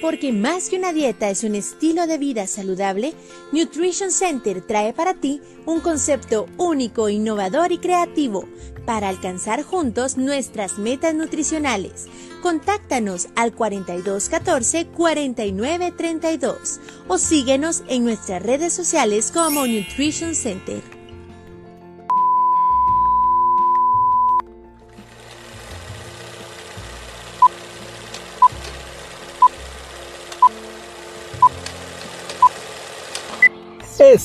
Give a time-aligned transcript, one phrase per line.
[0.00, 3.14] Porque más que una dieta es un estilo de vida saludable,
[3.52, 8.46] Nutrition Center trae para ti un concepto único, innovador y creativo
[8.84, 12.06] para alcanzar juntos nuestras metas nutricionales.
[12.42, 20.95] Contáctanos al 4214 4932 o síguenos en nuestras redes sociales como Nutrition Center.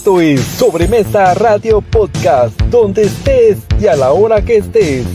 [0.02, 5.06] Esto es Sobremesa Radio Podcast, donde estés y a la hora que estés.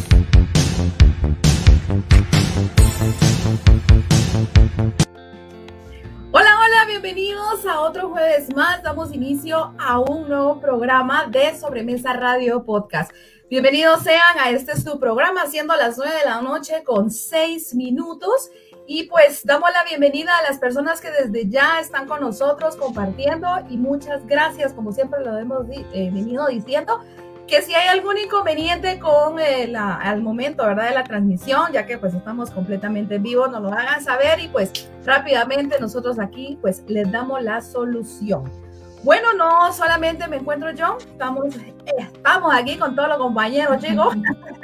[6.30, 8.80] Hola, hola, bienvenidos a otro jueves más.
[8.85, 13.11] Damos inicio a un nuevo programa de Sobremesa Radio Podcast.
[13.51, 18.53] Bienvenidos sean a este su programa, siendo las 9 de la noche con 6 minutos.
[18.89, 23.49] Y pues damos la bienvenida a las personas que desde ya están con nosotros compartiendo
[23.69, 27.01] y muchas gracias, como siempre lo hemos eh, venido diciendo,
[27.49, 30.91] que si hay algún inconveniente con el eh, al momento, ¿verdad?
[30.91, 34.88] De la transmisión, ya que pues estamos completamente vivos, nos lo hagan saber y pues
[35.05, 38.66] rápidamente nosotros aquí pues les damos la solución.
[39.02, 41.55] Bueno, no solamente me encuentro yo, estamos,
[41.99, 44.15] estamos aquí con todos los compañeros, chicos.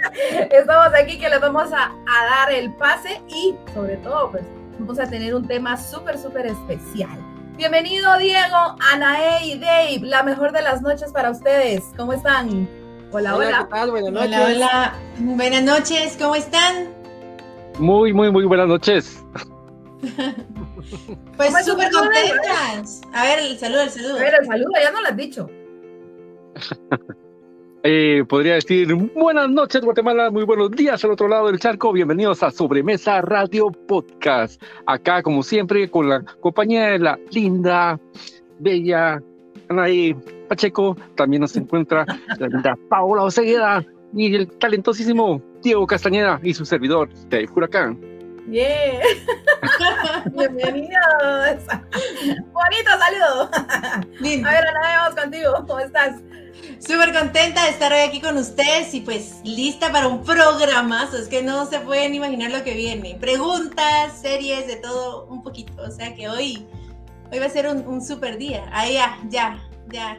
[0.50, 4.42] estamos aquí que les vamos a, dar el pase y sobre todo, pues
[4.78, 7.16] vamos a tener un tema súper, súper especial.
[7.56, 11.84] Bienvenido Diego, Anae y Dave, la mejor de las noches para ustedes.
[11.96, 12.68] ¿Cómo están?
[13.12, 13.58] Hola, hola.
[13.58, 13.90] ¿Qué tal?
[13.90, 14.34] Buenas noches.
[14.34, 14.92] Hola, hola.
[15.18, 16.88] Buenas noches, ¿cómo están?
[17.78, 19.22] Muy, muy, muy buenas noches.
[21.36, 23.00] Pues súper contentas.
[23.12, 24.16] A ver, el saludo, el saludo.
[24.16, 25.50] A ver, el saludo, ya no lo has dicho.
[27.84, 32.40] Eh, podría decir buenas noches Guatemala, muy buenos días al otro lado del charco, bienvenidos
[32.44, 37.98] a Sobremesa Radio Podcast, acá como siempre con la compañía de la linda,
[38.60, 39.20] bella
[39.68, 40.14] Anaí
[40.48, 42.06] Pacheco, también nos encuentra
[42.38, 48.11] la linda Paola Osegueda y el talentosísimo Diego Castañeda y su servidor de Huracán.
[48.50, 49.02] Yeah.
[50.32, 51.60] Bienvenidos.
[52.52, 53.50] Bonito saludo.
[53.52, 55.64] A ver, Ana, vamos contigo.
[55.66, 56.16] ¿Cómo estás?
[56.80, 61.18] Súper contenta de estar hoy aquí con ustedes y pues lista para un programazo.
[61.18, 63.16] Es que no se pueden imaginar lo que viene.
[63.20, 65.80] Preguntas, series, de todo un poquito.
[65.80, 66.66] O sea que hoy,
[67.30, 68.68] hoy va a ser un, un super día.
[68.72, 70.18] Ahí ya, ya, ya.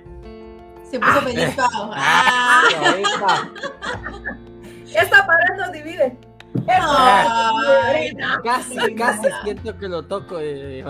[0.90, 3.50] Se puso ah, feliz ah.
[4.96, 6.18] Esta pared nos divide
[8.44, 10.40] casi, casi siento que lo toco.
[10.40, 10.84] Eh.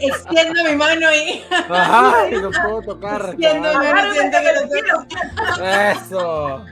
[0.00, 1.44] Extiendo mi mano y.
[1.50, 3.20] Ajá, y lo puedo tocar.
[3.30, 5.64] Extiendo mi mano, siento que lo toco.
[5.64, 6.64] Eso.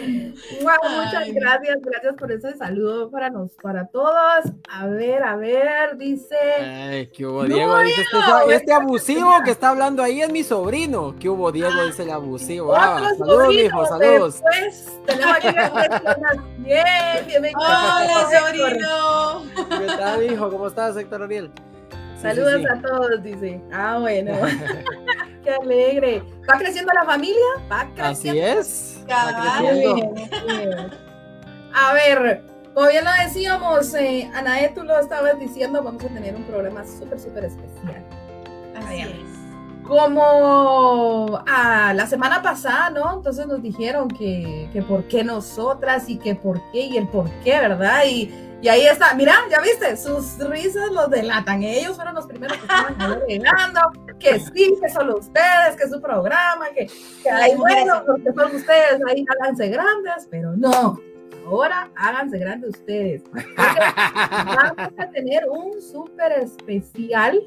[0.00, 4.44] Wow, muchas gracias, gracias por ese saludo para nos, para todos.
[4.68, 6.36] A ver, a ver, dice.
[6.60, 7.78] Ay, ¿qué hubo, Diego?
[7.78, 11.14] dice, este, este, abusivo que está hablando ahí es mi sobrino.
[11.20, 11.84] ¿Qué hubo, Diego?
[11.86, 12.74] Dice el abusivo.
[12.74, 14.40] Ah, saludos, hijo, saludos.
[14.42, 15.48] Pues, tenemos aquí
[16.58, 16.84] Bien,
[17.26, 17.60] bienvenido.
[17.60, 19.42] Hola, sobrino.
[19.68, 20.50] ¿Qué tal, hijo?
[20.50, 21.50] ¿Cómo estás, Héctor Ariel?
[22.24, 23.60] Saludos a todos, dice.
[23.70, 24.32] Ah, bueno.
[25.44, 26.22] Qué alegre.
[26.50, 27.44] ¿Va creciendo la familia?
[27.70, 28.42] Va creciendo.
[28.42, 29.04] Así es.
[29.10, 30.14] Va creciendo.
[31.74, 32.42] A ver,
[32.72, 36.84] como bien lo decíamos, eh, Anaé, tú lo estabas diciendo, vamos a tener un programa
[36.86, 38.02] súper, súper especial.
[38.74, 39.10] Así es.
[39.86, 43.12] Como ah, la semana pasada, ¿no?
[43.12, 47.30] Entonces nos dijeron que, que por qué nosotras y que por qué y el por
[47.42, 48.04] qué, ¿verdad?
[48.08, 48.32] Y
[48.64, 51.62] y ahí está, mira, ya viste, sus risas los delatan.
[51.62, 53.80] Ellos fueron los primeros que estaban agregando,
[54.18, 56.86] que sí, que son ustedes, que es su programa, que,
[57.22, 60.98] que hay bueno, porque son ustedes, ahí háganse grandes, pero no.
[61.46, 63.22] Ahora háganse grandes ustedes.
[63.54, 67.38] Vamos a tener un súper especial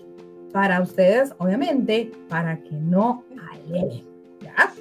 [0.54, 4.06] para ustedes, obviamente, para que no aleguen.
[4.40, 4.72] ¿Ya?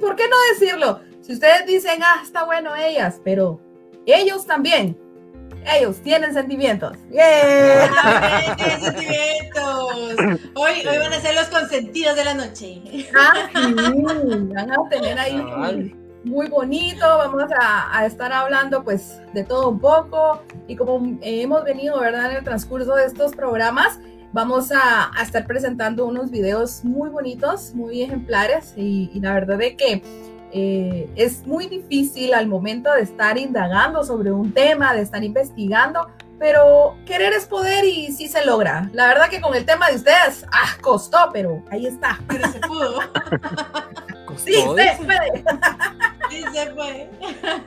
[0.00, 1.00] ¿Por qué no decirlo?
[1.20, 3.60] Si ustedes dicen, ah, está bueno ellas, pero
[4.06, 5.01] ellos también
[5.66, 6.96] ellos tienen sentimientos.
[7.10, 8.54] ¡Yeah!
[8.56, 10.40] tienen sentimientos.
[10.54, 12.82] Hoy, hoy van a ser los consentidos de la noche.
[13.16, 15.94] Ah, van a tener ahí
[16.24, 17.06] muy bonito.
[17.06, 20.42] Vamos a, estar hablando pues de todo un poco.
[20.66, 22.30] Y como hemos venido, ¿verdad?
[22.30, 23.98] En el transcurso de estos programas,
[24.32, 28.74] vamos a, estar presentando unos videos muy bonitos, muy ejemplares.
[28.76, 30.02] Y, y la verdad de que
[30.52, 36.08] eh, es muy difícil al momento de estar indagando sobre un tema, de estar investigando,
[36.38, 38.90] pero querer es poder y sí se logra.
[38.92, 42.18] La verdad que con el tema de ustedes, ah, costó, pero ahí está.
[42.28, 43.00] Pero se pudo.
[44.36, 45.44] sí, se puede.
[46.30, 47.10] sí, se puede.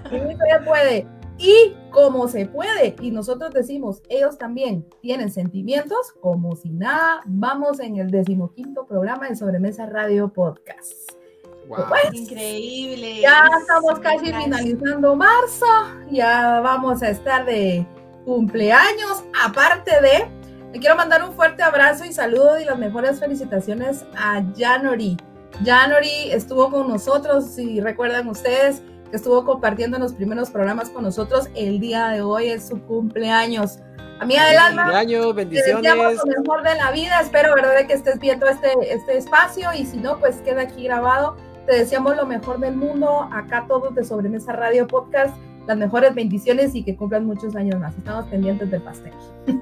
[0.10, 1.08] Sí, se puede.
[1.38, 7.22] Y y como se puede, y nosotros decimos, ellos también tienen sentimientos, como si nada,
[7.26, 11.25] vamos en el decimoquinto programa de Sobremesa Radio Podcast.
[11.68, 11.86] Wow.
[11.90, 13.22] Pues, Increíble.
[13.22, 15.66] Ya estamos casi finalizando marzo,
[16.12, 17.86] ya vamos a estar de
[18.24, 20.28] cumpleaños, aparte de,
[20.74, 25.18] le quiero mandar un fuerte abrazo y saludo y las mejores felicitaciones a Janori.
[25.64, 31.04] Janori estuvo con nosotros, si recuerdan ustedes, que estuvo compartiendo en los primeros programas con
[31.04, 31.48] nosotros.
[31.56, 33.80] El día de hoy es su cumpleaños.
[34.20, 35.82] Amiga del alma, cumpleaños, bendiciones.
[35.82, 37.22] te deseamos lo mejor de la vida.
[37.22, 41.38] Espero, ¿verdad?, que estés viendo este, este espacio y si no, pues queda aquí grabado.
[41.66, 43.28] Te deseamos lo mejor del mundo.
[43.32, 45.36] Acá todos de Sobremesa Radio Podcast.
[45.66, 47.98] Las mejores bendiciones y que cumplan muchos años más.
[47.98, 49.14] Estamos pendientes del pastel.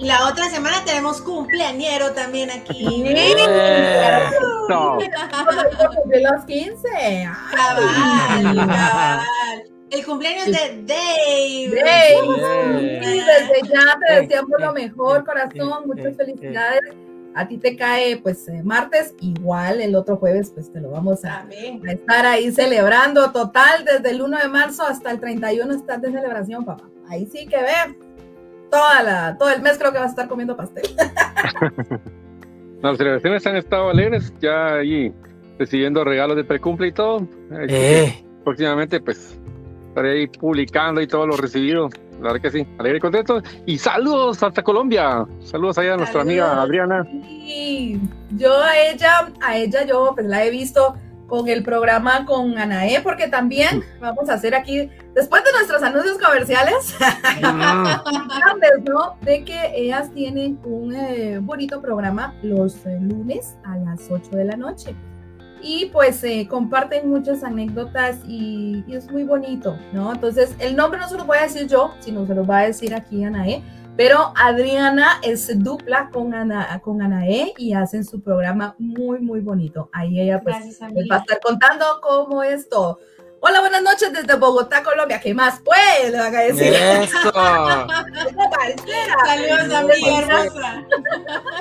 [0.00, 3.04] La otra semana tenemos cumpleañero también aquí.
[4.70, 4.98] No.
[4.98, 7.28] los 15.
[9.90, 11.82] El cumpleaños de Dave.
[11.84, 13.02] Dave.
[13.02, 15.82] Sí, desde ya te deseamos lo mejor, corazón.
[15.86, 16.94] Muchas felicidades.
[17.34, 21.24] A ti te cae pues eh, martes, igual el otro jueves pues te lo vamos
[21.24, 23.30] a, a, estar ahí celebrando.
[23.32, 26.88] Total, desde el 1 de marzo hasta el 31 estás de celebración, papá.
[27.08, 27.96] Ahí sí que ver
[28.70, 30.84] toda la, todo el mes creo que vas a estar comiendo pastel.
[32.82, 35.12] Las celebraciones han estado alegres, ya ahí
[35.58, 37.28] recibiendo regalos de precumple y todo.
[37.68, 38.24] Eh.
[38.42, 39.38] Próximamente, pues,
[39.88, 41.90] estaré ahí publicando y todo lo recibido.
[42.20, 43.42] La verdad que sí, alegre y contento.
[43.66, 45.26] Y saludos hasta Colombia.
[45.42, 47.04] Saludos allá a nuestra amiga Adriana.
[47.04, 48.00] Sí,
[48.36, 50.94] yo a ella, a ella yo pues la he visto
[51.30, 56.18] con el programa con Anaé, porque también vamos a hacer aquí, después de nuestros anuncios
[56.18, 56.96] comerciales,
[58.84, 59.16] ¿no?
[59.22, 64.44] de que ellas tienen un eh, bonito programa los eh, lunes a las 8 de
[64.44, 64.94] la noche.
[65.62, 70.12] Y pues eh, comparten muchas anécdotas y, y, es muy bonito, ¿no?
[70.12, 72.66] Entonces, el nombre no se lo voy a decir yo, sino se lo va a
[72.66, 73.62] decir aquí Anaé
[74.00, 79.90] pero Adriana es dupla con, Ana, con Anae y hacen su programa muy, muy bonito.
[79.92, 82.98] Ahí ella pues va a estar contando cómo es todo.
[83.40, 85.20] Hola, buenas noches desde Bogotá, Colombia.
[85.20, 86.10] ¿Qué más pues?
[86.10, 86.72] Le van a decir.
[86.72, 87.18] Eso.
[89.26, 90.86] Saludos, amiga hermosa.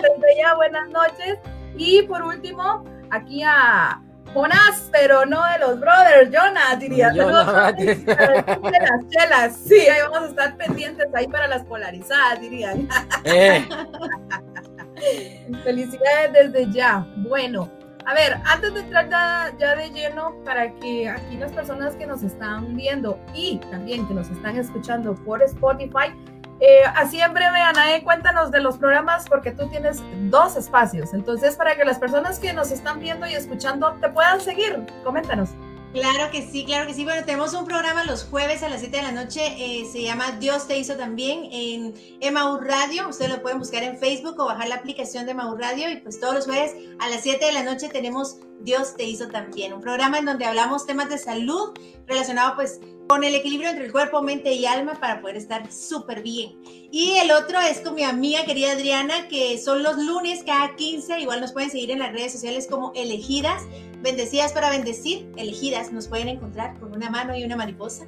[0.02, 1.40] Desde ya, buenas noches.
[1.76, 4.02] Y por último, aquí a
[4.34, 7.10] Jonás, pero no de los brothers, Jonas, diría.
[7.12, 12.88] De las chelas, sí, ahí vamos a estar pendientes ahí para las polarizadas, dirían.
[13.24, 13.68] Eh.
[15.64, 17.08] Felicidades desde ya.
[17.18, 17.70] Bueno,
[18.06, 22.08] a ver, antes de entrar ya, ya, de lleno, para que aquí las personas que
[22.08, 26.14] nos están viendo y también que nos están escuchando por Spotify,
[26.60, 31.14] eh, así en breve, Anae, cuéntanos de los programas porque tú tienes dos espacios.
[31.14, 35.50] Entonces, para que las personas que nos están viendo y escuchando te puedan seguir, coméntanos.
[35.94, 37.04] Claro que sí, claro que sí.
[37.04, 40.34] Bueno, tenemos un programa los jueves a las 7 de la noche, eh, se llama
[40.40, 43.10] Dios te hizo también en Emau Radio.
[43.10, 45.90] Ustedes lo pueden buscar en Facebook o bajar la aplicación de Emau Radio.
[45.90, 49.30] Y pues todos los jueves a las 7 de la noche tenemos Dios te hizo
[49.30, 51.74] también, un programa en donde hablamos temas de salud
[52.08, 56.22] relacionado pues con el equilibrio entre el cuerpo, mente y alma para poder estar súper
[56.22, 56.62] bien.
[56.92, 61.20] Y el otro es con mi amiga querida Adriana, que son los lunes cada 15,
[61.20, 63.64] igual nos pueden seguir en las redes sociales como elegidas,
[64.04, 68.06] bendecidas para bendecir, elegidas, nos pueden encontrar con una mano y una mariposa.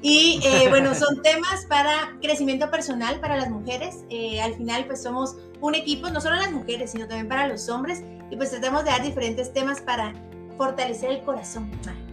[0.00, 3.96] Y eh, bueno, son temas para crecimiento personal para las mujeres.
[4.08, 7.68] Eh, al final pues somos un equipo, no solo las mujeres, sino también para los
[7.68, 8.02] hombres.
[8.30, 10.14] Y pues tratamos de dar diferentes temas para
[10.56, 11.70] fortalecer el corazón.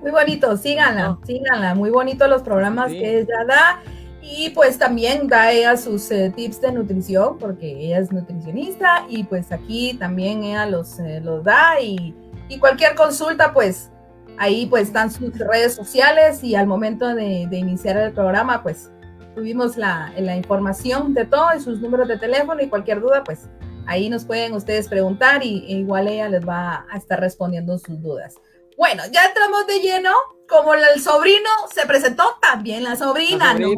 [0.00, 1.74] Muy bonito, síganla, síganla.
[1.74, 3.82] Muy bonito los programas que ella da.
[4.22, 9.24] Y pues también da ella sus eh, tips de nutrición, porque ella es nutricionista y
[9.24, 12.14] pues aquí también ella los, eh, los da y,
[12.48, 13.90] y, cualquier consulta pues
[14.36, 18.90] ahí pues están sus redes sociales y al momento de, de iniciar el programa pues
[19.34, 23.48] tuvimos la, la, información de todo y sus números de teléfono y cualquier duda pues
[23.86, 28.02] ahí nos pueden ustedes preguntar y e igual ella les va a estar respondiendo sus
[28.02, 28.34] dudas.
[28.78, 30.12] Bueno, ya entramos de lleno.
[30.48, 33.68] Como el sobrino se presentó, también la sobrina, ¿no?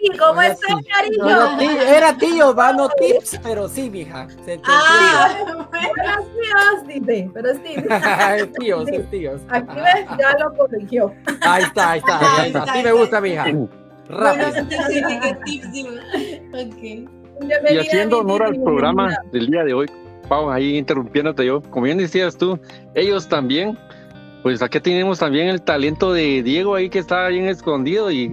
[0.00, 1.60] ¿Y cómo está, cariño?
[1.78, 4.26] era tío, va no tips, pero sí, mija.
[4.44, 5.28] Se ah,
[5.68, 7.78] buenos tíos, dice, pero es tío.
[8.36, 9.40] es tíos, es tíos.
[9.50, 11.14] Aquí ves, ya lo corrigió.
[11.42, 12.72] Ahí está, ahí está, ahí está.
[12.72, 13.44] Sí me gusta, mija.
[14.08, 14.48] Rápido.
[17.70, 19.86] Y haciendo honor al programa del día de hoy,
[20.28, 22.58] Pau, ahí interrumpiéndote yo, como bien decías tú,
[22.94, 23.78] ellos también
[24.42, 28.30] pues aquí tenemos también el talento de Diego ahí que está bien escondido y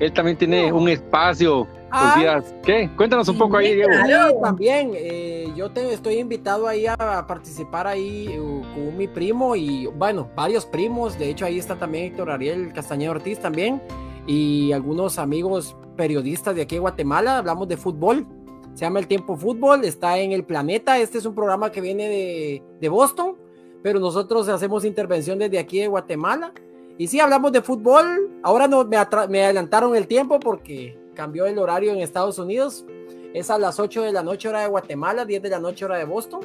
[0.00, 2.14] él también tiene un espacio ah.
[2.18, 2.54] días.
[2.62, 2.90] ¿Qué?
[2.96, 3.92] Cuéntanos un poco ahí, Diego.
[4.04, 4.92] Sí, también.
[4.94, 6.96] Eh, yo te, estoy invitado ahí a,
[7.26, 11.18] participar ahí uh, con mi primo y, bueno, varios primos.
[11.18, 13.80] De hecho, ahí está también Héctor Ariel Castañeda Ortiz también
[14.26, 17.38] y algunos amigos periodistas de aquí de Guatemala.
[17.38, 18.26] Hablamos de fútbol.
[18.74, 19.84] Se llama El Tiempo Fútbol.
[19.84, 20.98] Está en El Planeta.
[20.98, 23.36] Este es un programa que viene de, de Boston,
[23.84, 26.54] pero nosotros hacemos intervención desde aquí de Guatemala.
[26.96, 28.30] Y sí, hablamos de fútbol.
[28.42, 28.96] Ahora no, me,
[29.28, 32.86] me adelantaron el tiempo porque cambió el horario en Estados Unidos.
[33.34, 35.98] Es a las 8 de la noche hora de Guatemala, 10 de la noche hora
[35.98, 36.40] de Boston.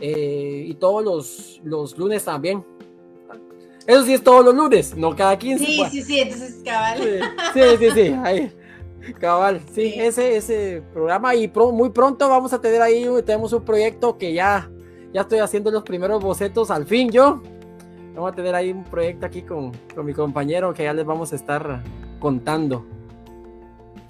[0.00, 2.64] Eh, y todos los, los lunes también.
[3.84, 5.66] Eso sí es todos los lunes, no cada 15.
[5.66, 7.00] Sí, sí, sí, entonces cabal.
[7.52, 8.52] Sí, sí, sí, ahí.
[9.18, 14.16] Cabal, sí, ese, ese programa y muy pronto vamos a tener ahí, tenemos un proyecto
[14.16, 14.70] que ya,
[15.12, 17.42] ya estoy haciendo los primeros bocetos al fin yo.
[18.14, 21.32] Vamos a tener ahí un proyecto aquí con, con mi compañero que ya les vamos
[21.32, 21.82] a estar
[22.18, 22.84] contando.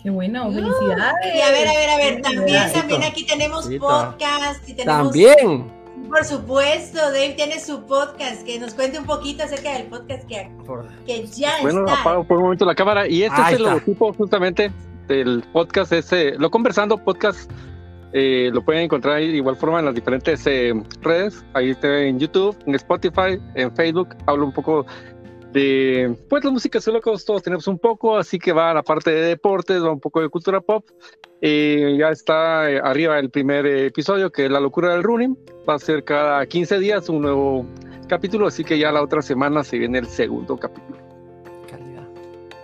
[0.02, 1.34] Qué bueno, felicidades.
[1.34, 5.12] Y a ver, a ver, a ver, también, también aquí tenemos podcast y tenemos.
[5.12, 5.80] También.
[6.08, 10.50] Por supuesto, Dave tiene su podcast, que nos cuente un poquito acerca del podcast que,
[11.06, 12.00] que ya bueno, está.
[12.00, 14.72] apago por un momento la cámara y este es el logotipo justamente
[15.06, 17.50] del podcast, ese, lo conversando podcast,
[18.12, 22.18] eh, lo pueden encontrar ahí de igual forma en las diferentes eh, redes, ahí en
[22.18, 24.84] YouTube, en Spotify, en Facebook, hablo un poco
[25.52, 29.10] de pues la música locos todos tenemos un poco, así que va a la parte
[29.10, 30.84] de deportes, va un poco de cultura pop.
[31.42, 35.36] Eh, ya está eh, arriba el primer episodio, que es La locura del running.
[35.68, 37.66] Va a ser cada 15 días un nuevo
[38.08, 40.98] capítulo, así que ya la otra semana se viene el segundo capítulo.
[41.68, 42.06] Calidad.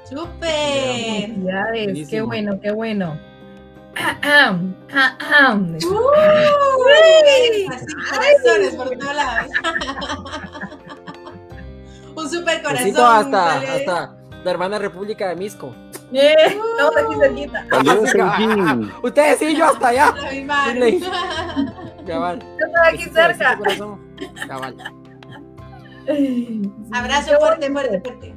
[0.05, 2.07] ¡Súper!
[2.09, 3.19] Qué bueno, qué bueno.
[12.15, 12.97] Un super corazón.
[12.97, 15.75] hasta, hasta la hermana República de Misco.
[16.11, 17.67] Yeah, estamos aquí cerquita.
[19.03, 20.15] Ustedes sí, yo hasta allá.
[22.07, 22.39] Cabal.
[22.59, 23.59] Yo estoy aquí cerca.
[24.47, 24.77] Cabal.
[26.93, 28.36] Abrazo fuerte, fuerte, fuerte.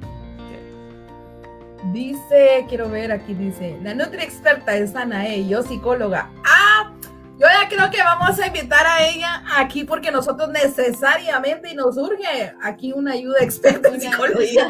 [1.85, 6.29] Dice, quiero ver, aquí dice, la nutri experta es Anae, yo psicóloga.
[6.45, 6.91] Ah,
[7.39, 11.97] yo ya creo que vamos a invitar a ella aquí porque nosotros necesariamente y nos
[11.97, 14.65] urge aquí una ayuda experta en psicología.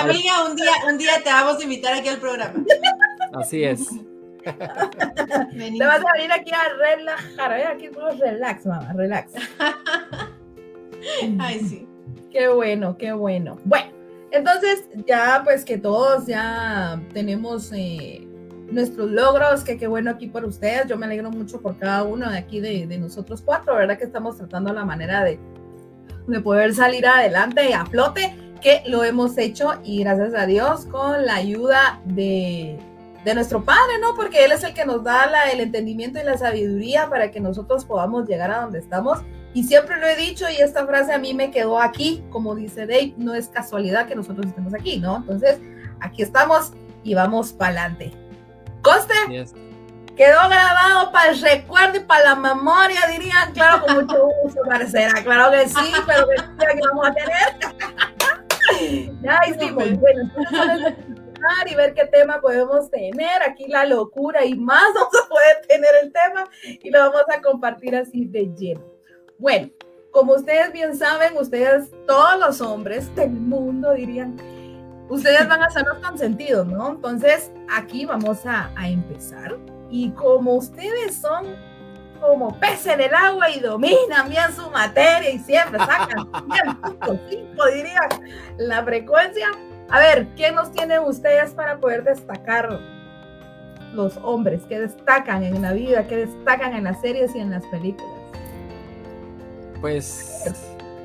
[0.00, 2.64] amiga, un día, un día te vamos a invitar aquí al programa.
[3.34, 3.88] Así es.
[4.44, 7.64] Te vas a venir aquí a relajar, ¿eh?
[7.64, 7.88] aquí
[8.20, 9.32] relax, mamá, relax.
[11.38, 11.88] Ay, sí.
[12.30, 13.56] Qué bueno, qué bueno.
[13.64, 13.93] Bueno,
[14.34, 18.26] entonces ya pues que todos ya tenemos eh,
[18.70, 20.86] nuestros logros, que qué bueno aquí por ustedes.
[20.86, 23.98] Yo me alegro mucho por cada uno de aquí de, nosotros cuatro, ¿verdad?
[23.98, 25.38] Que estamos tratando la manera de,
[26.26, 30.86] de poder salir adelante y a flote, que lo hemos hecho y gracias a Dios
[30.86, 32.78] con la ayuda de,
[33.24, 34.14] de nuestro Padre, ¿no?
[34.14, 37.84] Porque Él es el que nos da el entendimiento y la sabiduría para que nosotros
[37.84, 39.20] podamos llegar a donde estamos.
[39.54, 42.86] Y siempre lo he dicho y esta frase a mí me quedó aquí, como dice
[42.86, 45.18] Dave, no es casualidad que nosotros estemos aquí, ¿no?
[45.18, 45.60] Entonces,
[46.00, 46.72] aquí estamos
[47.04, 48.12] y vamos para adelante.
[48.82, 49.14] Coste.
[50.16, 53.52] Quedó grabado para el recuerdo y para la memoria, dirían.
[53.52, 55.22] Claro, con mucho gusto parecerá.
[55.22, 57.58] Claro que sí, pero que, que vamos a tener.
[59.22, 59.98] ya hicimos.
[59.98, 60.94] Bueno, entonces
[61.70, 63.42] y ver qué tema podemos tener.
[63.46, 67.40] Aquí la locura y más vamos a poder tener el tema y lo vamos a
[67.40, 68.93] compartir así de lleno.
[69.38, 69.70] Bueno,
[70.14, 74.36] como ustedes bien saben, ustedes, todos los hombres del mundo dirían,
[75.08, 76.90] ustedes van a ser los consentidos, ¿no?
[76.92, 79.56] Entonces, aquí vamos a, empezar.
[79.90, 81.46] Y como ustedes son
[82.20, 88.00] como peces en el agua y dominan bien su materia y siempre sacan 100.5, diría
[88.56, 89.48] la frecuencia.
[89.90, 92.78] A ver, ¿qué nos tienen ustedes para poder destacar
[93.92, 97.64] los hombres que destacan en la vida, que destacan en las series y en las
[97.66, 98.13] películas?
[99.84, 100.50] Pues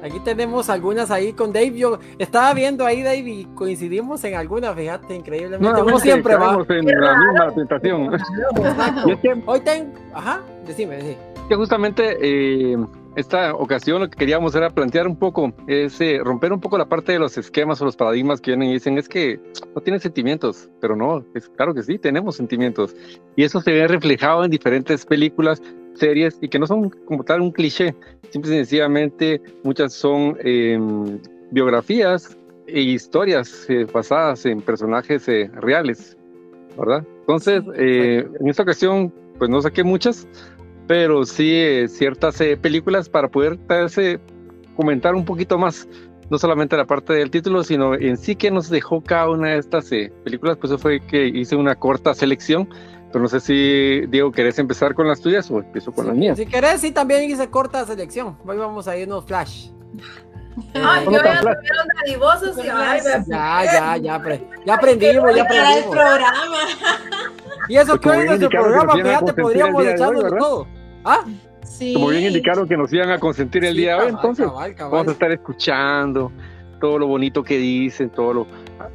[0.02, 1.74] Aquí tenemos algunas ahí con Dave.
[1.76, 5.84] Yo estaba viendo ahí, Dave, y coincidimos en algunas, fíjate, increíblemente.
[5.84, 8.10] No, siempre vamos en la misma presentación.
[9.46, 9.92] Hoy tengo.
[10.14, 11.18] Ajá, decime, decime.
[11.50, 12.78] Que justamente eh,
[13.20, 16.88] esta ocasión lo que queríamos era plantear un poco, es eh, romper un poco la
[16.88, 19.40] parte de los esquemas o los paradigmas que vienen y dicen es que
[19.76, 22.96] no tienen sentimientos, pero no, es claro que sí, tenemos sentimientos.
[23.36, 25.62] Y eso se ve reflejado en diferentes películas,
[25.96, 27.94] series y que no son como tal un cliché,
[28.32, 31.20] simple y sencillamente muchas son em,
[31.52, 36.18] biografías e historias eh, basadas en personajes eh, reales,
[36.78, 37.06] ¿verdad?
[37.22, 40.28] Entonces, eh, en esta ocasión, pues no saqué muchas,
[40.90, 43.60] pero sí ciertas películas para poder
[44.76, 45.88] comentar un poquito más
[46.32, 49.58] no solamente la parte del título, sino en sí que nos dejó cada una de
[49.60, 52.68] estas eh, películas, pues eso fue que hice una corta selección,
[53.12, 56.38] pero no sé si, Diego, ¿querés empezar con las tuyas o empiezo con las mías?
[56.40, 58.36] Si querés, sí, también hice corta selección.
[58.48, 59.70] Hoy vamos a irnos flash.
[60.74, 61.56] Ay, yo ya los
[62.04, 65.96] dadivosos y ay, Ya, ya, ya, ya aprendimos, ya aprendimos.
[65.96, 66.58] programa.
[67.70, 70.79] Y eso que hoy en nuestro programa, fíjate, podríamos echarnos de todo.
[71.10, 71.26] ¿Ah?
[71.64, 71.94] Sí.
[71.94, 75.12] Como bien indicaron que nos iban a consentir el día de hoy, entonces vamos a
[75.12, 76.32] estar escuchando
[76.80, 78.48] todo lo bonito que dicen, todo lo...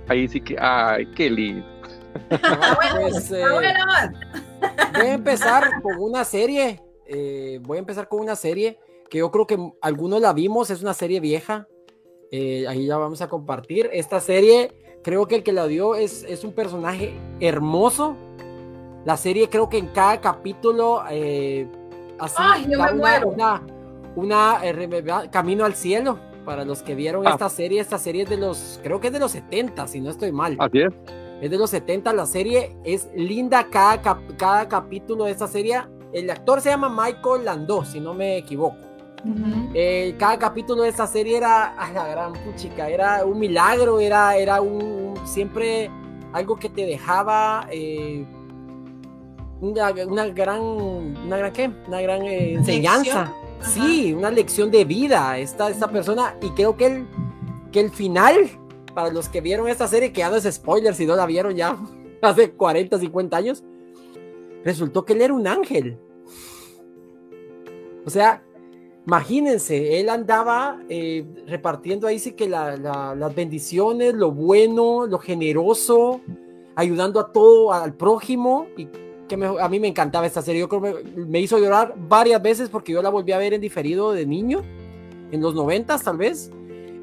[0.09, 1.67] Ahí sí que, ay, qué lindo.
[3.01, 3.45] Pues, eh,
[4.95, 8.79] voy a empezar con una serie, eh, voy a empezar con una serie
[9.11, 11.67] que yo creo que algunos la vimos, es una serie vieja,
[12.31, 13.91] eh, ahí ya vamos a compartir.
[13.93, 18.17] Esta serie, creo que el que la dio es, es un personaje hermoso.
[19.05, 21.03] La serie creo que en cada capítulo
[22.19, 22.43] así
[22.75, 23.63] una,
[24.17, 26.19] una, eh, camino al cielo.
[26.45, 27.31] Para los que vieron ah.
[27.31, 30.11] esta serie, esta serie es de los, creo que es de los 70, si no
[30.11, 30.57] estoy mal.
[30.59, 30.93] Así es.
[31.41, 34.03] Es de los 70, la serie es linda, cada,
[34.37, 35.81] cada capítulo de esta serie.
[36.13, 38.77] El actor se llama Michael Landau, si no me equivoco.
[39.73, 44.37] Eh, cada capítulo de esta serie era a la gran puchica, era un milagro, era,
[44.37, 45.91] era un, siempre
[46.33, 48.27] algo que te dejaba eh,
[49.71, 51.71] una, gran, una gran, ¿qué?
[51.87, 53.33] Una gran eh, enseñanza.
[53.63, 57.07] Sí, una lección de vida esta, esta persona y creo que el,
[57.73, 58.51] que el final,
[58.95, 61.55] para los que vieron esta serie, que ya no es spoiler, si no la vieron
[61.55, 61.77] ya
[62.23, 63.65] hace 40, 50 años,
[64.65, 65.99] resultó que él era un ángel.
[68.07, 68.43] O sea,
[69.07, 76.23] Imagínense, él andaba eh, repartiendo ahí sí que las bendiciones, lo bueno, lo generoso,
[76.75, 78.89] ayudando a todo, al prójimo, y
[79.29, 80.61] que a mí me encantaba esta serie.
[80.61, 83.61] Yo creo que me, hizo llorar varias veces porque yo la volví a ver en
[83.61, 84.63] diferido de niño,
[85.31, 86.51] en los noventas tal vez.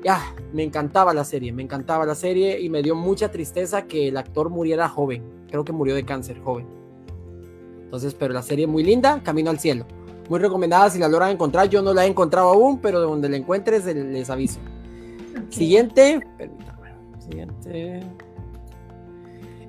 [0.03, 4.07] Ya, me encantaba la serie, me encantaba la serie y me dio mucha tristeza que
[4.07, 5.23] el actor muriera joven.
[5.49, 6.65] Creo que murió de cáncer joven.
[7.83, 9.85] Entonces, pero la serie muy linda, Camino al Cielo
[10.31, 11.67] muy recomendada si la logran encontrar.
[11.67, 14.59] Yo no la he encontrado aún, pero de donde la encuentres les aviso.
[15.49, 16.93] Siguiente, permítame.
[17.19, 17.99] Siguiente.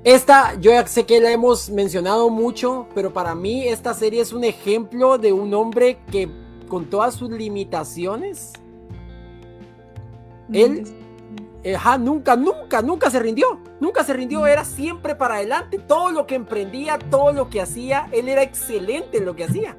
[0.04, 4.32] Esta, yo ya sé que la hemos mencionado mucho, pero para mí esta serie es
[4.32, 6.28] un ejemplo de un hombre que
[6.68, 8.52] con todas sus limitaciones,
[10.52, 10.84] él
[12.00, 13.60] nunca, nunca, nunca se rindió.
[13.80, 15.78] Nunca se rindió, era siempre para adelante.
[15.78, 19.76] Todo lo que emprendía, todo lo que hacía, él era excelente en lo que hacía.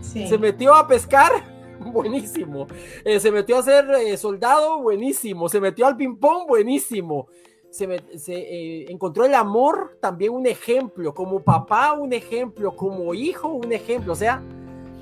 [0.00, 1.32] Se metió a pescar,
[1.80, 2.66] buenísimo.
[3.04, 5.48] Eh, se metió a ser eh, soldado, buenísimo.
[5.48, 7.28] Se metió al ping-pong, buenísimo.
[7.72, 11.14] Se, eh, encontró el amor, también un ejemplo.
[11.14, 12.76] Como papá, un ejemplo.
[12.76, 14.12] Como hijo, un ejemplo.
[14.12, 14.42] O sea,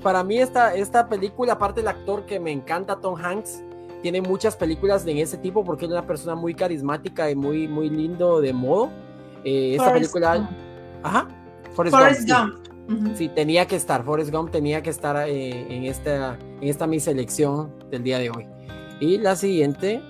[0.01, 3.61] para mí esta, esta película, aparte del actor que me encanta, Tom Hanks,
[4.01, 7.89] tiene muchas películas de ese tipo porque es una persona muy carismática y muy, muy
[7.89, 8.89] lindo de modo.
[9.43, 10.49] esta película...
[11.03, 11.27] Ajá.
[11.73, 13.15] Forrest, Gump.
[13.15, 14.03] Sí, tenía que estar.
[14.03, 18.29] Forrest Gump tenía que estar eh, en, esta, en esta mi selección del día de
[18.29, 18.47] hoy.
[18.99, 20.01] Y la siguiente.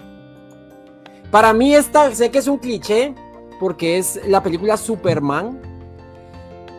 [1.31, 3.15] Para mí, esta sé que es un cliché
[3.57, 5.61] porque es la película Superman.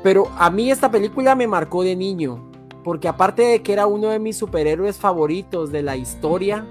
[0.02, 2.50] Pero a mí esta película me marcó de niño.
[2.84, 6.66] Porque aparte de que era uno de mis superhéroes favoritos de la historia,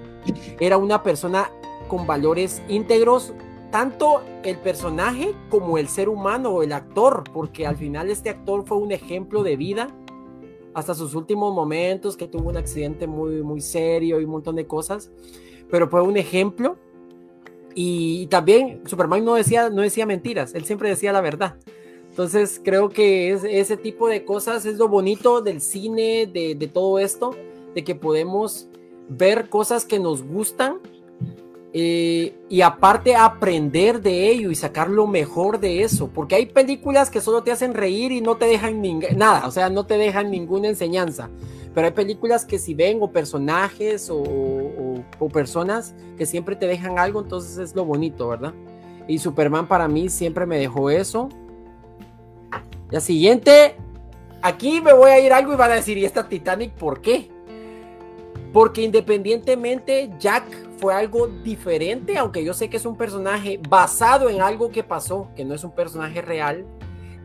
[0.59, 1.49] era una persona
[1.87, 3.33] con valores íntegros,
[3.71, 8.65] tanto el personaje como el ser humano o el actor, porque al final este actor
[8.65, 9.87] fue un ejemplo de vida
[10.73, 14.67] hasta sus últimos momentos, que tuvo un accidente muy, muy serio y un montón de
[14.67, 15.09] cosas,
[15.69, 16.77] pero fue un ejemplo.
[17.75, 21.55] Y, también Superman no decía, no decía mentiras, él siempre decía la verdad.
[22.09, 26.67] Entonces creo que es, ese tipo de cosas es lo bonito del cine, de, de
[26.67, 27.35] todo esto,
[27.73, 28.67] de que podemos
[29.07, 30.79] ver cosas que nos gustan
[31.73, 37.09] eh, y aparte aprender de ello y sacar lo mejor de eso, porque hay películas
[37.09, 38.81] que solo te hacen reír y no te dejan
[39.15, 41.29] nada, o sea, no te dejan ninguna enseñanza,
[41.73, 44.21] pero hay películas que si ven o personajes o,
[45.19, 48.53] o, personas que siempre te dejan algo, entonces es lo bonito, ¿verdad?
[49.07, 51.29] Y Superman para mí siempre me dejó eso.
[52.89, 53.75] La siguiente,
[54.41, 57.29] aquí me voy a ir algo y van a decir, ¿y esta Titanic por qué?
[58.51, 60.43] Porque independientemente Jack
[60.77, 65.29] fue algo diferente, aunque yo sé que es un personaje basado en algo que pasó,
[65.35, 66.65] que no es un personaje real.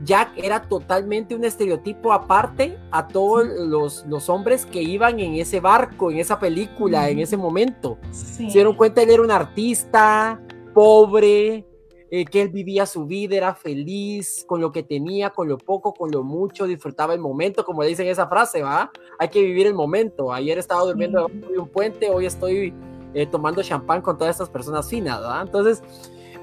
[0.05, 5.61] Jack era totalmente un estereotipo aparte a todos los, los hombres que iban en ese
[5.61, 7.99] barco, en esa película, en ese momento.
[8.11, 10.41] Se dieron cuenta, él era un artista,
[10.75, 11.65] pobre,
[12.09, 15.93] eh, que él vivía su vida, era feliz con lo que tenía, con lo poco,
[15.93, 18.93] con lo mucho, disfrutaba el momento, como dicen esa frase, ¿va?
[19.19, 20.33] Hay que vivir el momento.
[20.33, 22.73] Ayer estaba durmiendo en un puente, hoy estoy
[23.13, 25.43] eh, tomando champán con todas estas personas finas, ¿verdad?
[25.43, 25.83] Entonces,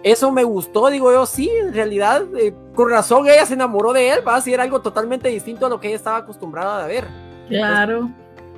[0.03, 4.09] eso me gustó, digo yo, sí, en realidad, eh, con razón ella se enamoró de
[4.11, 7.07] él, va a ser algo totalmente distinto a lo que ella estaba acostumbrada a ver.
[7.47, 8.09] Claro.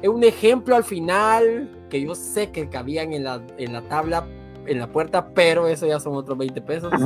[0.02, 4.26] Es un ejemplo al final que yo sé que cabían en la, en la tabla,
[4.66, 6.92] en la puerta, pero eso ya son otros 20 pesos.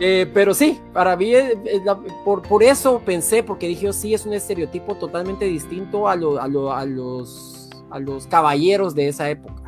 [0.00, 4.14] Eh, pero sí, para mí, eh, la- por, por eso pensé, porque dije, yo, sí,
[4.14, 9.08] es un estereotipo totalmente distinto a, lo- a, lo- a los, a los caballeros de
[9.08, 9.61] esa época.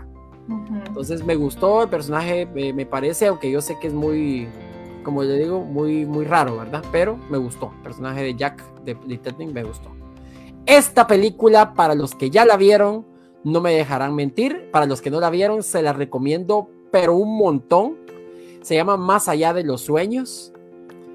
[0.48, 4.48] Entonces me gustó el personaje, me, me parece, aunque yo sé que es muy,
[5.02, 6.82] como le digo, muy, muy raro, ¿verdad?
[6.90, 7.72] Pero me gustó.
[7.76, 9.90] El personaje de Jack de Detective me gustó.
[10.66, 13.06] Esta película, para los que ya la vieron,
[13.44, 14.70] no me dejarán mentir.
[14.72, 17.98] Para los que no la vieron, se la recomiendo, pero un montón.
[18.62, 20.53] Se llama Más allá de los sueños.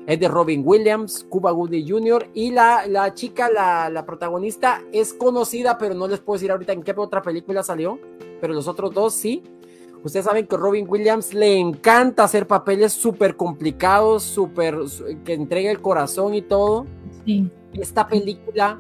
[0.10, 2.32] Es de Robin Williams, Cuba Gooding Jr.
[2.34, 6.74] Y la, la chica, la, la protagonista, es conocida, pero no les puedo decir ahorita
[6.74, 8.00] en qué otra película salió.
[8.42, 9.44] Pero los otros dos sí.
[10.04, 14.80] Ustedes saben que Robin Williams le encanta hacer papeles súper complicados, súper
[15.24, 16.88] que entregue el corazón y todo.
[17.24, 17.48] Sí.
[17.74, 18.80] Esta película,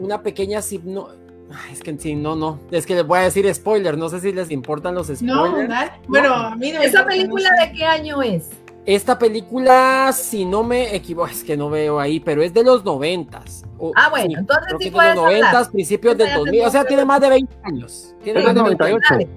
[0.00, 0.58] una pequeña.
[0.58, 2.58] Ay, Es que sí, no, no.
[2.72, 3.96] Es que les voy a decir spoiler.
[3.96, 5.22] No sé si les importan los spoilers.
[5.22, 5.92] No, dale.
[6.08, 7.66] Bueno, a mí no me ¿Esa película no sé.
[7.68, 8.63] de qué año es?
[8.86, 12.84] Esta película, si no me equivoco, es que no veo ahí, pero es de los
[12.84, 13.64] noventas.
[13.78, 15.40] O- Ah, bueno, sí, entonces creo sí que es de puedes los hablar.
[15.40, 16.64] noventas, principios del Esa ya 2000.
[16.66, 18.14] O sea, tiene más de 20 años.
[18.22, 19.00] Tiene Es más de del 20 años.
[19.10, 19.14] 98.
[19.14, 19.28] Dale,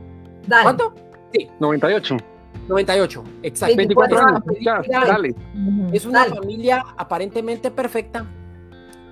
[0.48, 0.64] dale.
[0.64, 0.94] ¿Cuánto?
[1.60, 2.18] 98.
[2.68, 3.76] 98, exacto.
[3.78, 4.44] 24 Esta años.
[4.60, 5.36] Ya, dale.
[5.94, 6.36] Es una Dale.
[6.36, 8.26] familia aparentemente perfecta.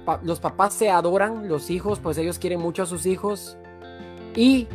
[0.03, 3.57] Pa- los papás se adoran, los hijos, pues ellos quieren mucho a sus hijos.
[4.35, 4.67] Y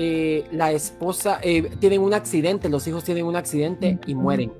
[0.00, 4.52] eh, la esposa, eh, tienen un accidente, los hijos tienen un accidente y mueren.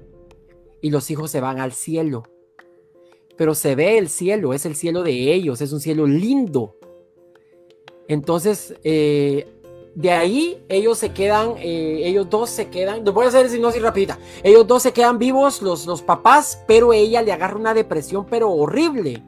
[0.83, 2.25] Y los hijos se van al cielo.
[3.37, 6.77] Pero se ve el cielo, es el cielo de ellos, es un cielo lindo.
[8.09, 9.47] Entonces, eh,
[9.95, 14.19] de ahí ellos se quedan, eh, ellos dos se quedan, voy a hacer sinopsis rapidita.
[14.43, 18.51] Ellos dos se quedan vivos, los, los papás, pero ella le agarra una depresión, pero
[18.51, 19.23] horrible.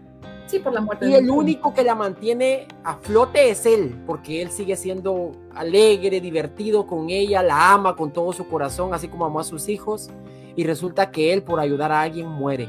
[0.51, 4.43] Sí, por la muerte Y el único que la mantiene a flote es él, porque
[4.43, 9.25] él sigue siendo alegre, divertido con ella, la ama con todo su corazón, así como
[9.27, 10.11] amó a sus hijos.
[10.57, 12.69] Y resulta que él, por ayudar a alguien, muere.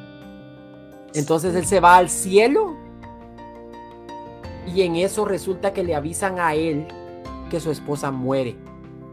[1.16, 2.76] Entonces él se va al cielo.
[4.68, 6.86] Y en eso resulta que le avisan a él
[7.50, 8.56] que su esposa muere.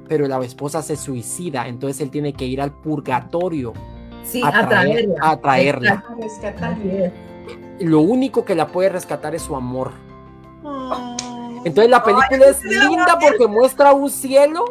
[0.09, 3.73] Pero la esposa se suicida, entonces él tiene que ir al purgatorio
[4.25, 5.17] Sí, a, a traer- traerla.
[5.23, 5.93] a traerla.
[5.93, 7.13] A.
[7.81, 9.93] Lo único que la puede rescatar es su amor.
[11.65, 14.65] Entonces la película es linda porque muestra un cielo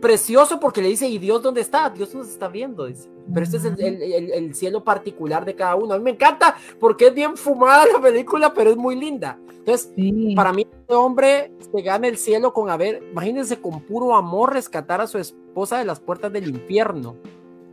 [0.00, 1.90] precioso porque le dice, ¿y Dios dónde está?
[1.90, 3.08] Dios nos está viendo, dice.
[3.32, 5.94] Pero este es el, el- el- el cielo particular de cada uno.
[5.94, 9.38] A mí me encanta porque es bien fumada la película, pero es muy linda.
[9.50, 10.32] Entonces, Sí.
[10.34, 15.00] para mí, este hombre se gana el cielo con haber, imagínense, con puro amor rescatar
[15.00, 17.16] a su esposa de las puertas del infierno.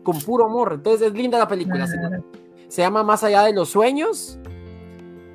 [0.03, 0.73] Con puro amor.
[0.73, 1.85] Entonces es linda la película.
[1.87, 2.23] Claro.
[2.67, 4.37] Se llama Más allá de los sueños.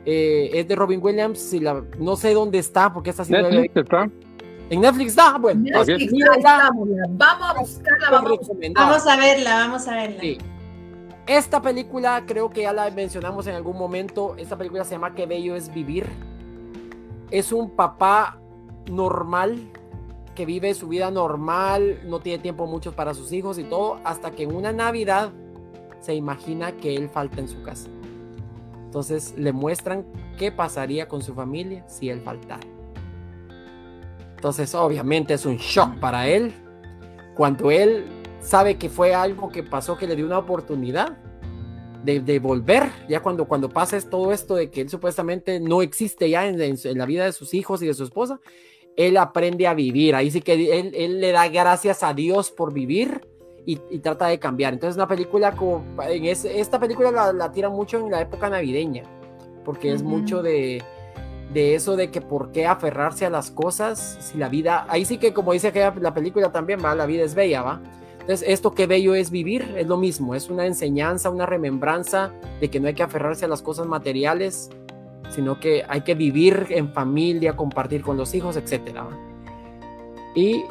[0.07, 1.53] Eh, es de Robin Williams.
[1.53, 4.11] Y la, no sé dónde está porque la había Netflix está.
[4.71, 5.63] en Netflix está, bueno.
[5.63, 6.13] Netflix.
[7.11, 8.41] Vamos a buscarla, vamos.
[8.75, 10.21] Vamos a verla, vamos a verla.
[10.21, 10.39] Sí.
[11.27, 14.35] Esta película creo que ya la mencionamos en algún momento.
[14.37, 16.07] Esta película se llama Qué bello es vivir.
[17.31, 18.39] Es un papá
[18.91, 19.59] normal
[20.35, 24.33] que vive su vida normal, no tiene tiempo mucho para sus hijos y todo, hasta
[24.33, 25.33] que en una Navidad
[26.01, 27.89] se imagina que él falta en su casa.
[28.95, 30.07] Entonces le muestran
[30.39, 32.63] qué pasaría con su familia si él faltara.
[34.37, 36.55] Entonces obviamente es un shock para él.
[37.35, 38.05] Cuando él
[38.39, 41.19] sabe que fue algo que pasó que le dio una oportunidad
[42.05, 46.47] de, volver, ya cuando, cuando pasa todo esto de que él supuestamente no existe ya
[46.47, 46.57] en,
[46.97, 48.39] la vida de sus hijos y de su esposa,
[48.95, 53.27] él aprende a vivir, ahí sí que él le da gracias a Dios por vivir
[53.67, 54.73] y, y trata de cambiar.
[54.75, 58.49] Entonces una película como, en ese- esta película la, la tira mucho en la época
[58.51, 59.03] navideña,
[59.65, 60.11] porque es Ujú.
[60.11, 60.83] mucho de,
[61.53, 65.19] de eso de que por qué aferrarse a las cosas si la vida, ahí sí
[65.19, 67.81] que como dice aquella, la película también, va, la vida es bella, va.
[68.21, 72.71] Entonces, esto que bello es vivir, es lo mismo, es una enseñanza, una remembranza de
[72.71, 74.71] que no hay que aferrarse a las cosas materiales,
[75.29, 78.57] sino que hay que vivir en familia, compartir con los hijos.
[78.57, 79.09] ¿va?
[80.35, 80.65] Y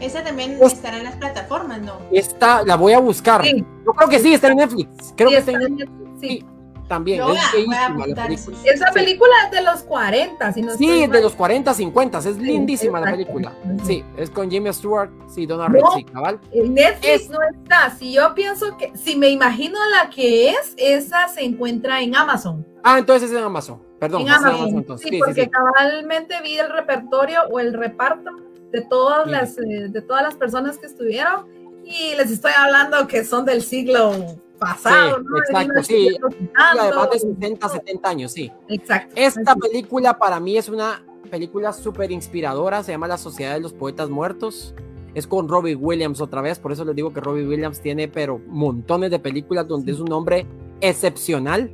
[0.00, 1.94] Esa también Pues- estará en las plataformas, ¿no?
[2.12, 3.42] esta la voy a buscar.
[3.44, 5.14] Sí, Yo creo que sí, está en Netflix.
[5.16, 5.90] Creo sí, que está en está Netflix.
[5.90, 6.44] en Netflix, sí.
[6.88, 7.18] también.
[7.18, 8.56] Lo es voy a- voy a bellísima la apuntar, película.
[8.62, 12.18] sí, Esa película es de los 40, si no Sí, estoy de los 40, 50,
[12.18, 13.52] es lindísima la película.
[13.84, 15.74] Sí, es con Jimmy Stewart, sí, Donna No.
[15.74, 16.40] Reed, sí, cabal.
[16.50, 17.90] En Netflix Es- no está.
[17.90, 22.66] Si yo pienso que, si me imagino la que es, esa se encuentra en Amazon.
[22.82, 23.82] Ah, entonces es en Amazon.
[24.00, 24.84] Perdón, en es en Amazon.
[24.98, 25.50] Sí, Sí, sí, porque sí.
[25.50, 28.30] cabalmente vi el repertorio o el reparto
[28.72, 29.30] de todas Sí.
[29.30, 31.46] las eh, de todas las personas que estuvieron
[31.84, 34.12] y les estoy hablando que son del siglo
[34.58, 35.38] pasado, Sí, ¿no?
[35.38, 35.92] Exacto, sí.
[35.94, 36.82] 1900 y tanto.
[36.82, 38.52] Además de 60, 70 años, sí.
[38.68, 39.14] Exacto.
[39.16, 39.60] Esta Así.
[39.60, 44.10] película para mí es una película súper inspiradora, se llama La Sociedad de los Poetas
[44.10, 44.74] Muertos.
[45.14, 48.40] Es con Robbie Williams otra vez, por eso les digo que Robbie Williams tiene pero
[48.48, 50.46] montones de películas donde es un hombre
[50.80, 51.72] excepcional.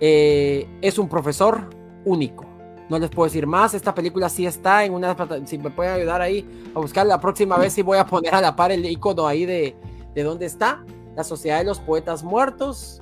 [0.00, 1.68] Eh, es un profesor
[2.04, 2.46] único.
[2.88, 3.74] No les puedo decir más.
[3.74, 5.16] Esta película sí está en una.
[5.46, 8.40] Si me pueden ayudar ahí a buscar la próxima vez, sí voy a poner a
[8.40, 9.76] la par el icono ahí de,
[10.14, 10.84] de dónde está.
[11.16, 13.00] La Sociedad de los Poetas Muertos.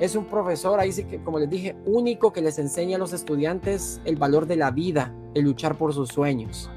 [0.00, 3.12] Es un profesor, ahí sí que, como les dije, único que les enseña a los
[3.12, 6.68] estudiantes el valor de la vida, el luchar por sus sueños.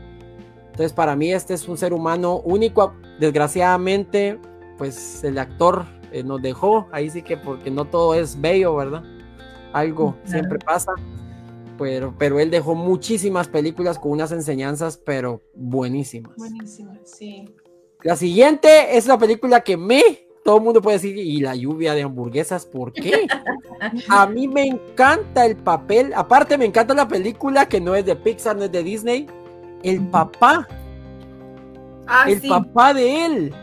[0.68, 2.94] Entonces, para mí, este es un ser humano único.
[3.20, 4.40] Desgraciadamente,
[4.78, 6.88] pues el actor eh, nos dejó.
[6.92, 9.04] Ahí sí que, porque no todo es bello, ¿verdad?
[9.74, 10.92] Algo siempre pasa.
[11.78, 16.36] Pero, pero él dejó muchísimas películas con unas enseñanzas, pero buenísimas.
[16.38, 17.46] Buenísimo, sí.
[18.04, 20.02] La siguiente es la película que me,
[20.44, 23.28] todo el mundo puede decir, y la lluvia de hamburguesas, ¿por qué?
[24.10, 28.16] A mí me encanta el papel, aparte me encanta la película que no es de
[28.16, 29.28] Pixar, no es de Disney,
[29.84, 30.68] el papá,
[32.08, 32.48] Ah, el sí.
[32.48, 33.56] papá de él.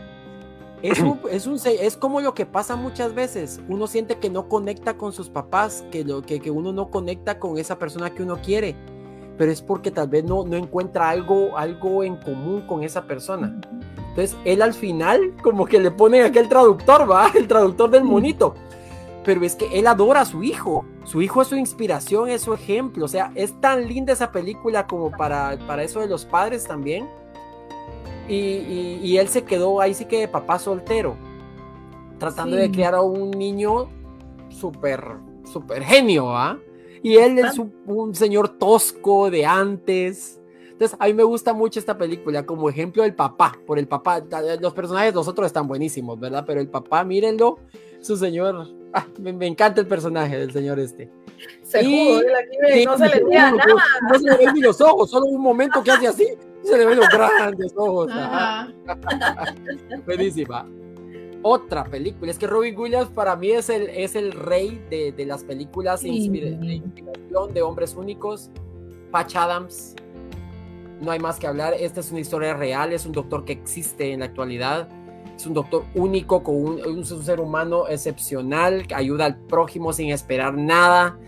[0.91, 3.59] Es, un- es, un, es como lo que pasa muchas veces.
[3.69, 7.39] Uno siente que no conecta con sus papás, que, lo, que, que uno no conecta
[7.39, 8.75] con esa persona que uno quiere.
[9.37, 13.59] Pero es porque tal vez no, no encuentra algo, algo en común con esa persona.
[14.09, 17.29] Entonces, él al final, como que le pone aquel traductor, ¿va?
[17.35, 18.55] El traductor del monito.
[19.25, 20.85] Pero es que él adora a su hijo.
[21.03, 23.03] Su hijo es su inspiración, es su ejemplo.
[23.05, 27.09] O sea, es tan linda esa película como para, para eso de los padres también.
[28.27, 31.15] Y, y- y él se quedó ahí sí que de papá soltero.
[32.19, 32.61] Tratando Sí.
[32.63, 33.89] de criar a un niño
[34.49, 35.03] súper,
[35.51, 36.57] súper genio, ¿ah?
[37.03, 40.41] Y él es un, un señor tosco de antes.
[40.71, 44.23] Entonces, a mí me gusta mucho esta película como ejemplo del papá, por el papá.
[44.59, 46.43] Los personajes, los otros están buenísimos, ¿verdad?
[46.47, 47.59] Pero el papá, mírenlo,
[48.01, 48.67] su señor.
[48.93, 51.11] ah, me, me encanta el personaje del señor este.
[51.61, 52.21] Se Y- jugó,
[52.91, 53.83] no se le no, veía no, nada.
[54.09, 56.25] No se le ven ni los ojos, solo un momento que hace así,
[56.65, 58.09] se le ven los grandes ojos.
[58.11, 58.67] ajá.
[60.05, 60.67] Buenísima.
[61.41, 65.25] Otra película, es que Robin Williams para mí es el, es el rey de, de
[65.25, 66.09] las películas Sí.
[66.27, 68.49] inspira- de inspiración de hombres únicos.
[69.11, 69.95] Patch Adams,
[71.01, 71.75] no hay más que hablar.
[71.79, 74.89] Esta es una historia real, es un doctor que existe en la actualidad.
[75.35, 80.55] Es un doctor único, con un ser humano excepcional, que ayuda al prójimo sin esperar
[80.55, 81.19] nada.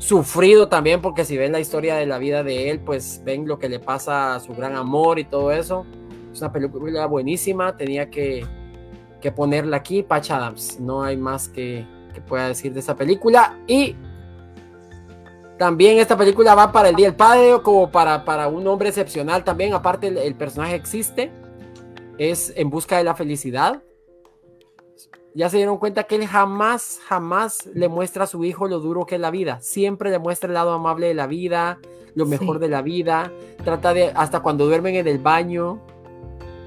[0.00, 3.58] Sufrido también, porque si ven la historia de la vida de él, pues ven lo
[3.58, 5.84] que le pasa a su gran amor y todo eso.
[6.32, 8.46] Es una película buenísima, tenía que,
[9.20, 10.80] que ponerla aquí, Patch Adams.
[10.80, 13.58] No hay más que, que pueda decir de esa película.
[13.66, 13.94] Y
[15.58, 19.44] también esta película va para el Día del Padre, como para, para un hombre excepcional
[19.44, 19.74] también.
[19.74, 21.30] Aparte, el, el personaje existe,
[22.16, 23.82] es En Busca de la Felicidad.
[25.34, 29.06] Ya se dieron cuenta que él jamás, jamás le muestra a su hijo lo duro
[29.06, 29.58] que es la vida.
[29.60, 31.78] Siempre le muestra el lado amable de la vida,
[32.14, 32.62] lo mejor Sí.
[32.62, 33.32] de la vida.
[33.64, 35.78] Trata de, hasta cuando duermen en el baño,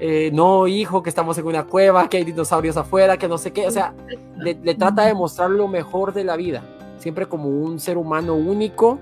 [0.00, 3.52] eh, no, hijo, que estamos en una cueva, que hay dinosaurios afuera, que no sé
[3.52, 3.66] qué.
[3.66, 3.94] O sea,
[4.38, 6.62] le, le trata de mostrar lo mejor de la vida.
[6.98, 8.98] Siempre como un ser humano único.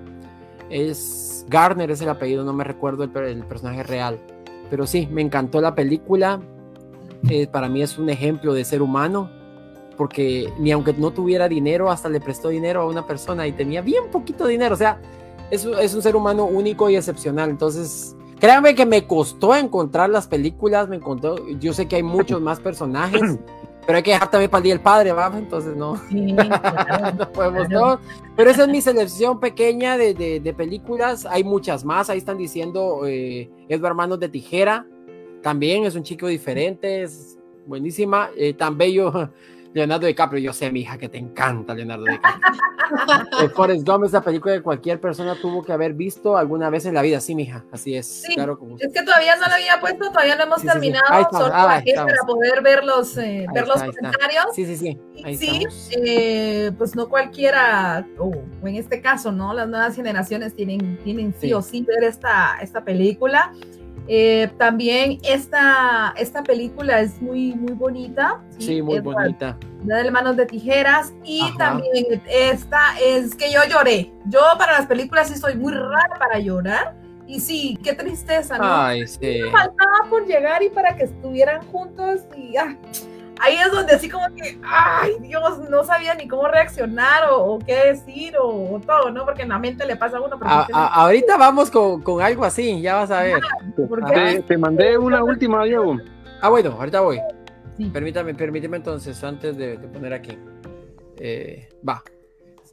[0.71, 4.19] Es Garner, es el apellido, no me recuerdo el, el personaje real.
[4.71, 6.41] Pero sí, me encantó la película.
[7.29, 9.31] Eh, para mí es un ejemplo de ser humano.
[10.03, 13.83] Porque ni aunque no tuviera dinero, hasta le prestó dinero a una persona y tenía
[13.83, 14.75] bien poquito dinero.
[14.75, 15.01] O sea,
[15.49, 17.51] es, es un ser humano único y excepcional.
[17.51, 20.89] Entonces, créanme que me costó encontrar las películas.
[20.89, 23.39] Me encontró, yo sé que hay muchos más personajes,
[23.87, 25.33] pero hay que dejar también para el Día Padre, ¿va?
[25.39, 27.17] Entonces, no, Sí, claro.
[27.17, 27.81] no podemos Claro.
[27.81, 28.01] todos.
[28.35, 31.27] Pero esa es mi selección pequeña de, de- de películas.
[31.27, 32.11] Hay muchas más.
[32.11, 34.85] Ahí están diciendo eh, Edward Manos de Tijera.
[35.43, 37.03] También es un chico diferente.
[37.05, 37.39] Es
[37.69, 38.31] buenísima.
[38.37, 39.31] Eh, tan bello
[39.75, 40.41] Leonardo DiCaprio.
[40.43, 42.43] Yo sé, mi hija, que te encanta Leonardo DiCaprio.
[43.41, 46.85] Eh, Forrest Gump es la película que cualquier persona tuvo que haber visto alguna vez
[46.85, 47.21] en la vida.
[47.21, 47.65] Sí, mija.
[47.73, 48.07] Así es.
[48.07, 48.35] Sí.
[48.35, 50.73] Claro, como Es que todavía no lo había puesto, todavía no hemos Sí, sí, sí.
[50.73, 51.39] terminado, está.
[51.39, 54.45] solo Ah, para poder ver los, eh, ver está, los comentarios.
[54.55, 54.99] Sí, sí, sí.
[55.25, 58.33] Ahí sí, eh, pues no cualquiera, o
[58.65, 59.55] en este caso, ¿no?
[59.55, 61.53] Las nuevas generaciones tienen, tienen sí, Sí.
[61.55, 63.53] o sí ver esta, esta película.
[64.09, 68.41] Eh, también esta, esta película es muy, muy bonita.
[68.59, 69.57] Sí, muy bonita.
[69.83, 71.13] de Manos de Tijeras.
[71.25, 71.59] Y Ajá.
[71.59, 74.13] también esta es que yo lloré.
[74.27, 76.95] Yo para las películas sí soy muy rara para llorar.
[77.27, 78.65] Y sí, qué tristeza, ¿no?
[78.65, 79.41] Ay, sí.
[79.43, 82.77] Me faltaba por llegar y para que estuvieran juntos y ah,
[83.43, 87.59] ahí es donde así como que, ay Dios, no sabía ni cómo reaccionar o, o
[87.59, 89.25] qué decir o, o todo, ¿no?
[89.25, 90.39] Porque en la mente le pasa a uno.
[90.43, 93.41] A- ahorita vamos con, con algo así, ya vas a ver.
[93.89, 94.11] ¿por Ah.
[94.15, 95.97] Te, te mandé una última, Diego.
[96.41, 97.21] Ah, bueno, ahorita voy.
[97.77, 97.87] Sí.
[97.87, 100.37] Permítame, permíteme entonces, antes de, de poner aquí.
[101.19, 102.03] Eh, va.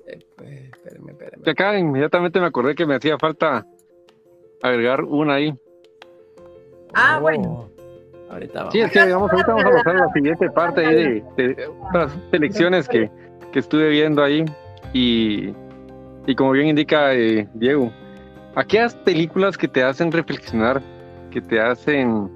[0.08, 1.50] Eh, pues, espérame, espérame.
[1.50, 3.66] Acá inmediatamente me acordé que me hacía falta
[4.62, 5.54] agregar una ahí.
[6.94, 7.70] Ah, Oh, bueno.
[8.30, 8.74] Ahorita vamos.
[8.74, 11.68] Sí, es que digamos, ahorita vamos a pasar a la siguiente parte ahí de, de
[11.88, 13.10] otras selecciones que,
[13.52, 14.46] que estuve viendo ahí.
[14.94, 15.54] Y,
[16.26, 17.92] y como bien indica eh, Diego,
[18.56, 20.82] aquellas películas que te hacen reflexionar,
[21.32, 22.30] que te hacen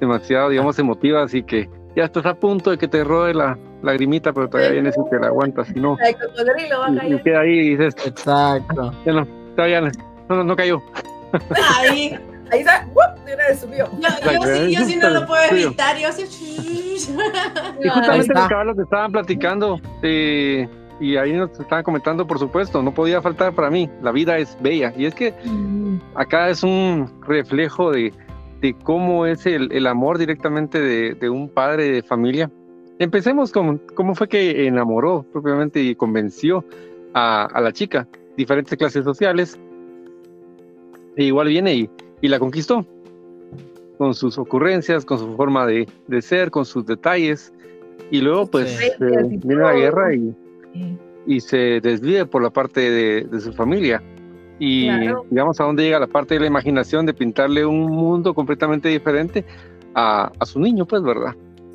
[0.00, 4.32] demasiado, digamos, emotivas y que ya estás a punto de que te rode la lagrimita,
[4.32, 5.96] pero todavía vienes y te la aguantas, y no.
[6.00, 8.92] El cocodrilo va a Y, queda ahí y dices, Exacto.
[9.04, 9.90] ya no, todavía no,
[10.28, 10.82] no, no cayó.
[11.78, 12.18] Ahí,
[12.50, 13.24] Ahí está, ¡wup!
[13.24, 13.88] de una vez subió.
[14.00, 16.24] yo, yo sí, yo sí no lo puedo evitar, yo sí.
[17.82, 18.42] Y justamente está.
[18.42, 20.68] lo que lo que estaban platicando, eh,
[21.00, 24.56] y ahí nos estaban comentando, por supuesto, no podía faltar para mí, la vida es
[24.60, 24.92] bella.
[24.96, 25.34] Y es que
[26.14, 28.12] acá es un reflejo de,
[28.60, 32.50] de cómo es el, el amor directamente de, de un padre de familia.
[32.98, 36.64] Empecemos con cómo fue que enamoró propiamente y convenció
[37.12, 39.58] a, a la chica, diferentes clases sociales,
[41.16, 41.90] e igual viene y,
[42.24, 42.86] y la conquistó
[43.98, 47.52] con sus ocurrencias, con su forma de, de ser, con sus detalles,
[48.10, 48.86] y luego pues Sí.
[48.86, 50.34] eh, viene la guerra y,
[50.72, 50.98] Sí.
[51.26, 54.02] y se desvive por la parte de, de su familia.
[54.58, 55.26] Y Claro.
[55.30, 59.44] digamos a dónde llega la parte de la imaginación de pintarle un mundo completamente diferente
[59.94, 61.34] a, a su niño, pues, ¿verdad?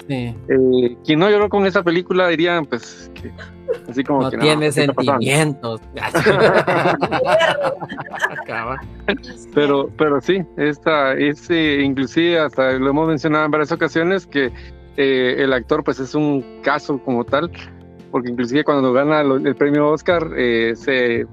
[0.09, 0.35] Sí.
[0.49, 3.31] Eh, quien no lloró con esa película dirían, pues, que
[3.87, 5.11] así como No que tiene ¿qué está pasando?
[5.21, 5.81] sentimientos.
[8.29, 8.79] Acaba.
[9.53, 14.51] Pero, pero sí, esta es eh, inclusive hasta lo hemos mencionado en varias ocasiones que
[14.97, 17.51] eh, el actor pues es un caso como tal,
[18.11, 21.25] porque inclusive cuando gana lo- el premio Oscar eh, se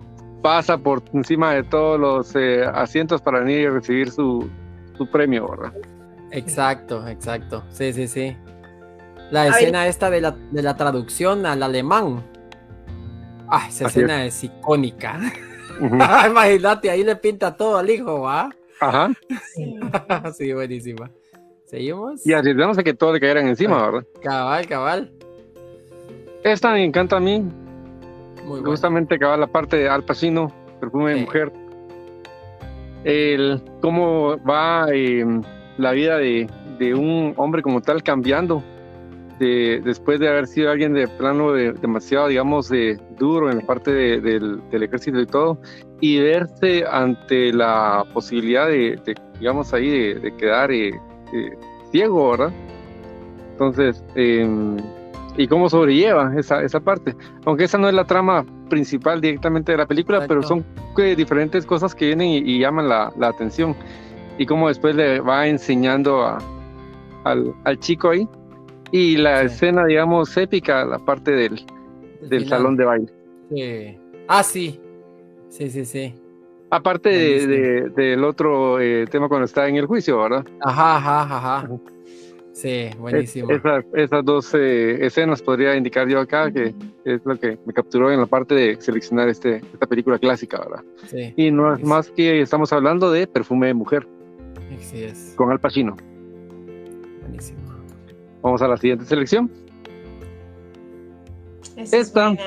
[0.43, 4.49] pasa por encima de todos los eh, asientos para venir y recibir su,
[4.97, 5.73] su premio, ¿verdad?
[6.31, 7.65] Exacto, exacto.
[7.71, 8.37] Sí, sí, sí.
[9.31, 9.53] La ver.
[9.53, 12.25] escena esta de la, de la traducción al alemán.
[13.49, 15.19] Ah, esa Así escena es, icónica.
[15.81, 18.51] Imagínate, ahí le pinta todo al hijo, ¿va?
[18.81, 19.11] Ajá.
[19.55, 19.79] Sí.
[20.37, 21.11] sí, buenísima.
[21.65, 22.25] ¿Seguimos?
[22.27, 24.07] Y arriesgamos a que todos le cayeran encima, ¿verdad?
[24.23, 25.13] Cabal, cabal.
[26.45, 28.71] Esta me encanta a mí, Muy bueno.
[28.71, 31.53] justamente acaba la parte de Al Pacino, perfume de mujer.
[33.03, 35.25] El cómo va eh,
[35.77, 38.63] la vida de, de un hombre como tal cambiando
[39.39, 43.67] de, después de haber sido alguien de plano de- demasiado, digamos, de, duro en la
[43.67, 45.59] parte de- del, del ejército y todo,
[46.01, 48.99] y verse ante la posibilidad de,
[49.39, 50.89] digamos, ahí de, quedar eh,
[51.33, 51.51] eh,
[51.93, 52.53] ciego, ¿verdad?
[53.53, 54.77] Entonces, em,
[55.39, 57.15] y cómo sobrelleva esa, esa parte.
[57.45, 60.65] Aunque esa no es la trama principal directamente de la película, pero Exacto.
[60.97, 63.75] son eh, diferentes cosas que vienen y, y llaman la, la atención.
[64.39, 66.39] Y cómo después le va enseñando a-
[67.25, 68.27] al, al chico ahí.
[68.93, 69.47] Y la Sí.
[69.47, 71.61] escena, digamos, épica, la parte del,
[72.23, 73.09] El del salón de baile.
[73.55, 73.99] Sí.
[74.29, 74.81] Ah, sí.
[75.49, 76.15] Sí, sí, sí.
[76.71, 80.45] Aparte de, del otro eh, tema cuando está en el juicio, ¿verdad?
[80.61, 81.69] Ajá, ajá, ajá.
[82.53, 83.51] Sí, buenísimo.
[83.53, 87.73] Es- esas, esas dos eh, escenas podría indicar yo acá que es lo que me
[87.73, 90.83] capturó en la parte de seleccionar este, esta película clásica, ¿verdad?
[91.07, 94.09] Sí, Y no es más que estamos hablando de Perfume de Mujer
[94.77, 95.35] así es.
[95.37, 95.97] con Al Pacino.
[98.47, 99.51] Vamos a la siguiente selección.
[101.77, 102.29] Es Esta.
[102.29, 102.43] buena.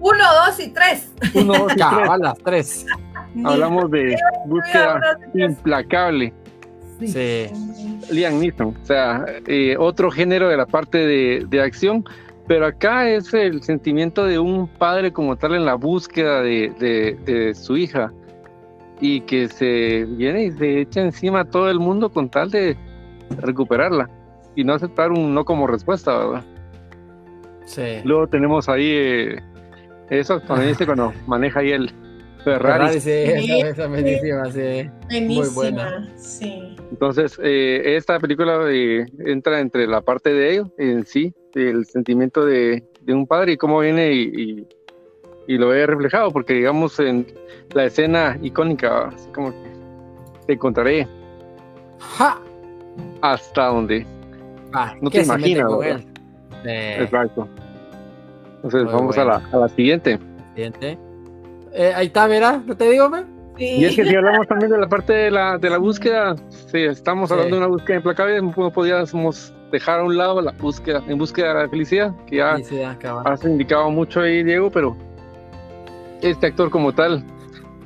[0.00, 1.12] Uno, dos y tres.
[1.32, 1.78] Uno, dos y.
[1.78, 2.84] Cabal, las tres.
[3.44, 5.00] Hablamos de búsqueda
[5.32, 6.32] implacable.
[6.98, 7.06] Sí.
[7.06, 7.46] Sí.
[8.10, 12.04] Liam Neeson, o sea, eh, otro género de la parte de, de acción,
[12.48, 17.16] pero acá es el sentimiento de un padre como tal en la búsqueda de, de-
[17.32, 18.12] de su hija
[19.00, 22.76] y que se viene y se echa encima a todo el mundo con tal de
[23.38, 24.10] recuperarla
[24.56, 26.44] y no aceptar un no como respuesta, ¿verdad?
[27.66, 28.00] Sí.
[28.04, 29.36] Luego tenemos ahí eh,
[30.10, 31.90] eso cuando dice cuando maneja ahí el
[32.44, 32.98] Ferrari.
[32.98, 33.10] Ferrari, sí,
[33.60, 34.90] esa, esa buenísima, sí.
[35.08, 35.54] Buenísima.
[35.54, 36.08] buena.
[36.16, 36.76] Sí.
[36.90, 42.44] Entonces, eh, esta película eh, entra entre la parte de ello en sí, el sentimiento
[42.44, 44.66] de, de un padre y cómo viene y, y-
[45.46, 47.26] y lo ve reflejado, porque digamos en
[47.74, 49.70] la escena icónica, así como que
[50.46, 51.06] te encontraré
[51.98, 52.40] ¡Ja!
[53.20, 54.06] hasta donde.
[54.74, 56.00] Ah, No ¿qué te imaginas, con ¿verdad?
[56.00, 56.06] él?
[56.98, 57.02] Sí.
[57.04, 57.48] Exacto.
[58.56, 60.18] Entonces vamos a, la, a la siguiente.
[60.54, 60.98] Siguiente.
[61.72, 62.60] Eh, ahí está, ¿verdad?
[62.66, 63.26] ¿No te digo, man?
[63.56, 66.78] Y es que si hablamos también de la parte de la, de la búsqueda, sí,
[66.78, 67.60] estamos hablando Sí.
[67.60, 71.62] de una búsqueda implacable, no podíamos dejar a un lado la búsqueda, en búsqueda de
[71.62, 74.96] la felicidad, que ya Felicidad, has indicado mucho ahí, Diego, pero
[76.22, 77.22] este actor como tal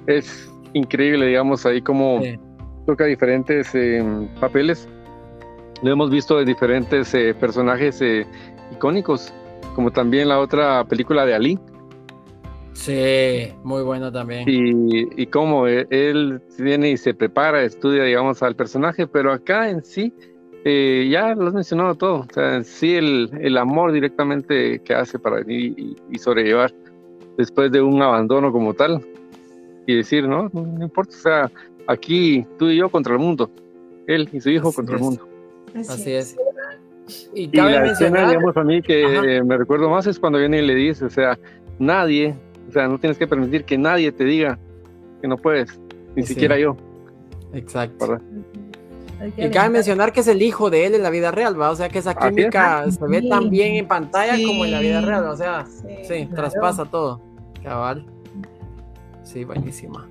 [0.07, 2.39] es increíble, digamos, ahí como Sí.
[2.87, 4.03] toca diferentes eh,
[4.41, 4.89] papeles.
[5.83, 8.27] Lo hemos visto de diferentes eh, personajes eh,
[8.73, 9.33] icónicos,
[9.75, 11.59] como también la otra película de Ali,
[12.75, 14.45] Sí, muy bueno también.
[14.49, 19.69] y, y cómo eh, él viene y se prepara, estudia, digamos, al personaje, pero acá
[19.69, 20.13] en sí,
[20.65, 24.95] eh, ya lo has mencionado todo, o sea, en sí el, el amor directamente que
[24.95, 26.73] hace para venir y, y sobrellevar
[27.37, 29.05] después de un abandono como tal,
[29.89, 31.51] y decir, no, no, no importa, o sea,
[31.89, 33.51] aquí tú y yo contra el mundo,
[34.07, 35.01] él y su hijo Así contra es.
[35.01, 35.29] el mundo.
[35.77, 36.37] Así es.
[37.35, 39.27] Y Y cabe la escena, mencionar, digamos, a mí que Ajá.
[39.27, 41.39] eh, me recuerdo más es cuando viene y le dice, o sea,
[41.79, 42.35] nadie,
[42.69, 44.59] o sea, no tienes que permitir que nadie te diga
[45.23, 45.81] que no puedes,
[46.15, 46.35] ni Sí.
[46.35, 46.77] siquiera yo,
[47.55, 48.07] exacto.
[48.09, 48.23] ¿verdad?
[49.37, 51.71] Y cabe mencionar que es el hijo de él en la vida real, ¿va?
[51.71, 52.19] O sea que esa es.
[52.19, 53.29] química se ve Sí.
[53.29, 54.45] tan bien en pantalla Sí.
[54.45, 56.35] como en la vida real, o sea, sí, claro.
[56.35, 57.21] traspasa todo.
[57.65, 58.05] Cabal.
[59.25, 60.07] Sí, buenísima.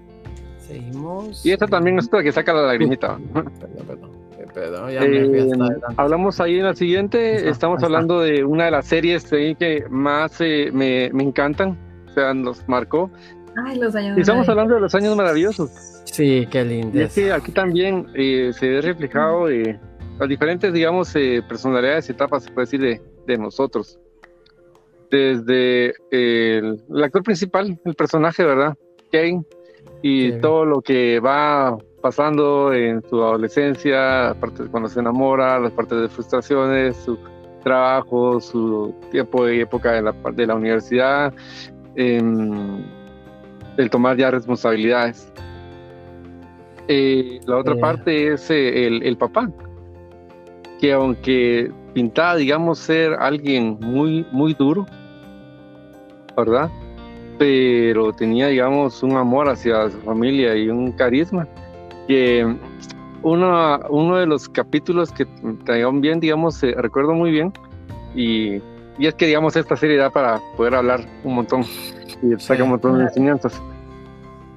[0.68, 1.46] Seguimos.
[1.46, 3.18] Y esta también es otra que saca la lagrimita.
[3.34, 4.10] Perdón, perdón.
[4.58, 5.86] Eh, Perdón, ya me fui Eh, hasta adelante.
[5.98, 7.86] hablamos ahí en la siguiente, Ajá, estamos está.
[7.86, 11.78] hablando de una de las series que más eh, me, me encantan,
[12.10, 13.10] o sea, nos marcó.
[13.66, 15.70] Ay, los años Y estamos hablando de los años maravillosos.
[16.06, 16.98] Sí, qué lindo.
[16.98, 19.80] Y es que aquí también eh, se ve reflejado eh,
[20.20, 24.00] las diferentes, digamos, eh, personalidades y etapas, se puede decir, de, de nosotros.
[25.10, 28.76] Desde el, el actor principal, el personaje, ¿verdad?
[29.12, 29.44] Kane,
[30.02, 30.38] y Sí.
[30.42, 31.78] todo lo que va
[32.08, 34.34] pasando en su adolescencia,
[34.72, 37.20] cuando se enamora, las partes de frustraciones, su
[37.66, 41.34] trabajo, su tiempo y época de la, de la universidad,
[41.96, 42.82] em,
[43.76, 45.34] el tomar ya responsabilidades.
[46.88, 49.52] Eh, la otra parte es eh, el, el papá,
[50.80, 54.86] que aunque pintaba, digamos, ser alguien muy, muy duro,
[56.38, 56.70] ¿verdad?
[57.38, 61.46] Pero tenía, digamos, un amor hacia su familia y un carisma
[62.08, 62.56] que
[63.24, 65.26] uno, uno de los capítulos que
[65.66, 67.52] también bien, digamos, eh, recuerdo muy bien
[68.16, 68.56] y,
[68.98, 71.64] y es que, digamos, esta serie da para poder hablar un montón
[72.22, 73.62] y saca un montón de enseñanzas.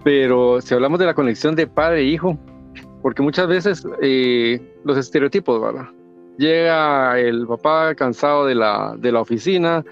[0.02, 2.38] Pero si hablamos de la conexión de padre e hijo,
[3.02, 5.88] porque muchas veces eh, los estereotipos, ¿verdad?
[6.38, 9.84] Llega el papá cansado de la, de la oficina,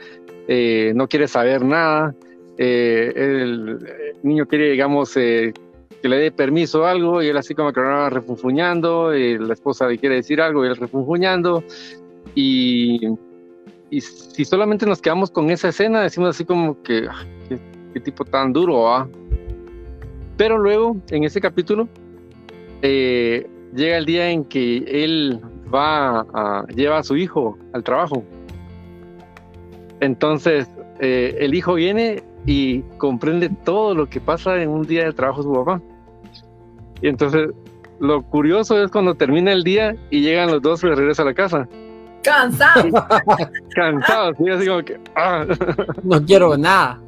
[0.47, 2.15] eh, no quiere saber nada,
[2.57, 3.79] eh, el,
[4.23, 5.53] niño quiere, digamos, eh,
[6.01, 9.55] que le dé permiso a algo y él así como que va refunfuñando, y la
[9.55, 11.65] esposa le quiere decir algo y él refunfuñando.
[12.35, 13.01] Y,
[13.91, 17.25] y si solamente nos quedamos con esa escena, decimos así como que, ah,
[17.93, 19.09] qué, tipo tan duro, ¿va?
[20.37, 21.89] Pero luego, en ese capítulo,
[22.83, 23.45] eh,
[23.75, 25.41] llega el día en que él
[25.75, 28.23] va a, lleva a su hijo al trabajo.
[30.01, 30.69] Entonces,
[31.01, 35.43] eh, el hijo viene y comprende todo lo que pasa en un día de trabajo
[35.43, 35.81] de su papá.
[37.03, 37.51] Y entonces,
[38.01, 41.35] lo curioso es cuando termina el día y llegan los dos y regresan a la
[41.35, 41.69] casa,
[42.23, 42.89] Cansado.
[43.75, 45.45] cansados, y así como que, ah,
[46.03, 46.99] No quiero nada.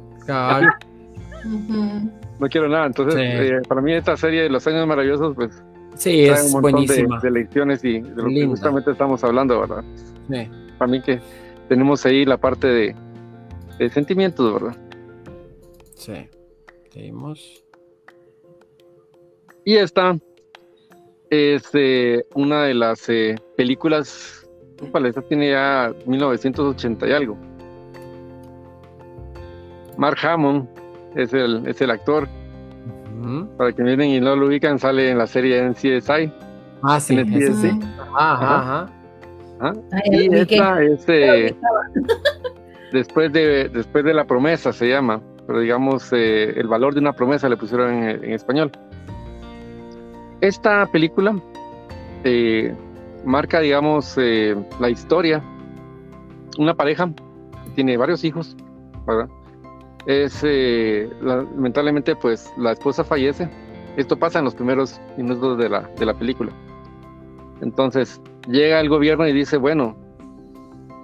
[2.39, 2.85] No quiero nada.
[2.87, 3.21] Entonces, Sí.
[3.53, 5.63] eh, para mí esta serie de Los Años Maravillosos, pues,
[5.95, 7.19] Sí, trae es un montón de, buenísima.
[7.19, 8.47] de lecciones y de lo que Linda.
[8.49, 9.83] justamente estamos hablando, ¿verdad?
[10.31, 10.49] Sí.
[10.77, 11.19] Para mí que
[11.67, 12.95] tenemos ahí la parte de,
[13.77, 14.77] de sentimientos, ¿verdad?
[16.01, 16.13] Sí.
[16.89, 17.63] Seguimos.
[19.63, 20.15] Y esta
[21.29, 24.49] es eh, una de las eh, películas,
[25.05, 27.37] esta tiene ya 1980 y algo.
[29.95, 30.67] Mark Hammond
[31.15, 32.27] es el, es el actor,
[33.57, 36.31] para que miren y no lo ubican, sale en la serie NCSI.
[36.81, 37.13] Ah, sí.
[37.13, 37.51] En el.
[37.53, 37.65] TSC.
[38.15, 38.93] Ajá, ajá, ajá.
[39.59, 39.73] ¿ah?
[39.91, 41.55] Ay, Y que- esta es eh,
[42.91, 45.21] después, de, después de la promesa, se llama,
[45.59, 48.71] digamos, eh, el valor de una promesa le pusieron en, español.
[50.41, 51.35] Esta película
[52.23, 52.75] eh,
[53.25, 55.43] marca, digamos, eh, la historia.
[56.57, 57.11] Una pareja
[57.75, 58.55] tiene varios hijos.
[60.05, 60.43] Es,
[61.21, 63.49] la- lamentablemente, pues la esposa fallece.
[63.97, 66.51] Esto pasa en los primeros minutos de la, de la película.
[67.61, 69.95] Entonces, llega el gobierno y dice, bueno,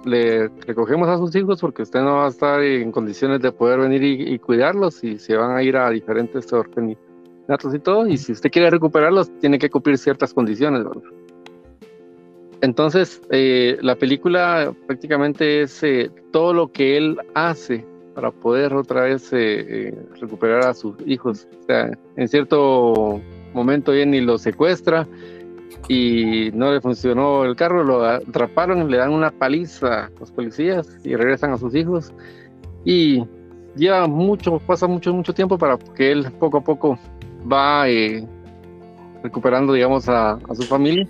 [0.08, 3.80] le recogemos a sus hijos porque usted no va a estar en condiciones de poder
[3.80, 8.06] venir y, y cuidarlos y se van a ir a diferentes orfanatos y todo.
[8.06, 11.02] Y si usted quiere recuperarlos, tiene que cumplir ciertas condiciones, ¿verdad?
[12.60, 17.84] Entonces, eh, la película prácticamente es eh, todo lo que él hace
[18.18, 21.46] para poder otra vez eh, eh, recuperar a sus hijos.
[21.60, 23.20] O sea, en cierto
[23.54, 25.06] momento Jenny lo secuestra
[25.86, 30.98] y no le funcionó el carro, lo atraparon, le dan una paliza a los policías
[31.04, 32.12] y regresan a sus hijos
[32.84, 33.24] y
[33.76, 36.98] lleva mucho, pasa mucho, mucho tiempo para que él poco a poco
[37.50, 38.26] va eh,
[39.22, 41.06] recuperando, digamos, a, a, su familia.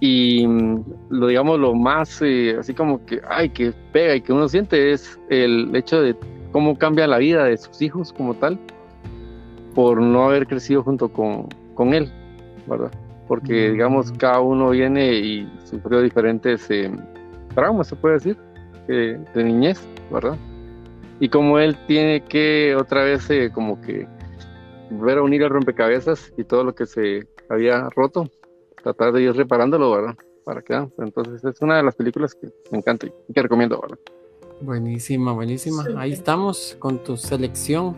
[0.00, 4.32] Y mm, lo, digamos, lo más eh, así como que, ay, que pega y que
[4.32, 6.16] uno siente es el hecho de
[6.52, 8.58] cómo cambia la vida de sus hijos como tal
[9.74, 12.10] por no haber crecido junto con, con él,
[12.66, 12.90] ¿verdad?
[13.30, 16.90] Porque, digamos, cada uno viene y sufrió diferentes eh,
[17.54, 18.36] traumas, se puede decir,
[18.88, 20.36] de niñez, ¿verdad?
[21.20, 24.08] y como él tiene que otra vez eh, como que
[24.90, 28.28] volver a unir el rompecabezas y todo lo que se había roto,
[28.82, 30.16] tratar de ir reparándolo, ¿verdad?
[30.44, 33.98] Para que, entonces es una de las películas que me encanta y que recomiendo, ¿verdad?
[34.62, 35.84] Buenísima, buenísima.
[35.96, 37.94] Ahí estamos con tu selección.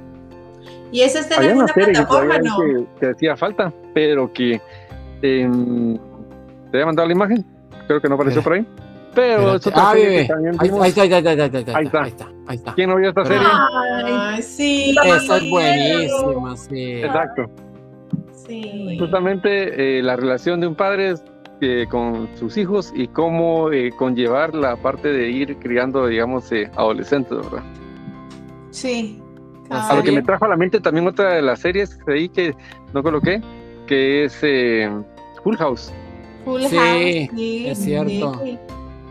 [0.91, 2.59] ¿Y esa está en alguna plataforma, no?
[2.59, 4.61] Que, que, hacía falta, pero que
[5.23, 5.49] eh,
[6.71, 7.47] te había mandado la imagen,
[7.87, 8.67] creo que no apareció por ahí.
[9.15, 10.83] Pero es otra ah, serie que también ahí, vimos.
[10.83, 12.03] ahí, está, ahí, está, ahí, está, Ahí está.
[12.03, 12.75] ahí está, ahí está.
[12.75, 13.47] ¿Quién no vio esta serie?
[14.05, 14.95] Ay, sí.
[15.05, 16.93] Esa es buenísima, sí.
[17.03, 17.51] Exacto.
[18.47, 18.97] Sí.
[18.99, 21.15] Justamente eh, la relación de un padre
[21.61, 26.71] eh, con sus hijos y cómo eh, conllevar la parte de ir criando, digamos, eh,
[26.77, 27.63] adolescentes, ¿verdad?
[28.71, 29.23] Sí.
[29.71, 32.55] A lo que me trajo a la mente también otra de las series ahí que
[32.93, 33.41] no coloqué,
[33.87, 34.91] que es eh,
[35.45, 35.93] Full House.
[36.45, 37.31] Full Sí, House.
[37.39, 38.41] Sí, es cierto.
[38.45, 38.59] sí.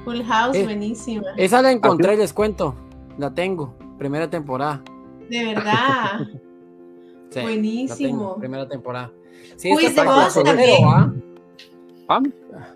[0.05, 1.27] Full House, Eh, buenísima.
[1.37, 2.75] Esa la encontré, les cuento.
[3.17, 4.81] La tengo, primera temporada.
[5.29, 6.19] De verdad.
[7.33, 7.95] Sí, Buenísimo.
[8.09, 9.09] tengo, primera temporada.
[9.55, 10.83] Sí, Who este es papá soltero, también.
[10.85, 11.13] ¿ah?
[12.09, 12.21] Ah,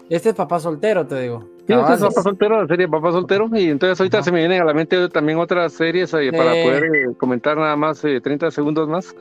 [0.09, 1.41] Este es papá soltero, te digo.
[1.67, 1.99] Sí, este es.
[1.99, 4.23] Papá Soltero, la serie Papá Soltero, y entonces ahorita Ajá.
[4.23, 7.75] se me vienen a la mente también otras series eh, para poder eh, comentar nada
[7.75, 9.13] más eh, 30 segundos más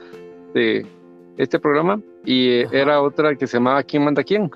[0.55, 0.87] de
[1.37, 2.76] este programa, y eh, Ajá.
[2.78, 4.51] era otra que se llamaba ¿Quién manda quién?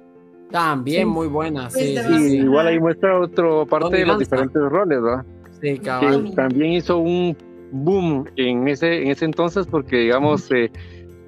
[0.50, 1.04] También Sí.
[1.06, 2.36] muy buena, sí, sí, Y sí.
[2.38, 4.18] igual ahí muestra otra parte de los Dominanza.
[4.18, 5.24] diferentes roles, ¿verdad?
[5.60, 6.24] Sí, cabal.
[6.24, 7.36] que también hizo un
[7.72, 10.70] boom en ese, en ese entonces porque digamos eh,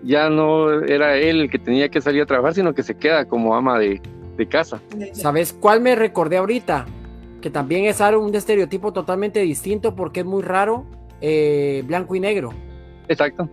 [0.05, 3.27] ya no era él el que tenía que salir a trabajar, sino que se queda
[3.27, 4.01] como ama de,
[4.39, 4.81] de casa.
[5.13, 6.87] ¿Sabes cuál me recordé ahorita?
[7.43, 10.87] Que también es algo, un estereotipo totalmente distinto porque es muy raro,
[11.21, 12.51] eh, blanco y negro.
[13.09, 13.51] Exacto.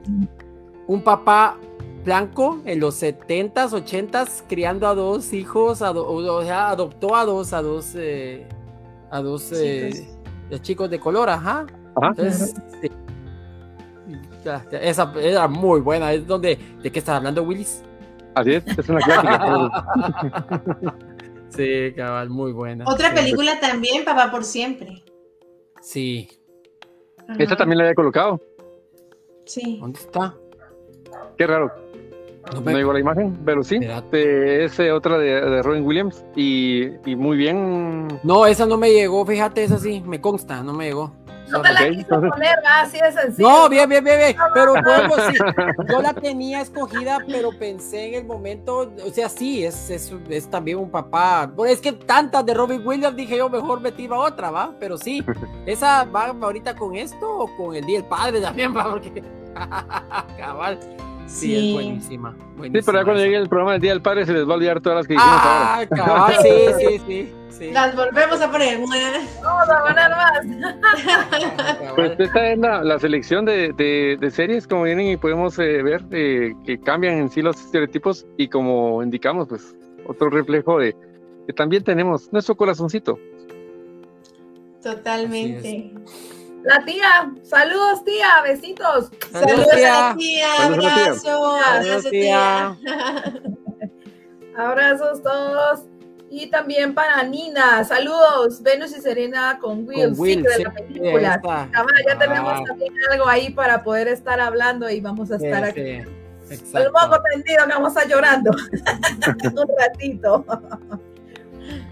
[0.88, 1.58] Un papá
[2.12, 7.52] blanco en los 70s, 80s, criando a dos hijos, ado- o sea, adoptó a dos,
[7.52, 8.48] a dos, eh,
[9.12, 10.50] a dos eh, Chicos.
[10.50, 11.66] de chicos de color, ajá.
[11.98, 12.08] Ajá.
[12.12, 12.90] Entonces, sí.
[14.82, 16.14] Esa era muy buena.
[16.14, 17.84] Es donde, ¿de qué estás hablando, Willis?
[18.36, 19.86] Así es, es una clásica.
[21.50, 22.86] sí, cabal, muy buena.
[22.88, 23.16] Otra Sí.
[23.16, 25.04] película también, Papá por Siempre.
[25.82, 26.30] Sí.
[27.28, 27.36] Ajá.
[27.38, 28.40] Esta también la había colocado.
[29.46, 29.78] Sí.
[29.82, 30.34] ¿Dónde está?
[31.38, 31.70] Qué raro.
[32.54, 33.80] No No me- llegó la imagen, pero sí.
[34.12, 38.08] Eh, es otra de, de Robin Williams y, y muy bien.
[38.24, 41.14] No, esa no me llegó, fíjate, esa sí, me consta, no me llegó.
[41.50, 43.48] No te la quiso entonces- poner, va, así de sencillo.
[43.48, 45.38] No, bien, bien, bien, bien, pero vuelvo sí.
[45.90, 50.50] Yo la tenía escogida, pero pensé en el momento, o sea, sí, es, es, es
[50.50, 51.50] también un papá.
[51.56, 54.72] Bueno, es que tantas de Robin Williams dije yo, mejor me tiro a otra, ¿va?
[54.78, 55.24] Pero sí,
[55.66, 58.90] esa va ahorita con esto o con el Día del Padre también, ¿va?
[58.90, 59.24] Porque.
[60.38, 60.80] Cabal.
[61.28, 61.74] Sí, es Sí.
[61.74, 62.36] buenísima.
[62.64, 64.56] Sí, pero ya cuando llegue el programa del Día del Padre se les va a
[64.56, 65.88] olvidar todas las que dijimos ahora.
[65.92, 66.50] Ah, sí,
[66.80, 67.34] sí, sí.
[67.50, 67.72] sí.
[67.72, 68.80] Las volvemos a poner.
[68.80, 71.94] Vamos a poner más.
[71.96, 75.84] Pues esta es la, la selección de, de- de series, como vienen y podemos eh,
[75.84, 79.76] ver eh, que cambian en sí los estereotipos y como indicamos, pues
[80.08, 80.96] otro reflejo de
[81.46, 83.20] que también tenemos nuestro corazoncito.
[84.82, 85.92] Totalmente.
[86.68, 89.10] La tía, saludos tía, besitos.
[89.32, 90.92] Saludos a la tía, a la tía.
[90.96, 92.78] abrazo, Saludos, abrazo tía.
[92.82, 93.42] tía.
[94.58, 95.82] Abrazos todos.
[96.30, 98.62] Y también para Nina, saludos.
[98.62, 101.40] Venus y Serena con Will, Con Will, sí, de la película.
[101.42, 102.64] Cabal, ya tenemos Ah.
[102.68, 106.10] también algo ahí para poder estar hablando y vamos a Sí, estar sí, aquí.
[106.74, 108.52] El moco tendido, vamos a estar llorando
[109.62, 110.46] un ratito.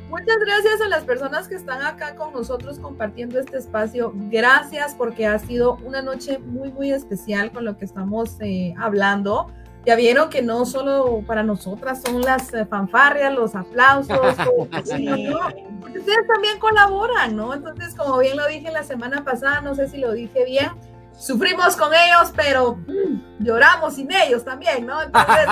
[0.10, 4.14] Muchas gracias a las personas que están acá con nosotros compartiendo este espacio.
[4.16, 9.48] Gracias porque ha sido una noche muy, muy especial con lo que estamos eh, hablando.
[9.86, 15.06] Ya vieron que no solo para nosotras son las eh, fanfarrias, los aplausos, todo, Sí.
[15.30, 15.40] ¿no?
[15.86, 17.54] Ustedes también colaboran, ¿no?
[17.54, 20.72] Entonces, como bien lo dije la semana pasada, no sé si lo dije bien,
[21.18, 25.02] sufrimos con ellos, pero mm, lloramos sin ellos también, ¿no?
[25.02, 25.48] Entonces,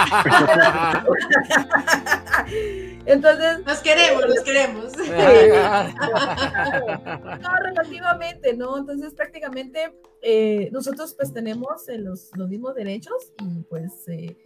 [3.05, 3.65] Entonces.
[3.65, 4.91] Nos queremos, nos queremos.
[7.41, 8.77] no, relativamente, ¿no?
[8.77, 14.37] Entonces, prácticamente eh, nosotros pues tenemos eh, los, los, mismos derechos y pues eh,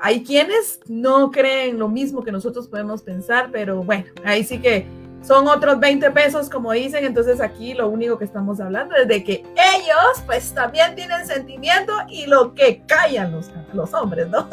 [0.00, 4.86] hay quienes no creen lo mismo que nosotros podemos pensar, pero bueno, ahí sí que
[5.22, 9.24] son otros 20 pesos, como dicen, entonces aquí lo único que estamos hablando es de
[9.24, 9.44] que
[9.76, 14.48] ellos pues también tienen sentimiento y lo que callan los, los hombres, ¿no?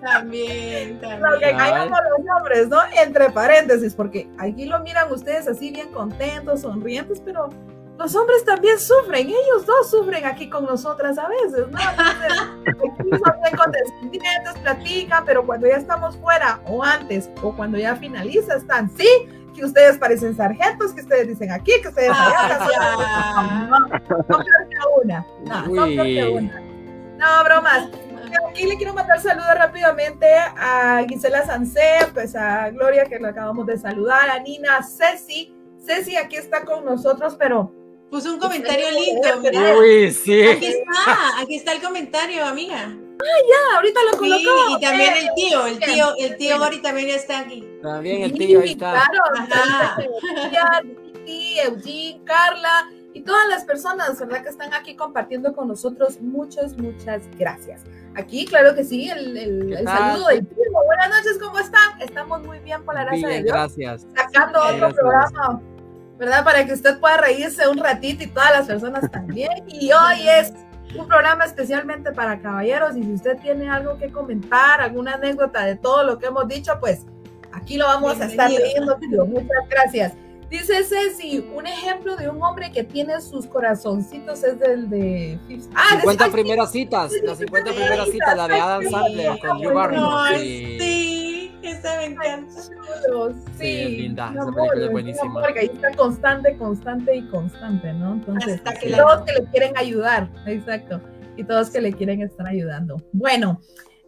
[0.00, 1.22] También, también.
[1.22, 2.78] Lo que callamos los hombres, ¿no?
[3.00, 7.50] Entre paréntesis, porque aquí lo miran ustedes así bien contentos, sonrientes, pero
[7.98, 11.78] los hombres también sufren, ellos dos sufren aquí con nosotras a veces, ¿no?
[11.78, 12.42] Entonces,
[12.98, 17.94] aquí son bien condescendientes, platican, pero cuando ya estamos fuera o antes o cuando ya
[17.94, 22.66] finaliza están, sí, que ustedes parecen sargentos, que ustedes dicen aquí, que ustedes allá,
[23.70, 24.38] no, no, no,
[25.02, 26.60] una, no, no, una.
[27.16, 27.88] No, bromas.
[28.50, 33.66] Aquí le quiero mandar saludos rápidamente a Gisela Sancé, pues a Gloria que le acabamos
[33.66, 35.54] de saludar, a Nina, Ceci.
[35.78, 37.72] Ceci aquí está con nosotros, pero
[38.14, 39.76] Puso un comentario lindo, mira.
[39.76, 40.40] Uy, sí.
[40.44, 42.96] Aquí está, aquí está el comentario, amiga.
[43.20, 44.38] Ah, ya, ahorita lo colocó.
[44.38, 47.64] Sí, y también el tío, el tío, el tío Gori también está aquí.
[47.82, 48.92] También el tío ahí está.
[48.92, 49.96] Claro, Ajá.
[51.26, 54.42] Eugene, Carla y todas las personas, ¿verdad?
[54.42, 56.20] Que están aquí compartiendo con nosotros.
[56.20, 57.82] Muchas, muchas gracias.
[58.16, 60.56] Aquí, claro que sí, el, el, el saludo del tío.
[60.86, 62.00] Buenas noches, ¿cómo están?
[62.02, 63.52] Estamos muy bien por la gracia Bien, de Dios.
[63.54, 64.06] gracias.
[64.14, 64.94] Sacando otro Gracias.
[65.00, 65.60] programa,
[66.18, 66.44] ¿verdad?
[66.44, 69.50] Para que usted pueda reírse un ratito y todas las personas también.
[69.68, 70.52] Y hoy es
[70.96, 75.76] un programa especialmente para caballeros y si usted tiene algo que comentar, alguna anécdota de
[75.76, 77.06] todo lo que hemos dicho, pues
[77.52, 78.96] aquí lo vamos a estar leyendo.
[78.96, 79.24] tío.
[79.26, 80.12] Muchas gracias.
[80.50, 85.38] Dice Ceci, un ejemplo de un hombre que tiene sus corazoncitos es del de...
[85.74, 89.58] Ah, de- 50 ay, primeras citas, las 50 primeras citas, la de Adam Sandler con
[89.58, 90.38] Drew Barrymore.
[90.38, 90.76] Sí,
[91.70, 92.52] esa me encanta.
[93.06, 95.30] chulos, Sí, Sí, linda, esa amor, película es buenísima.
[95.30, 98.14] amor que ahí está constante, constante y constante, ¿no?
[98.14, 101.00] Entonces, Hasta que la- todos que le quieren ayudar, exacto,
[101.36, 102.96] y todos que le quieren estar ayudando.
[103.12, 103.60] Bueno,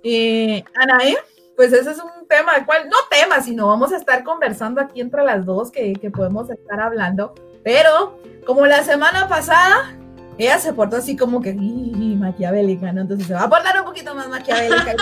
[0.03, 1.17] eh, Anae,
[1.57, 5.01] pues ese es un tema del cual, no tema, sino vamos a estar conversando aquí
[5.01, 7.35] entre las dos que, que podemos estar hablando,
[7.65, 9.97] pero como la semana pasada,
[10.39, 13.01] ella se portó así como que "Ih, maquiavélica, ¿no?
[13.01, 14.95] Entonces se va a portar un poquito más maquiavélica.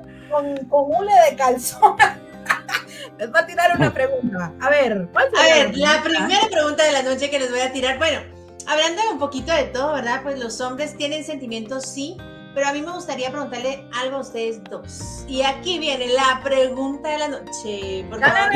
[0.30, 1.96] con, con hule de calzón.
[3.18, 4.52] Les va a tirar una pregunta.
[4.60, 7.72] A ver, ¿cuál A ver, la primera pregunta de la noche que les voy a
[7.72, 8.20] tirar, bueno,
[8.66, 10.22] hablando un poquito de todo, ¿verdad?
[10.22, 12.16] Pues los hombres tienen sentimientos, sí,
[12.54, 15.24] pero a mí me gustaría preguntarle algo a ustedes dos.
[15.28, 18.06] Y aquí viene la pregunta de la noche.
[18.08, 18.50] Por favor.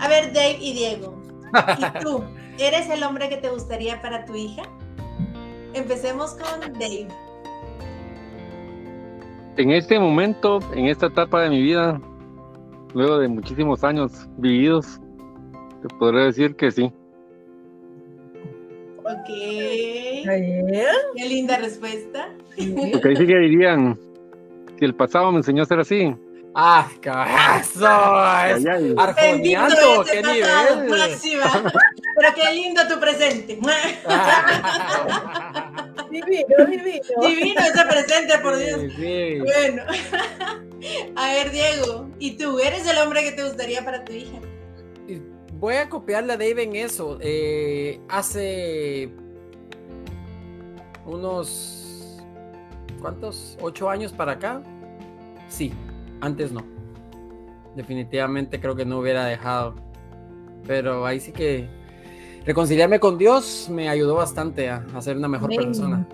[0.00, 1.22] A ver, Dave y Diego,
[1.78, 2.24] ¿y tú?
[2.58, 4.62] ¿Eres el hombre que te gustaría para tu hija?
[5.74, 7.08] Empecemos con Dave.
[9.56, 12.00] En este momento, en esta etapa de mi vida,
[12.94, 14.98] luego de muchísimos años vividos,
[15.82, 16.90] te podría decir que sí.
[19.04, 19.26] Ok.
[19.26, 20.24] Qué
[21.28, 22.30] linda respuesta.
[22.92, 23.98] Porque ahí sí que dirían,
[24.78, 26.14] si el pasado me enseñó a ser así,
[26.54, 27.86] ¡Ah, cabazo!
[28.56, 30.04] ese ¡Qué pasado,
[30.82, 30.90] nivel!
[30.90, 31.44] máxima.
[32.16, 33.58] Pero qué lindo tu presente.
[36.12, 37.26] Divino, divino.
[37.26, 38.80] Divino ese presente, por Dios.
[38.80, 39.38] Sí, sí.
[39.40, 39.82] Bueno.
[41.16, 44.38] A ver, Diego, ¿y tú eres el hombre que te gustaría para tu hija?
[45.54, 47.18] Voy a copiarle a Dave en eso.
[47.20, 49.10] Eh, hace
[51.06, 52.20] unos.
[53.00, 53.56] ¿Cuántos?
[53.60, 54.62] ¿Ocho años para acá?
[55.48, 55.72] Sí,
[56.20, 56.64] antes no.
[57.76, 59.76] Definitivamente creo que no hubiera dejado.
[60.66, 61.68] Pero ahí sí que
[62.44, 65.66] reconciliarme con Dios me ayudó bastante a, a ser una mejor Amén.
[65.66, 66.08] persona.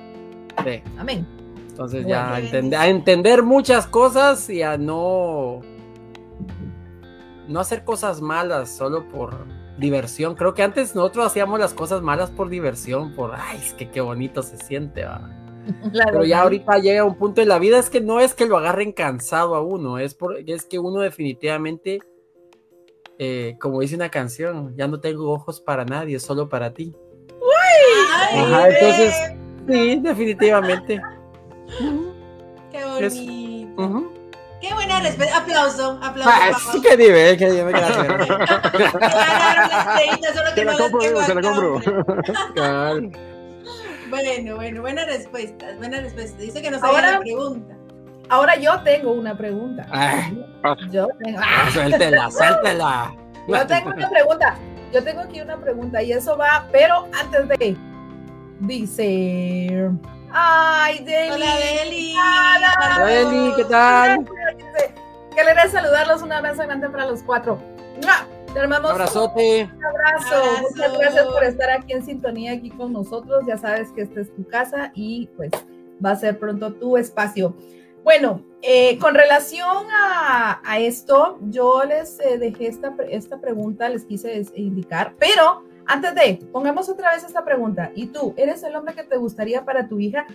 [0.64, 0.83] Sí.
[0.99, 1.26] Amén.
[1.68, 5.61] Entonces ya a entender, a entender muchas cosas y a no
[7.47, 9.47] no hacer cosas malas solo por
[9.79, 10.35] diversión.
[10.35, 14.01] Creo que antes nosotros hacíamos las cosas malas por diversión, por ay, es que qué
[14.01, 15.05] bonito se siente.
[15.05, 15.31] va".
[15.93, 18.59] Pero ya ahorita llega un punto en la vida es que no es que lo
[18.59, 22.01] agarren cansado a uno, es por, es que uno definitivamente
[23.19, 26.95] eh, como dice una canción, ya no tengo ojos para nadie, solo para ti.
[28.31, 29.14] Ay, Ajá, entonces,
[29.69, 31.01] sí, definitivamente.
[32.73, 33.83] Qué es- bonito.
[33.83, 34.12] Ujú.
[34.61, 35.39] Qué buena respuesta.
[35.39, 36.31] Aplauso, aplauso.
[36.35, 38.07] Ah, sí, qué nivel, qué nivel, gracias.
[38.09, 38.14] Te
[40.64, 41.81] ganaron la compro, Diego, te la compro.
[44.11, 46.39] Bueno, bueno, buenas respuestas, buenas respuestas.
[46.41, 47.77] Dice que nos haga la pregunta.
[48.29, 49.87] Ahora yo tengo una pregunta.
[49.91, 50.31] Ah.
[50.91, 51.70] Yo tengo, ¡Ah!
[51.72, 53.14] Suéltela, suéltela.
[53.47, 54.57] yo tengo una pregunta.
[54.93, 57.76] Yo tengo aquí una pregunta y eso va, pero antes de.
[58.61, 59.91] Dice.
[60.31, 61.31] Ay, Deli.
[61.33, 62.14] Hola, Deli.
[62.16, 63.07] Hola.
[63.07, 64.24] Deli, ¿qué tal?
[65.35, 66.22] Qué alegría saludarlos.
[66.22, 67.59] Un abrazo grande para los cuatro.
[68.53, 69.70] Te armamos Un abrazote.
[69.74, 70.35] Un abrazo.
[70.35, 70.62] Abrazo.
[70.70, 73.45] Muchas gracias por estar aquí en sintonía, aquí con nosotros.
[73.47, 75.51] Ya sabes que esta es tu casa y pues
[76.05, 77.55] va a ser pronto tu espacio.
[78.09, 84.47] Bueno, eh, con relación a, esto, yo les eh, dejé esta, esta pregunta, les quise
[84.55, 87.93] indicar, pero antes de, pongamos otra vez esta pregunta.
[87.95, 90.27] ¿Y tú, eres el hombre que te gustaría para tu hija?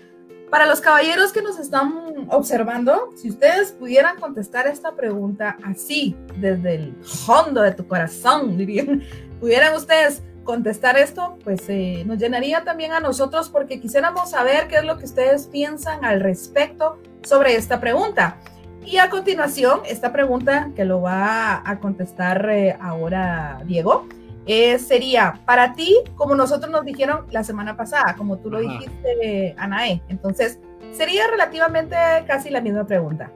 [0.52, 6.76] Para los caballeros que nos están observando, si ustedes pudieran contestar esta pregunta así, desde
[6.76, 9.02] el fondo de tu corazón, dirían,
[9.40, 14.78] pudieran ustedes contestar esto, pues eh, nos llenaría también a nosotros porque quisiéramos saber qué
[14.78, 18.38] es lo que ustedes piensan al respecto sobre esta pregunta.
[18.86, 24.08] Y a continuación, esta pregunta que lo va a contestar eh, ahora Diego,
[24.46, 28.68] eh, sería para ti, como nosotros nos dijeron la semana pasada, como tú lo Ajá.
[28.68, 30.02] dijiste, Anae.
[30.10, 30.60] Entonces,
[30.92, 31.96] sería relativamente
[32.28, 33.32] casi la misma pregunta.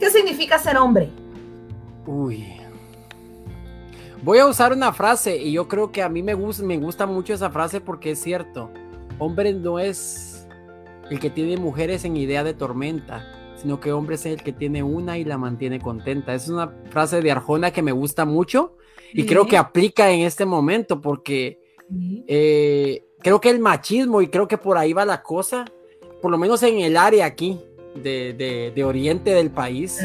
[0.00, 1.10] ¿Qué significa ser hombre?
[2.06, 2.56] Uy.
[4.22, 7.06] Voy a usar una frase y yo creo que a mí me gusta, me gusta
[7.06, 8.70] mucho esa frase porque es cierto.
[9.18, 10.46] Hombre no es
[11.10, 13.24] el que tiene mujeres en idea de tormenta,
[13.56, 16.34] sino que hombre es el que tiene una y la mantiene contenta.
[16.34, 18.76] Es una frase de Arjona que me gusta mucho
[19.12, 21.60] y creo que aplica en este momento porque
[22.26, 25.64] eh, creo que el machismo y creo que por ahí va la cosa,
[26.20, 27.60] por lo menos en el área aquí
[27.94, 30.00] de, de- de oriente del país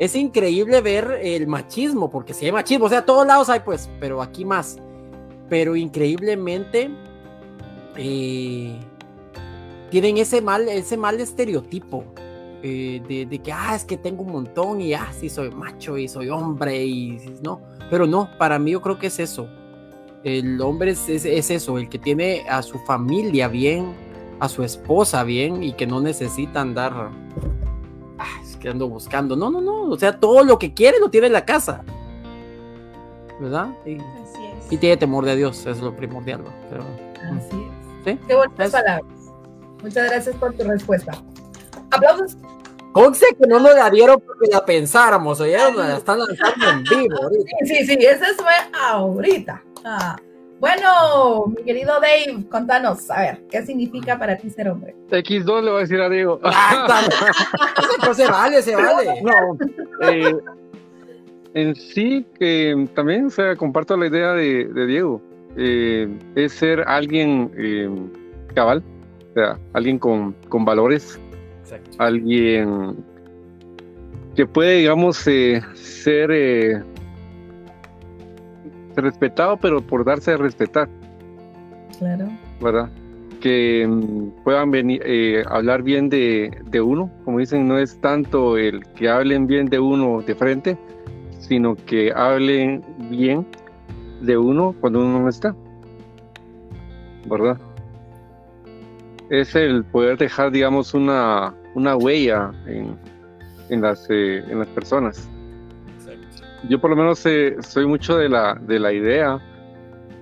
[0.00, 3.60] es increíble ver el machismo, porque si hay machismo, o sea, a todos lados hay
[3.60, 4.78] pues, pero aquí más.
[5.48, 6.90] Pero increíblemente
[7.96, 8.76] eh,
[9.90, 12.04] tienen ese mal, ese mal estereotipo
[12.62, 16.08] eh, de, que, ah, es que tengo un montón y, ah, sí, soy macho y
[16.08, 17.60] soy hombre y, no.
[17.90, 19.48] Pero no, para mí yo creo que es eso.
[20.22, 23.92] El hombre es, es- es eso, el que tiene a su familia bien,
[24.38, 27.10] a su esposa bien y que no necesita andar
[28.60, 29.34] que ando buscando.
[29.34, 29.82] No, no, no.
[29.90, 31.82] O sea, todo lo que quiere lo tiene en la casa.
[33.40, 33.68] ¿Verdad?
[33.86, 34.72] Y, Así es.
[34.72, 36.42] y tiene temor de Dios, es lo primordial.
[36.68, 36.84] Pero,
[37.36, 38.04] Así es.
[38.04, 38.18] ¿sí?
[38.28, 39.04] Qué bonitas palabras.
[39.82, 41.12] Muchas gracias por tu respuesta.
[41.90, 42.36] Aplausos.
[42.92, 47.22] Conce que no nos la dieron porque la pensáramos, oyeron, la están lanzando en vivo.
[47.22, 47.50] ahorita.
[47.64, 48.52] Sí, sí, sí, ese fue
[48.84, 49.62] ahorita.
[49.84, 50.16] Ah,
[50.60, 54.94] Bueno, mi querido Dave, contanos, a ver, ¿qué significa para ti ser hombre?
[55.10, 56.38] X2 le voy a decir a Diego.
[56.44, 57.00] Ah,
[58.04, 59.22] Pues se vale, se vale.
[59.22, 59.56] No,
[60.02, 60.36] eh,
[61.54, 65.22] en sí que también, o sea, comparto la idea de, de Diego.
[65.56, 67.88] Eh, es ser alguien eh,
[68.54, 68.82] cabal,
[69.30, 71.18] o sea, alguien con, con valores,
[71.62, 71.90] Exacto.
[71.98, 72.96] alguien
[74.36, 76.82] que puede, digamos, eh, ser eh,
[78.96, 80.88] respetado, pero por darse a respetar,
[81.98, 82.28] Claro.
[82.60, 82.88] ¿verdad?
[83.40, 88.56] Que mm, puedan venir, eh, hablar bien de, de uno, como dicen, no es tanto
[88.56, 90.78] el que hablen bien de uno de frente,
[91.38, 93.46] sino que hablen bien
[94.20, 95.54] de uno cuando uno no está,
[97.26, 97.58] ¿verdad?
[99.30, 102.96] Es el poder dejar, digamos, una, una huella en,
[103.68, 105.28] en las, eh, en las personas.
[106.68, 109.38] Yo por lo menos eh, soy mucho de la, de la idea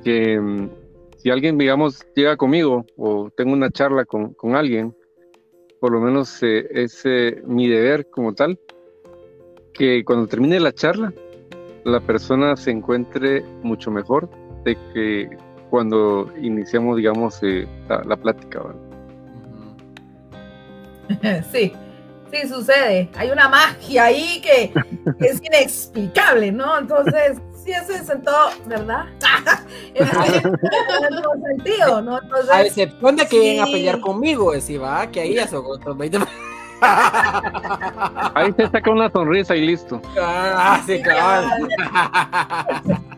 [0.04, 0.70] que mm,
[1.16, 4.94] si alguien, digamos, llega conmigo o tengo una charla con, con alguien,
[5.80, 8.58] por lo menos eh, es eh, mi deber como tal,
[9.74, 11.12] que cuando termine la charla,
[11.84, 14.28] la persona se encuentre mucho mejor
[14.64, 15.28] de que
[15.70, 18.62] cuando iniciamos, digamos, eh, la, la plática.
[21.50, 21.72] Sí,
[22.32, 23.08] sí sucede.
[23.16, 24.72] Hay una magia ahí que
[25.20, 26.78] es inexplicable, ¿no?
[26.78, 29.06] Entonces, sí, eso es en todo, ¿verdad?
[29.94, 32.16] en, todo sentido, ¿no?
[32.16, 35.64] A Entonces, excepción de que vengan a pelear conmigo, si va, que ahí ya son
[35.66, 36.18] otros 20.
[36.80, 40.00] Ahí se saca una sonrisa y listo.
[40.20, 41.68] ah, sí, cabal.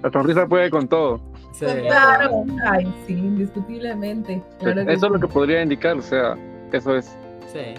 [0.03, 1.21] La sonrisa puede con todo.
[1.53, 1.67] Sí.
[1.67, 4.43] claro, ay, sí, indiscutiblemente.
[4.61, 6.35] Claro Eso es lo que podría indicar, o sea,
[6.73, 7.15] eso es
[7.53, 7.75] Sí.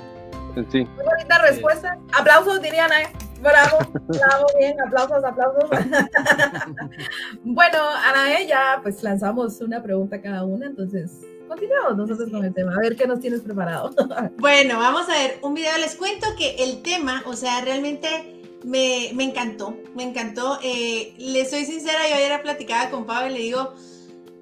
[0.56, 0.86] En sí.
[0.95, 1.97] Muy bonita respuesta.
[2.18, 2.91] Aplausos, dirían.
[2.91, 3.08] ¿eh?
[3.41, 5.70] Bravo, bravo, bien, aplausos, aplausos.
[7.43, 12.76] bueno, Ana, ya pues lanzamos una pregunta cada una, entonces continuamos nosotros con el tema.
[12.76, 13.91] A ver qué nos tienes preparado.
[14.38, 15.76] Bueno, vamos a ver un video.
[15.80, 20.60] Les cuento que el tema, o sea, realmente me, me encantó, me encantó.
[20.64, 23.74] Eh, les soy sincera, yo ayer platicaba con Pablo y le digo,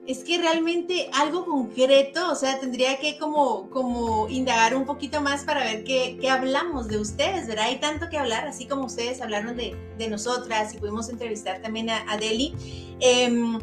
[0.10, 5.44] es que realmente algo concreto, o sea, tendría que como, como indagar un poquito más
[5.44, 7.66] para ver qué, qué hablamos de ustedes, ¿verdad?
[7.66, 11.92] Hay tanto que hablar, así como ustedes hablaron de, de nosotras y pudimos entrevistar también
[11.92, 12.56] a, a Deli.
[13.00, 13.60] Em,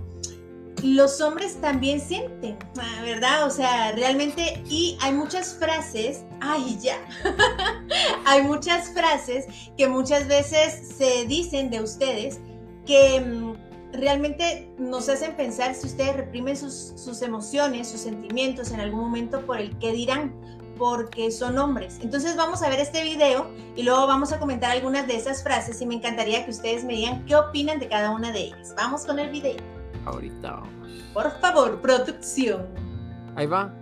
[0.85, 3.45] los hombres también sienten, ah, ¿verdad?
[3.49, 6.97] O sea, realmente, y hay muchas frases, ay ya,
[8.25, 12.39] hay muchas frases que muchas veces se dicen de ustedes
[12.87, 13.56] que mm,
[13.97, 19.41] realmente nos hacen pensar si ustedes reprimen sus, sus emociones, sus sentimientos en algún momento
[19.43, 20.35] por el qué dirán,
[20.79, 21.99] porque son hombres.
[22.03, 25.81] Entonces vamos a ver este video y luego vamos a comentar algunas de esas frases
[25.81, 28.75] y me encantaría que ustedes me digan qué opinan de cada una de ellas.
[28.77, 29.57] Vamos con el video.
[30.05, 30.71] Ahorita vamos.
[31.13, 32.67] Por favor, producción.
[33.37, 33.75] Ahí va.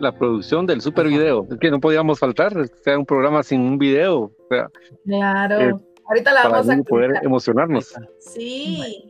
[0.00, 1.46] La producción del super video.
[1.50, 2.54] Es que no podíamos faltar.
[2.82, 4.18] Sea un programa sin un video.
[4.20, 4.70] O sea,
[5.04, 5.60] Claro.
[5.60, 5.74] Eh,
[6.06, 7.94] Ahorita la para vamos a poder emocionarnos.
[8.18, 9.09] Sí,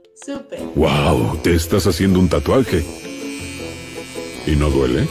[0.74, 2.84] Wow, te estás haciendo un tatuaje.
[4.46, 5.08] ¿Y no duele?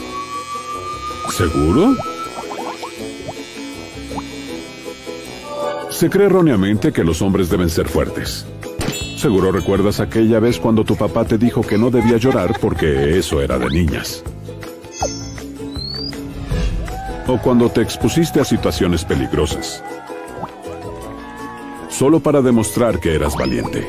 [1.36, 1.96] ¿Seguro?
[5.90, 8.46] Se cree erróneamente que los hombres deben ser fuertes.
[9.16, 13.42] Seguro recuerdas aquella vez cuando tu papá te dijo que no debía llorar porque eso
[13.42, 14.22] era de niñas.
[17.26, 19.82] O cuando te expusiste a situaciones peligrosas.
[21.88, 23.86] Solo para demostrar que eras valiente.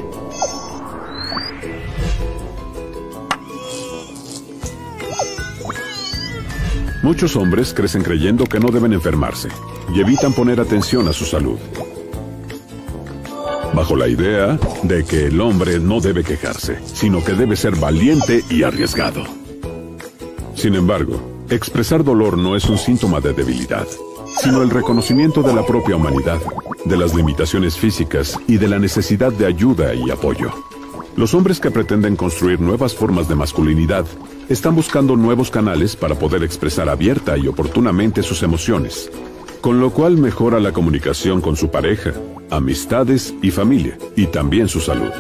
[7.04, 9.50] Muchos hombres crecen creyendo que no deben enfermarse
[9.94, 11.58] y evitan poner atención a su salud.
[13.74, 18.44] Bajo la idea de que el hombre no debe quejarse, sino que debe ser valiente
[18.52, 19.24] y arriesgado.
[20.54, 23.88] Sin embargo, expresar dolor no es un síntoma de debilidad,
[24.40, 26.40] sino el reconocimiento de la propia humanidad,
[26.86, 30.52] de las limitaciones físicas y de la necesidad de ayuda y apoyo.
[31.16, 34.06] Los hombres que pretenden construir nuevas formas de masculinidad
[34.52, 39.10] están buscando nuevos canales para poder expresar abierta y oportunamente sus emociones,
[39.62, 42.12] con lo cual mejora la comunicación con su pareja,
[42.50, 45.12] amistades y familia, y también su salud.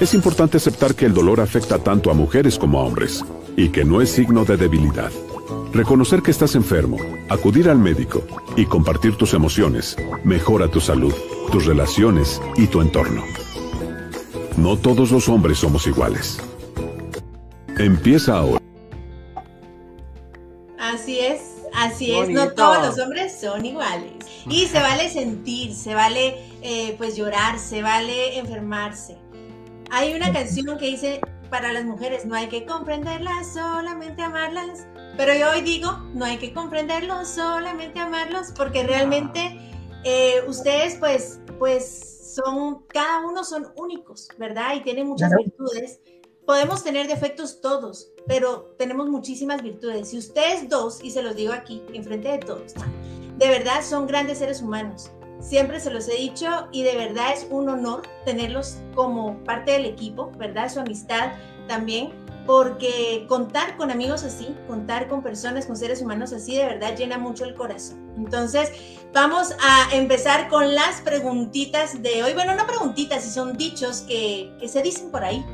[0.00, 3.24] Es importante aceptar que el dolor afecta tanto a mujeres como a hombres,
[3.56, 5.10] y que no es signo de debilidad.
[5.72, 8.22] Reconocer que estás enfermo, acudir al médico
[8.56, 11.12] y compartir tus emociones mejora tu salud,
[11.50, 13.24] tus relaciones y tu entorno.
[14.56, 16.38] No todos los hombres somos iguales.
[17.78, 18.65] Empieza ahora.
[20.96, 22.30] Así es, así es.
[22.30, 24.12] No todos los hombres son iguales.
[24.48, 29.18] Y se vale sentir, se vale eh, pues llorar, se vale enfermarse.
[29.90, 31.20] Hay una canción que dice,
[31.50, 34.86] para las mujeres no hay que comprenderlas, solamente amarlas.
[35.18, 39.58] Pero yo hoy digo, no hay que comprenderlos, solamente amarlos, porque realmente
[40.04, 44.76] eh, ustedes pues, pues son, cada uno son únicos, ¿verdad?
[44.76, 46.00] Y tienen muchas virtudes.
[46.46, 50.10] Podemos tener defectos todos, pero tenemos muchísimas virtudes.
[50.10, 52.72] Si ustedes dos, y se los digo aquí, enfrente de todos,
[53.36, 55.10] de verdad son grandes seres humanos.
[55.40, 59.86] Siempre se los he dicho y de verdad es un honor tenerlos como parte del
[59.86, 60.72] equipo, ¿verdad?
[60.72, 61.32] Su amistad
[61.66, 62.12] también,
[62.46, 67.18] porque contar con amigos así, contar con personas, con seres humanos así, de verdad llena
[67.18, 68.12] mucho el corazón.
[68.16, 68.70] Entonces,
[69.12, 72.32] vamos a empezar con las preguntitas de hoy.
[72.34, 75.44] Bueno, no preguntitas, si son dichos que, que se dicen por ahí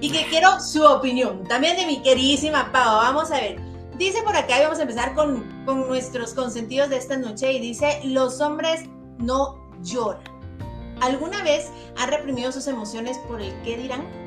[0.00, 2.96] y que quiero su opinión, también de mi queridísima Pau.
[2.96, 3.60] Vamos a ver.
[3.96, 7.60] Dice por acá, y vamos a empezar con, con nuestros consentidos de esta noche, y
[7.60, 8.84] dice, los hombres
[9.18, 10.24] no lloran.
[11.02, 14.19] ¿Alguna vez han reprimido sus emociones por el qué dirán?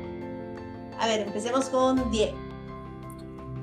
[0.98, 2.36] A ver, empecemos con Diego.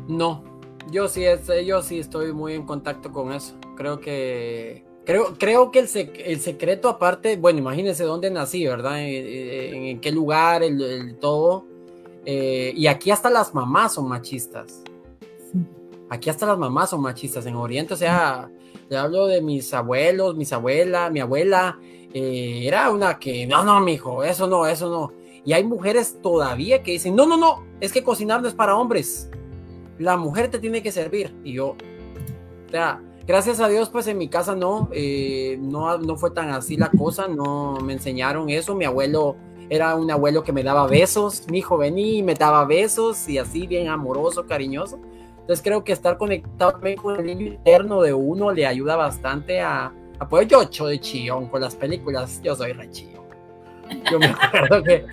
[0.07, 0.43] No,
[0.91, 1.23] yo sí,
[1.65, 3.55] yo sí estoy muy en contacto con eso.
[3.77, 8.99] Creo que creo, creo que el, sec- el secreto aparte, bueno, imagínense dónde nací, ¿verdad?
[9.01, 11.65] En, qué lugar, el, el todo.
[12.25, 14.81] Eh, y aquí hasta las mamás son machistas.
[16.09, 18.49] Aquí hasta las mamás son machistas en Oriente, o sea,
[18.89, 21.79] le hablo de mis abuelos, mis abuelas, mi abuela,
[22.13, 25.20] eh, era una que, no, no, mijo, eso no, eso no.
[25.43, 28.75] Y hay mujeres todavía que dicen, no, no, no, es que cocinar no es para
[28.75, 29.29] hombres
[30.01, 31.33] la mujer te tiene que servir.
[31.43, 31.75] Y yo,
[33.27, 36.89] gracias a Dios, pues en mi casa no, eh, no, no fue tan así la
[36.89, 38.75] cosa, no me enseñaron eso.
[38.75, 39.35] Mi abuelo
[39.69, 43.37] era un abuelo que me daba besos, mi hijo venía y me daba besos y
[43.37, 44.99] así bien amoroso, cariñoso.
[45.41, 49.61] Entonces creo que estar conectado también con el niño interno de uno le ayuda bastante
[49.61, 49.93] a,
[50.47, 53.20] yo ocho de chillón con las películas, yo soy re chillón.
[54.11, 55.05] Yo me acuerdo que,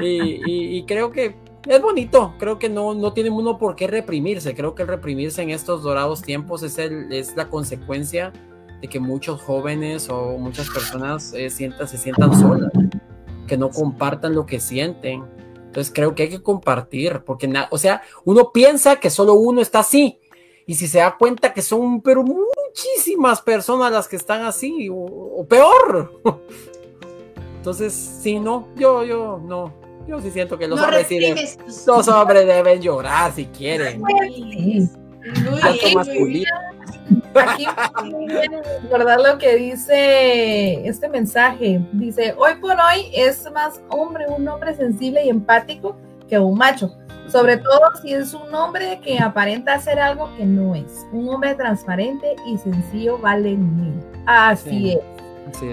[0.00, 0.06] y,
[0.46, 4.54] y- y creo que es bonito, creo que no, no tiene uno por qué reprimirse,
[4.54, 8.32] creo que el reprimirse en estos dorados tiempos es, el, es la consecuencia
[8.80, 12.70] de que muchos jóvenes o muchas personas eh, sientan, se sientan solas,
[13.48, 15.24] que no compartan lo que sienten.
[15.66, 19.80] Entonces creo que hay que compartir, porque, o sea, uno piensa que solo uno está
[19.80, 20.20] así,
[20.66, 24.94] y si se da cuenta que son, pero muchísimas personas las que están así, o,
[24.96, 26.20] o peor.
[27.66, 27.92] Entonces,
[28.22, 29.72] sí, no, yo, yo, no,
[30.06, 34.00] Yo sí siento que los No hombres sí deben- los hombres deben llorar si quieren.
[34.28, 34.88] Sí.
[35.96, 36.48] Masculino.
[37.34, 37.66] Aquí
[38.04, 38.52] muy bien
[38.84, 41.80] recordar lo que dice este mensaje.
[41.90, 45.96] Dice, hoy por hoy es más hombre, un hombre sensible y empático
[46.28, 46.92] que un macho.
[47.26, 51.04] Sobre todo si es un hombre que aparenta hacer algo que no es.
[51.12, 53.94] Un hombre transparente y sencillo vale mil.
[54.24, 54.92] Así Sí.
[54.92, 55.00] es.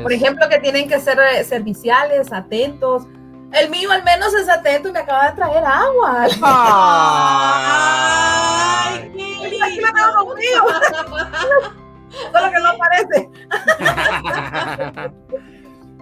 [0.02, 3.04] Por ejemplo, que tienen que ser eh, serviciales, atentos.
[3.52, 6.28] El mío al menos es atento y me acaba de traer agua.
[8.86, 9.88] Ay, qué lindo.
[12.32, 13.30] Solo que no aparece.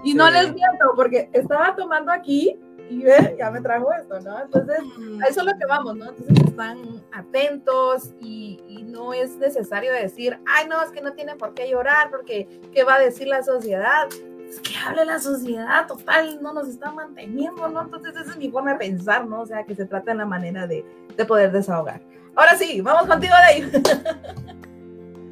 [0.03, 0.33] Y no Sí.
[0.33, 2.59] les miento, porque estaba tomando aquí
[2.89, 4.41] y ve, ya me trajo esto, ¿no?
[4.41, 4.79] Entonces,
[5.23, 6.09] a eso es lo que vamos, ¿no?
[6.09, 11.53] Entonces están atentos y no es necesario decir, ay, no, es que no tienen por
[11.53, 14.07] qué llorar, porque ¿qué va a decir la sociedad?
[14.47, 17.83] Es que hable la sociedad, total, no nos está manteniendo, ¿no?
[17.83, 19.41] Entonces, esa es mi forma de pensar, ¿no?
[19.41, 20.85] O sea, que se trata en la manera de,
[21.15, 22.01] de poder desahogar.
[22.35, 23.81] Ahora sí, vamos contigo, Dave.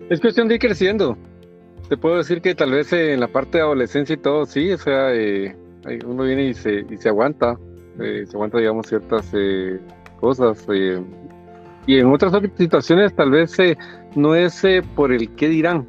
[0.10, 1.16] Es cuestión de ir creciendo.
[1.88, 4.72] Te puedo decir que tal vez eh, en la parte de adolescencia y todo, sí,
[4.72, 5.56] o sea, eh,
[6.06, 7.60] uno viene y se, y se aguanta,
[8.00, 9.80] eh, se aguanta, digamos, ciertas eh,
[10.20, 10.66] cosas.
[10.74, 11.00] eh,
[11.86, 13.78] y en otras situaciones tal vez eh,
[14.16, 15.88] no es eh, por el qué dirán,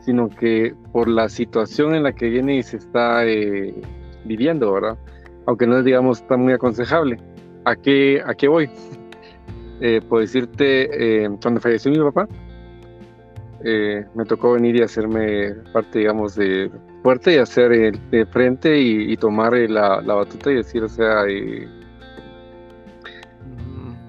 [0.00, 3.74] sino que por la situación en la que viene y se está eh,
[4.24, 4.96] viviendo, ¿verdad?
[5.46, 7.18] Aunque no es, digamos, tan muy aconsejable.
[7.64, 8.70] ¿A qué, a qué voy?
[9.82, 12.26] Eh, puedo decirte, cuando falleció mi papá,
[13.62, 16.70] me tocó venir y hacerme parte, digamos, de
[17.02, 21.24] fuerte y hacer el de frente y, tomar la, la batuta y decir, o sea,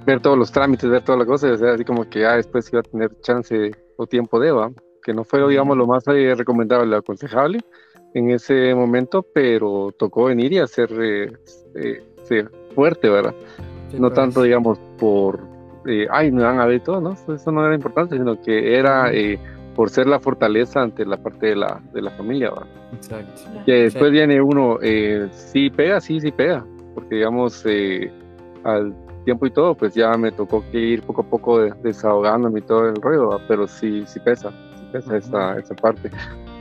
[0.08, 2.72] ver todos los trámites, ver todas las cosas, o sea, así como que ya después
[2.72, 4.72] iba a tener chance o tiempo de, ¿va?
[5.04, 7.60] que no fue, digamos, lo más eh, recomendable, lo aconsejable
[8.14, 11.34] en ese momento, pero tocó venir y hacer eh,
[11.76, 13.36] eh, ser fuerte, ¿verdad?
[13.92, 14.16] Sí, no pues.
[14.16, 15.42] tanto, digamos, por,
[15.86, 17.12] eh, ay, me van a ver todo, ¿no?
[17.12, 19.38] Eso- no era importante, sino que era eh,
[19.76, 22.66] por ser la fortaleza ante la parte de la, de la familia, ¿va?
[22.94, 23.42] Exacto.
[23.66, 28.10] Que después viene uno, eh, sí pega, sí, sí pega, porque digamos, eh,
[28.64, 28.94] al
[29.28, 32.62] tiempo y todo, pues ya me tocó que ir poco a poco de- desahogándome y
[32.62, 33.38] todo el ¿va?
[33.46, 36.10] pero sí, sí pesa, sí pesa esa, esa parte.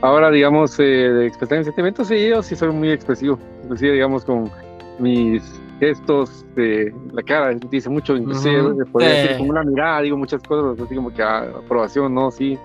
[0.01, 4.25] Ahora, digamos, eh, de expresar mis sentimientos, sí, yo sí soy muy expresivo, inclusive, digamos,
[4.25, 4.51] con
[4.99, 5.41] mis
[5.79, 9.21] gestos, de la cara, dice mucho, inclusive, Ujú, se podría sí.
[9.21, 12.59] decir con una mirada, digo muchas cosas, así como que ah, aprobación, no, sí,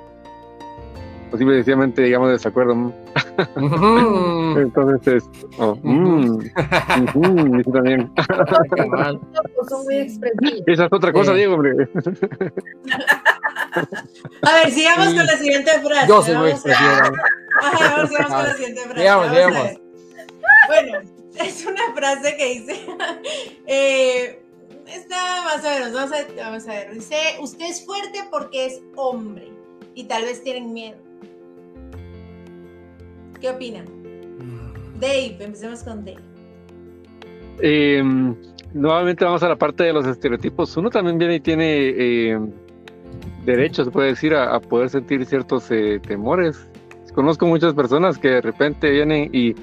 [1.41, 2.93] y sencillamente, digamos, desacuerdo, mm.
[4.59, 6.39] Entonces es, oh, mm,
[7.62, 8.11] tú también.
[8.76, 9.20] Cabal.
[9.55, 10.62] Pues son muy expresivos.
[10.66, 11.39] Esa es otra cosa, Sí.
[11.39, 11.89] Diego, hombre.
[14.43, 15.16] A ver, sigamos Sí.
[15.16, 16.09] con la siguiente frase.
[16.09, 16.91] Yo soy muy a- expresivo.
[16.91, 19.01] Ajá, vamos, sigamos con la siguiente frase.
[19.01, 19.68] Digamos, a digamos.
[20.68, 20.99] Bueno,
[21.45, 22.87] es una frase que dice.
[23.66, 24.43] eh,
[24.87, 26.93] está más o menos, vamos a, vamos a ver.
[26.95, 29.49] Dice: Usted es fuerte porque es hombre
[29.95, 30.99] y tal vez tienen miedo.
[33.43, 33.84] ¿Qué opinan?
[35.01, 36.22] Dave, empecemos con Dave.
[37.61, 38.01] Eh,
[38.72, 40.76] nuevamente vamos a la parte de los estereotipos.
[40.76, 42.38] Uno también viene y tiene eh,
[43.45, 46.68] derecho, se puede decir, a, a poder sentir ciertos eh, temores.
[47.16, 49.57] Conozco muchas personas que de repente vienen y,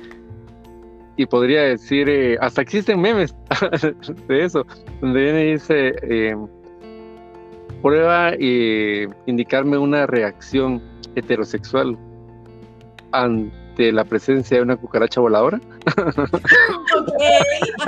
[1.16, 3.34] y podría decir, eh, hasta existen memes
[4.28, 4.66] de eso,
[5.00, 6.36] donde viene y dice, eh,
[7.82, 10.82] prueba y indicarme una reacción
[11.16, 11.98] heterosexual
[13.14, 15.60] ante la presencia de una cucaracha voladora.
[16.98, 17.14] Ok.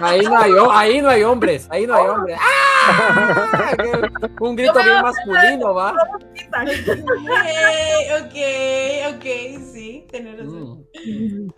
[0.02, 2.38] Ahí no hay, ahí no hay hombres, ahí no hay hombres.
[2.40, 3.72] ¡Ah!
[4.40, 5.92] Un grito bien masculino, ¿va?
[5.92, 6.90] ok,
[8.22, 8.36] ok,
[9.16, 9.26] ok,
[9.74, 10.86] sí, tenés razón.
[11.06, 11.50] Mm.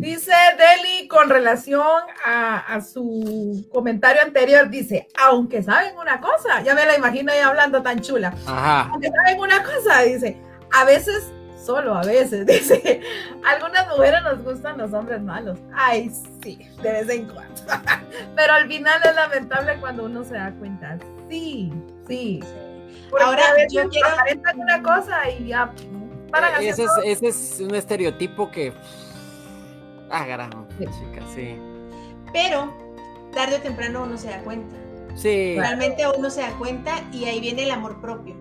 [0.00, 6.74] Dice Deli con relación a, a su comentario anterior, dice, aunque saben una cosa, ya
[6.74, 8.88] me la imagino ella hablando tan chula, Ajá.
[8.90, 10.38] aunque saben una cosa, dice,
[10.72, 11.30] a veces,
[11.64, 13.00] solo a veces, dice,
[13.44, 15.58] algunas mujeres nos gustan los hombres malos.
[15.74, 16.10] Ay,
[16.42, 17.54] sí, de vez en cuando.
[18.36, 20.98] Pero al final es lamentable cuando uno se da cuenta.
[21.28, 21.72] Sí,
[22.08, 22.40] sí.
[23.10, 25.72] Porque Ahora, a veces yo quiero- aparentan una cosa y ya
[26.30, 28.72] paran ese, haciendo es, ese es un estereotipo que.
[30.10, 30.84] Ah, carajo, Sí.
[30.86, 31.56] chica, sí.
[32.32, 32.72] Pero
[33.32, 34.74] tarde o temprano uno se da cuenta.
[35.16, 35.56] Sí.
[35.58, 38.34] Realmente uno se da cuenta y ahí viene el amor propio.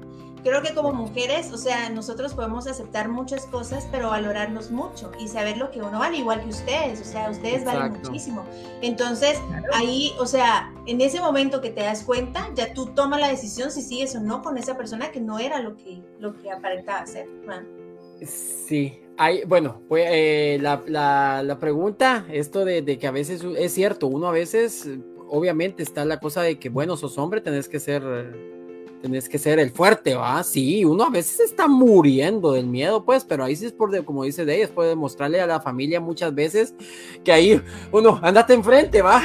[0.43, 5.27] Creo que como mujeres, o sea, nosotros podemos aceptar muchas cosas, pero valorarnos mucho y
[5.27, 8.43] saber lo que uno vale, igual que ustedes, o sea, ustedes valen muchísimo.
[8.81, 9.67] Entonces, Claro.
[9.73, 13.71] ahí, o sea, en ese momento que te das cuenta, ya tú tomas la decisión
[13.71, 17.05] si sigues o no con esa persona que no era lo que, lo que aparentaba
[17.05, 17.27] ser.
[18.25, 19.01] Sí.
[19.17, 23.73] Hay, bueno, pues eh, la, la, la, pregunta, esto de, de, que a veces es
[23.73, 24.87] cierto, uno a veces,
[25.27, 28.01] obviamente está la cosa de que, bueno, sos hombre, tenés que ser
[29.01, 30.43] tenés que ser el fuerte, ¿va?
[30.43, 34.23] Sí, uno a veces está muriendo del miedo, pues, pero ahí sí es por, como
[34.23, 36.73] dice de es puede demostrarle a la familia muchas veces
[37.23, 39.21] que ahí uno, andate enfrente, ¿va?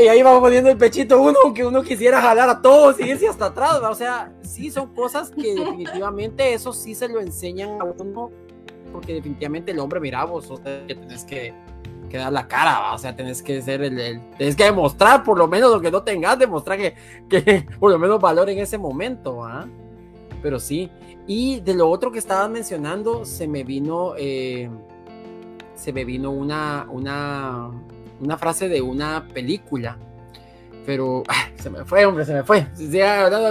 [0.00, 3.28] Y ahí va poniendo el pechito uno, que uno quisiera jalar a todos y irse
[3.28, 3.90] hasta atrás, ¿va?
[3.90, 8.30] O sea, sí son cosas que definitivamente eso sí se lo enseñan a uno,
[8.92, 11.54] porque definitivamente el hombre, mira, vos, o sea, que tenés que
[12.12, 15.38] que dar la cara, o sea, tenés que ser el, el, tenés que demostrar por
[15.38, 16.94] lo menos lo que no tengas, demostrar que,
[17.28, 19.66] que por lo menos valor en ese momento, ¿ah?
[20.42, 20.90] Pero sí,
[21.26, 24.68] y de lo otro que estabas mencionando, se me vino, eh,
[25.74, 27.70] se me vino una, una,
[28.20, 29.96] una frase de una película,
[30.84, 31.22] pero
[31.56, 32.66] se me fue, hombre, se me fue.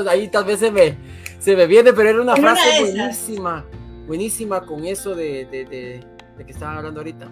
[0.08, 0.96] ahí tal vez se me,
[1.40, 3.66] se me viene, pero era una frase buenísima,
[4.06, 6.06] buenísima con eso de, de, de,
[6.38, 7.28] de que estaban hablando ahorita.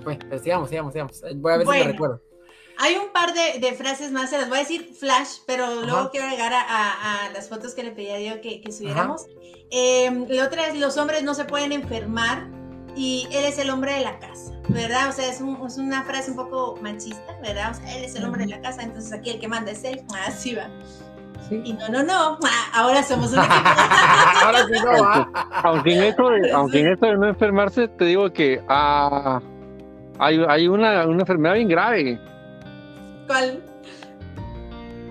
[0.00, 0.14] Ah, me fue.
[0.14, 1.22] Bueno, pero sigamos, sigamos, sigamos.
[1.36, 2.22] Voy a ver bueno, si me recuerdo.
[2.82, 6.10] Hay un par de, de, frases más, se las voy a decir flash, pero luego
[6.10, 9.26] quiero agregar a, a, a, las fotos que le pedí a Dios que, que subiéramos.
[9.70, 12.48] Eh, la otra es, los hombres no se pueden enfermar
[12.96, 15.10] y él es el hombre de la casa, ¿verdad?
[15.10, 17.72] O sea, es, un, es una frase un poco machista, ¿verdad?
[17.72, 19.84] O sea, él es el hombre de la casa, entonces aquí el que manda es
[19.84, 20.00] él.
[20.26, 20.68] Así va.
[21.48, 21.60] ¿Sí?
[21.64, 22.38] Y no, no, no,
[22.72, 23.54] ahora somos un equipo.
[24.44, 25.30] ahora sí no, ¿va?
[25.64, 28.62] aunque, en esto de, aunque en esto de no enfermarse, te digo que...
[28.68, 29.40] Ah,
[30.20, 32.20] hay, hay una, una enfermedad bien grave.
[33.26, 33.62] ¿Cuál?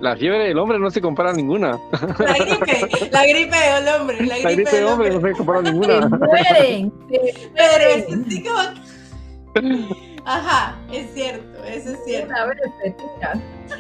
[0.01, 1.71] La fiebre del hombre no se compara a ninguna.
[2.19, 4.25] La gripe, la gripe del hombre.
[4.25, 6.07] La gripe, la gripe del hombre, no se compara a ninguna.
[6.07, 6.93] Mueren.
[7.09, 8.59] Pero es así como.
[10.25, 12.27] Ajá, es cierto, eso es cierto.
[12.27, 12.59] Una vez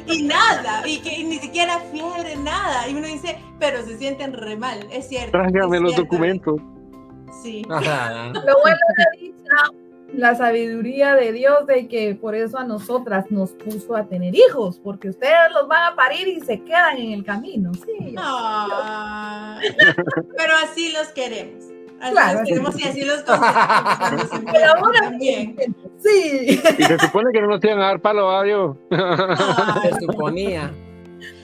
[0.07, 2.89] y nada, y que ni siquiera fiebre, nada.
[2.89, 5.31] Y uno dice, pero se sienten re mal, es cierto.
[5.31, 6.59] Tráigame los documentos.
[7.43, 7.65] Sí.
[7.69, 8.31] Ajá.
[8.33, 13.51] Lo bueno de dicha la sabiduría de Dios de que por eso a nosotras nos
[13.51, 17.23] puso a tener hijos, porque ustedes los van a parir y se quedan en el
[17.23, 17.73] camino.
[17.73, 18.15] Sí,
[20.37, 21.65] pero así los queremos.
[22.01, 24.29] Así claro, los queremos y así los conservamos.
[24.53, 25.57] Pero ahora también.
[26.01, 26.61] Sí.
[26.77, 28.77] Y se supone que no nos iban a dar palo a Dios.
[28.89, 30.71] Se suponía.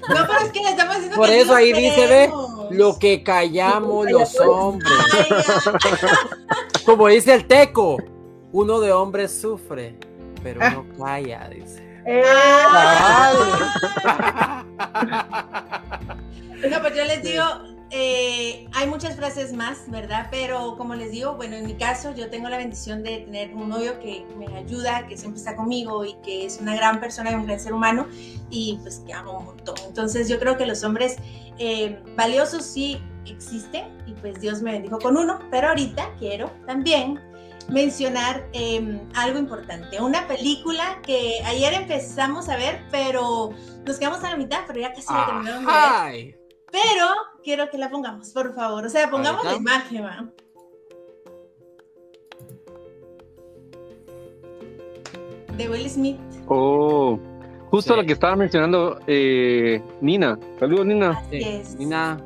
[0.07, 2.31] No, pero es que le estamos diciendo Por que eso ahí dice, ve,
[2.69, 4.89] lo que callamos los hombres.
[6.85, 7.97] Como dice el teco,
[8.55, 9.97] uno de hombres sufre,
[10.41, 10.69] pero ah.
[10.69, 11.83] no calla, dice.
[12.05, 12.23] Eh.
[16.69, 17.43] no, pues yo les digo,
[17.91, 20.29] eh, hay muchas frases más, ¿verdad?
[20.31, 23.67] Pero como les digo, bueno, en mi caso yo tengo la bendición de tener un
[23.67, 27.35] novio que me ayuda, que siempre está conmigo y que es una gran persona y
[27.35, 28.07] un gran ser humano
[28.49, 29.75] y pues que amo un montón.
[29.85, 31.17] Entonces yo creo que los hombres
[31.59, 37.19] eh, valiosos sí existen y pues Dios me bendijo con uno, pero ahorita quiero también
[37.69, 40.01] mencionar eh, algo importante.
[40.01, 43.51] Una película que ayer empezamos a ver, pero
[43.85, 46.39] nos quedamos a la mitad, pero ya casi la terminamos de ver.
[46.71, 47.07] Pero
[47.43, 48.85] quiero que la pongamos, por favor.
[48.85, 50.29] O sea, pongamos la imagen, ¿va?
[55.55, 56.19] De Will Smith.
[56.47, 57.17] Oh,
[57.71, 57.99] justo sí.
[57.99, 60.37] lo que estaba mencionando eh, Nina.
[60.59, 61.11] Saludos, Nina.
[61.11, 61.75] Así es.
[61.75, 62.21] Nina.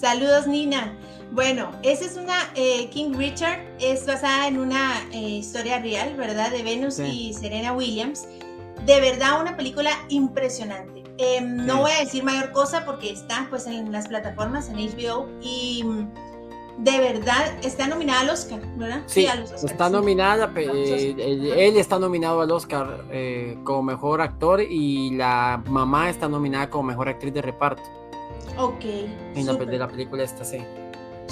[0.00, 0.96] Saludos, Nina.
[1.32, 6.50] Bueno, esa es una eh, King Richard, es basada en una eh, historia real, ¿verdad?
[6.50, 7.04] De Venus sí.
[7.04, 8.28] y Serena Williams.
[8.84, 11.02] De verdad, una película impresionante.
[11.16, 11.44] Eh, sí.
[11.44, 15.82] No voy a decir mayor cosa porque está pues en las plataformas, en HBO, y
[16.78, 19.02] de verdad está nominada al Oscar, ¿verdad?
[19.06, 24.20] Sí, a los está nominada, eh, él, él, está nominado al Oscar eh, como mejor
[24.20, 27.82] actor y la mamá está nominada como mejor actriz de reparto.
[28.58, 28.84] Ok.
[29.34, 30.58] En la, de la película esta, sí.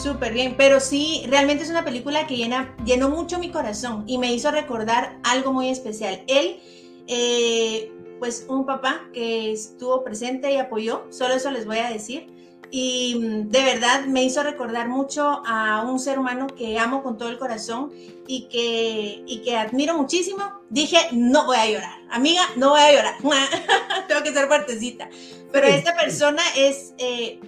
[0.01, 4.17] Súper bien, pero sí, realmente es una película que llena, llenó mucho mi corazón y
[4.17, 6.25] me hizo recordar algo muy especial.
[6.27, 6.59] Él,
[7.07, 12.33] eh, pues un papá que estuvo presente y apoyó, solo eso les voy a decir.
[12.71, 17.19] Y mm, de verdad me hizo recordar mucho a un ser humano que amo con
[17.19, 17.93] todo el corazón
[18.27, 20.63] y que, y que admiro muchísimo.
[20.71, 23.17] Dije, no voy a llorar, amiga, no voy a llorar,
[24.09, 25.11] tengo que ser fuertecita.
[25.53, 26.95] Pero esta persona es...
[26.97, 27.39] Eh,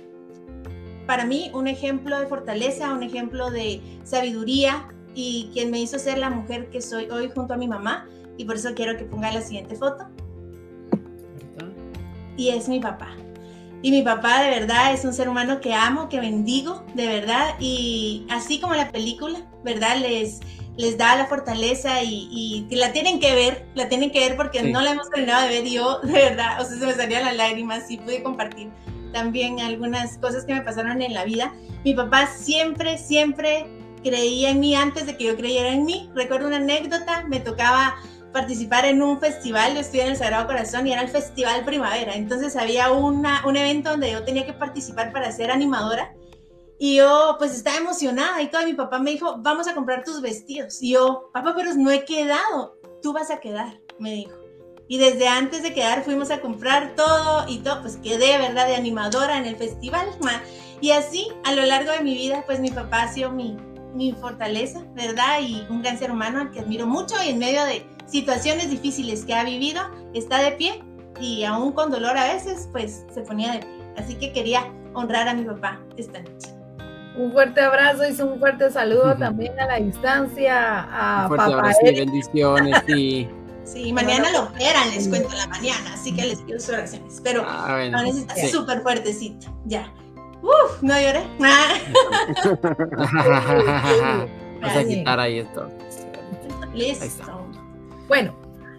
[1.06, 6.18] para mí un ejemplo de fortaleza, un ejemplo de sabiduría y quien me hizo ser
[6.18, 8.06] la mujer que soy hoy junto a mi mamá.
[8.36, 10.06] Y por eso quiero que ponga la siguiente foto.
[12.36, 13.10] Y es mi papá.
[13.82, 17.56] Y mi papá de verdad es un ser humano que amo, que bendigo, de verdad.
[17.60, 19.98] Y así como la película, ¿verdad?
[19.98, 20.40] Les,
[20.76, 24.60] les da la fortaleza y, y la tienen que ver, la tienen que ver porque
[24.60, 24.72] sí.
[24.72, 26.60] no la hemos terminado de ver yo, de verdad.
[26.60, 28.70] O sea, se me salían las lágrimas y pude compartir
[29.12, 31.54] también algunas cosas que me pasaron en la vida.
[31.84, 33.66] Mi papá siempre, siempre
[34.02, 36.10] creía en mí antes de que yo creyera en mí.
[36.14, 37.96] Recuerdo una anécdota, me tocaba
[38.32, 42.14] participar en un festival, yo estoy en el Sagrado Corazón y era el Festival Primavera,
[42.14, 46.14] entonces había una, un evento donde yo tenía que participar para ser animadora
[46.78, 50.20] y yo pues estaba emocionada y todo, mi papá me dijo, vamos a comprar tus
[50.20, 50.82] vestidos.
[50.82, 54.41] Y yo, papá, pero no he quedado, tú vas a quedar, me dijo.
[54.92, 58.76] Y desde antes de quedar fuimos a comprar todo y todo, pues quedé, ¿verdad?, de
[58.76, 60.06] animadora en el festival.
[60.82, 63.56] Y así, a lo largo de mi vida, pues mi papá ha sido mi,
[63.94, 65.40] mi fortaleza, ¿verdad?
[65.40, 69.24] Y un gran ser humano al que admiro mucho y en medio de situaciones difíciles
[69.24, 69.80] que ha vivido,
[70.12, 70.84] está de pie
[71.18, 73.70] y aún con dolor a veces, pues se ponía de pie.
[73.96, 76.50] Así que quería honrar a mi papá esta noche.
[77.16, 81.80] Un fuerte abrazo y un fuerte saludo también a la distancia a un fuerte abrazo
[81.82, 83.28] y bendiciones y
[83.64, 87.20] Sí, mañana lo operan, les cuento en la mañana, así que les pido sus oraciones.
[87.22, 89.92] Pero ah, bueno, necesita súper fuertecito, ya.
[90.42, 91.24] Uf, no lloré.
[94.60, 95.70] Vas a quitar ahí esto.
[96.74, 97.46] Listo.
[98.08, 98.34] Bueno,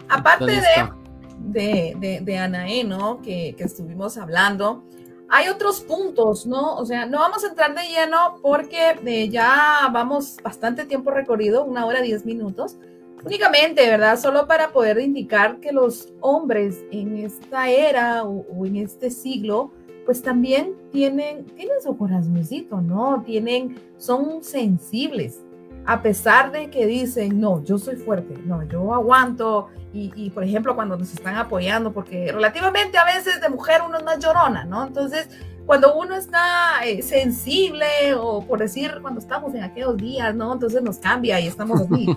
[0.08, 0.90] aparte de,
[1.38, 3.22] de, de, de Anaé, ¿no?
[3.22, 4.84] Que, que estuvimos hablando,
[5.28, 6.76] hay otros puntos, ¿no?
[6.76, 11.64] O sea, no vamos a entrar de lleno porque eh, ya vamos bastante tiempo recorrido,
[11.64, 12.76] una hora diez minutos.
[13.24, 14.18] Únicamente, ¿verdad?
[14.18, 19.72] Solo para poder indicar que los hombres en esta era o, en este siglo,
[20.04, 23.22] pues también tienen, tienen su corazoncito, ¿no?
[23.24, 25.40] Tienen, son sensibles
[25.86, 30.74] a pesar de que dicen, no, yo soy fuerte, no, yo aguanto, y, por ejemplo
[30.74, 34.84] cuando nos están apoyando, porque relativamente a veces de mujer uno es más llorona, ¿no?
[34.84, 35.28] Entonces,
[35.66, 40.52] cuando uno está eh, sensible, o por decir, cuando estamos en aquellos días, ¿no?
[40.52, 42.06] Entonces nos cambia y estamos así,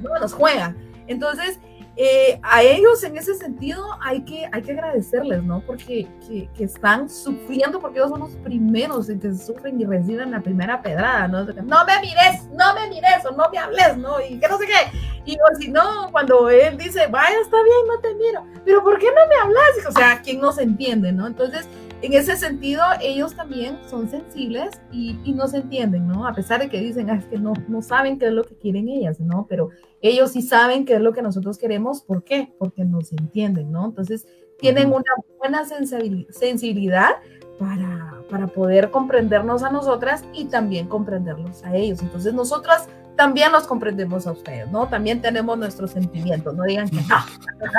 [0.00, 0.18] ¿no?
[0.20, 0.76] Nos juegan.
[1.06, 1.58] Entonces,
[1.94, 5.60] eh, a ellos en ese sentido hay que, hay que agradecerles, ¿no?
[5.60, 10.30] Porque que, que, están sufriendo, porque ellos son los primeros en que sufren y reciben
[10.30, 11.44] la primera pedrada, ¿no?
[11.44, 14.20] No me mires, no me mires o no me hables, ¿no?
[14.20, 14.98] Y que no sé qué.
[15.26, 18.98] Y o si no, cuando él dice, vaya, está bien, no te miro, pero ¿por
[18.98, 19.86] qué no me hablas?
[19.86, 21.26] O sea, ¿quién no se entiende, ¿no?
[21.26, 21.68] Entonces,
[22.02, 26.26] en ese sentido, ellos también son sensibles y, y no se entienden, ¿no?
[26.26, 28.56] A pesar de que dicen, ah, es que no, no saben qué es lo que
[28.56, 29.46] quieren ellas, ¿no?
[29.48, 29.70] Pero
[30.00, 32.02] ellos sí saben qué es lo que nosotros queremos.
[32.02, 32.52] ¿Por qué?
[32.58, 33.84] Porque nos entienden, ¿no?
[33.84, 34.26] Entonces,
[34.58, 37.10] tienen una buena sensibilidad
[37.58, 42.02] para, para poder comprendernos a nosotras y también comprenderlos a ellos.
[42.02, 44.88] Entonces, nosotras también los comprendemos a ustedes, ¿no?
[44.88, 47.16] También tenemos nuestros sentimientos, no digan que no.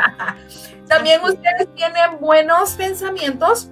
[0.88, 3.70] también ustedes tienen buenos pensamientos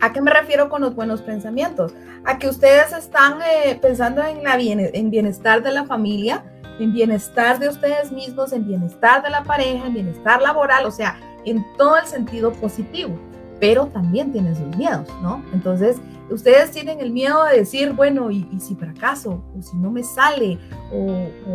[0.00, 1.94] ¿A qué me refiero con los buenos pensamientos?
[2.24, 6.44] A que ustedes están eh, pensando en, la en bienestar de la familia,
[6.78, 11.18] en bienestar de ustedes mismos, en bienestar de la pareja, en bienestar laboral, o sea,
[11.44, 13.18] en todo el sentido positivo,
[13.60, 15.42] pero también tienen sus miedos, ¿no?
[15.54, 15.96] Entonces,
[16.30, 19.42] ustedes tienen el miedo de decir, bueno, ¿y, si fracaso?
[19.56, 20.58] ¿O si no me sale?
[20.92, 21.06] O,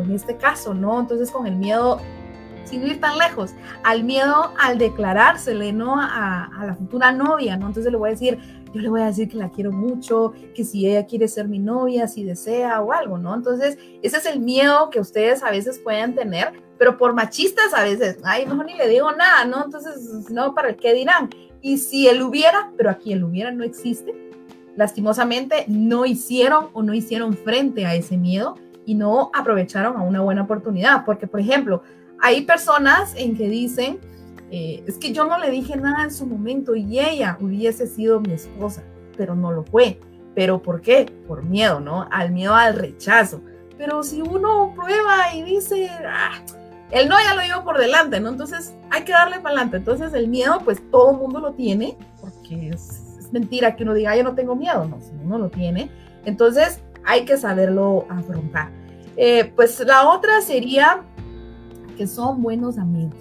[0.01, 0.99] en este caso, ¿no?
[0.99, 1.99] Entonces, con el miedo
[2.63, 5.95] sin ir tan lejos, al miedo al declarársele, ¿no?
[5.99, 7.67] A, la futura novia, ¿no?
[7.67, 8.37] Entonces le voy a decir,
[8.73, 11.59] yo le voy a decir que la quiero mucho, que si ella quiere ser mi
[11.59, 13.33] novia, si desea o algo, ¿no?
[13.35, 17.83] Entonces, ese es el miedo que ustedes a veces pueden tener, pero por machistas a
[17.83, 19.65] veces, ay, mejor ni le digo nada, ¿no?
[19.65, 21.29] Entonces, no, ¿para qué dirán?
[21.61, 24.13] Y si él hubiera, pero aquí el hubiera no existe,
[24.75, 28.55] lastimosamente no hicieron o no hicieron frente a ese miedo
[28.85, 31.83] y no aprovecharon a una buena oportunidad, porque, por ejemplo,
[32.21, 33.99] hay personas en que dicen,
[34.51, 38.19] eh, es que yo no le dije nada en su momento y ella hubiese sido
[38.19, 38.83] mi esposa,
[39.17, 39.99] pero no lo fue.
[40.35, 41.11] ¿Pero por qué?
[41.27, 42.07] Por miedo, ¿no?
[42.11, 43.41] Al miedo al rechazo.
[43.77, 46.41] Pero si uno prueba y dice, ah,
[46.91, 48.29] el no ya lo llevo por delante, ¿no?
[48.29, 49.77] Entonces hay que darle para adelante.
[49.77, 54.15] Entonces el miedo, pues todo el mundo lo tiene, porque es, mentira que uno diga,
[54.15, 55.89] yo no tengo miedo, no, si uno lo tiene.
[56.25, 58.69] Entonces hay que saberlo afrontar.
[59.17, 61.03] Eh, pues la otra sería
[61.91, 63.15] que son buenos amigos.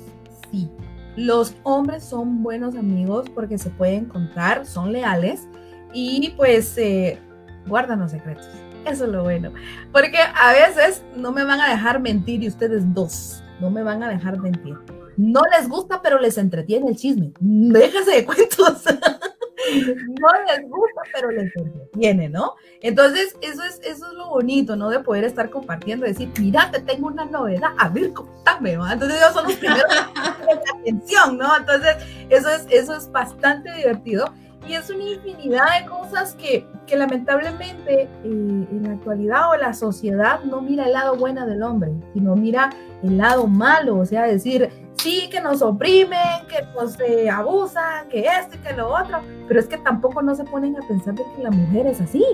[0.51, 0.69] Sí,
[1.17, 5.47] los hombres son buenos amigos porque se pueden contar, son leales
[5.93, 7.19] y pues eh,
[7.67, 8.49] guardan los secretos.
[8.87, 9.53] Eso es lo bueno.
[9.93, 14.03] Porque a veces no me van a dejar mentir y ustedes dos no me van
[14.03, 14.77] a dejar mentir.
[15.17, 17.33] No les gusta, pero les entretiene el chisme.
[17.41, 18.85] Déjese de cuentos.
[19.75, 22.55] no les gusta, pero les entretiene, ¿no?
[22.81, 24.91] Entonces, eso es, eso es lo bonito, ¿no?
[24.91, 28.91] De poder estar compartiendo, decir, mira, te tengo una novedad, a ver, contame, ¿no?
[28.91, 31.57] Entonces, ellos son los primeros de atención, ¿no?
[31.57, 31.97] Entonces,
[32.29, 34.33] eso es, eso es bastante divertido
[34.67, 39.73] y es una infinidad de cosas que, que lamentablemente eh, en la actualidad o la
[39.73, 42.71] sociedad no mira el lado bueno del hombre, sino mira
[43.03, 44.71] el lado malo, o sea, decir,
[45.01, 49.19] sí, que nos oprimen, que nos eh, abusan, que esto y que lo otro,
[49.49, 52.25] pero es que tampoco no se ponen a pensar de que la mujer es así.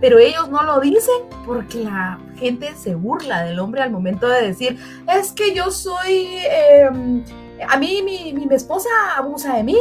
[0.00, 4.46] pero ellos no lo dicen porque la gente se burla del hombre al momento de
[4.46, 4.78] decir,
[5.12, 7.24] es que yo soy, em,
[7.68, 9.78] a mí mi, mi, esposa abusa de mí.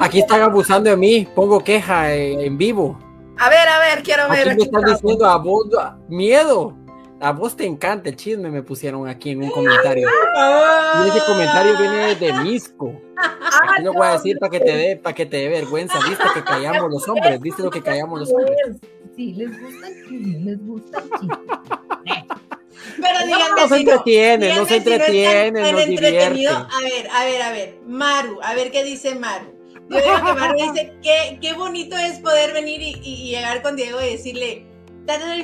[0.00, 2.98] Aquí están abusando de mí, pongo queja en, vivo.
[3.38, 4.48] A ver, a ver, quiero ver.
[4.48, 5.66] Aquí me están diciendo a vos,
[6.08, 6.85] miedo.
[7.20, 10.08] A vos te encanta el chisme, me pusieron aquí en un comentario.
[10.08, 13.00] Y ese comentario viene de Misco.
[13.16, 15.98] Aquí lo voy a decir para que te dé, para que te dé vergüenza.
[16.06, 18.56] Viste que callamos los hombres, viste lo que callamos los hombres.
[19.16, 21.36] Sí, les gusta el chisme, les gusta el chisme.
[22.96, 26.48] Pero díganme no se entretiene, no se entretiene, no divierte.
[26.48, 29.54] A ver, a ver, a ver, Maru, a ver qué dice Maru.
[29.88, 33.76] Yo digo que Maru dice, qué, qué bonito es poder venir y, y llegar con
[33.76, 34.66] Diego y decirle,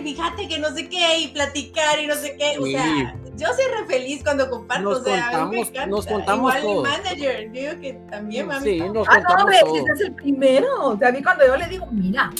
[0.03, 2.59] fíjate que no sé qué, y platicar y no sé qué.
[2.59, 4.91] O sea, yo soy re feliz cuando comparto.
[4.91, 6.83] Nos o sea, contamos, nos contamos Igual todo.
[6.83, 8.65] mi manager, digo que también, mami.
[8.65, 9.77] Sí, nos ah, contamos no, hombre, todo.
[9.77, 10.69] ese es el primero.
[10.81, 12.31] O sea, a mí cuando yo le digo, mira,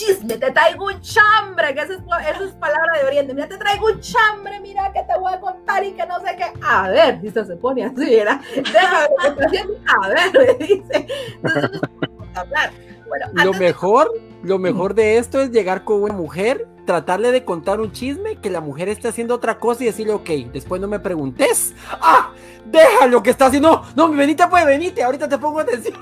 [0.00, 3.34] chisme, te traigo un chambre, que esa es, esa es palabra de Oriente.
[3.34, 6.36] Mira, te traigo un chambre, mira, que te voy a contar y que no sé
[6.36, 6.52] qué.
[6.62, 8.40] A ver, dice, se pone así, ¿verdad?
[8.54, 9.76] Déjame.
[10.02, 11.06] A ver, me dice.
[11.42, 12.89] Entonces, no hablar.
[13.10, 14.10] Bueno, Lo antes de- mejor,
[14.42, 18.48] lo mejor de esto es llegar con una mujer, tratarle de contar un chisme, que
[18.48, 21.74] la mujer esté haciendo otra cosa y decirle, ok, después no me preguntes.
[21.90, 22.32] ¡Ah!
[22.64, 23.82] Deja lo que está haciendo.
[23.94, 25.94] No, no, venite, pues, venite, ahorita te pongo atención.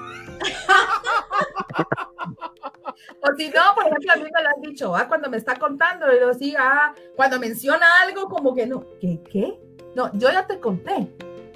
[3.21, 5.57] O si no, por ejemplo, a mí me lo han dicho, ah, cuando me está
[5.57, 9.59] contando, y yo sí, ah, cuando menciona algo como que no, ¿qué, qué?
[9.95, 11.09] No, yo ya te conté.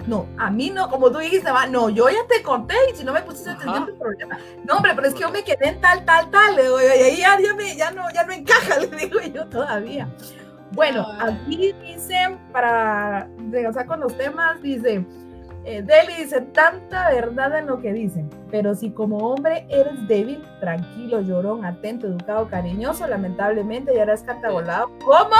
[0.07, 3.03] No, a mí no, como tú dijiste, va, no, yo ya te conté y si
[3.05, 4.37] no me pusiste atención, tu problema.
[4.65, 6.85] No, hombre, pero es que yo me quedé en tal, tal, tal, le digo, y
[6.85, 10.09] ahí ya, ya, me- ya no, ya no encaja, le digo yo todavía.
[10.71, 11.27] Bueno, Ah.
[11.45, 15.05] aquí dice, para regresar con los temas, dice,
[15.65, 20.43] eh, Deli dice, tanta verdad en lo que dicen, pero si como hombre eres débil,
[20.59, 25.35] tranquilo, llorón, atento, educado, cariñoso, lamentablemente ya eres catagolado como...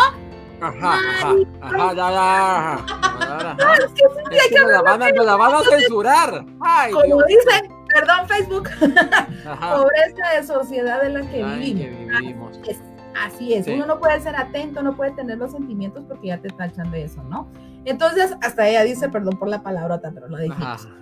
[0.67, 3.57] Ajá, ajá, ajá, ya, ya, ajá.
[3.83, 6.45] Es que sí, Es que la van a, me la van a censurar.
[6.61, 7.23] Ay, como Dios.
[7.27, 8.69] dicen, perdón Facebook,
[9.45, 9.75] Ajá.
[9.75, 12.59] pobreza de sociedad en la que Ay, que vivimos.
[12.67, 12.81] Es-
[13.21, 13.73] así es, Sí.
[13.73, 17.03] uno no puede ser atento, no puede tener los sentimientos porque ya te tachan de
[17.03, 17.47] eso, ¿no?
[17.85, 20.87] Entonces, hasta ella dice, perdón por la palabrota, pero lo dijimos.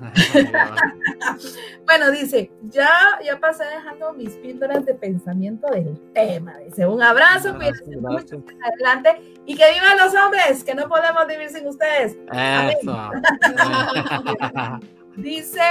[1.85, 2.89] Bueno, dice, ya,
[3.23, 6.57] ya pasé dejando mis píldoras de pensamiento del tema.
[6.59, 8.73] Dice, un abrazo, cuídense Gracias, mucho, gracias.
[8.73, 12.17] adelante y que vivan los hombres, que no podemos vivir sin ustedes.
[12.31, 13.11] Eso.
[15.17, 15.61] Dice,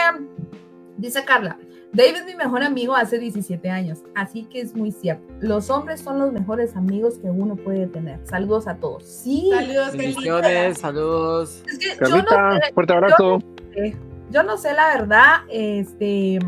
[0.98, 1.56] dice Carla,
[1.92, 5.24] David es mi mejor amigo hace 17 años, así que es muy cierto.
[5.40, 8.20] Los hombres son los mejores amigos que uno puede tener.
[8.24, 9.02] Saludos a todos.
[9.04, 10.74] Sí, Saludos, Bendiciones, Carlita.
[10.80, 11.62] saludos.
[11.66, 13.38] es que yo no Carlita, sé- fuerte abrazo.
[13.74, 13.96] Eh,
[14.30, 16.38] yo no sé la verdad, este,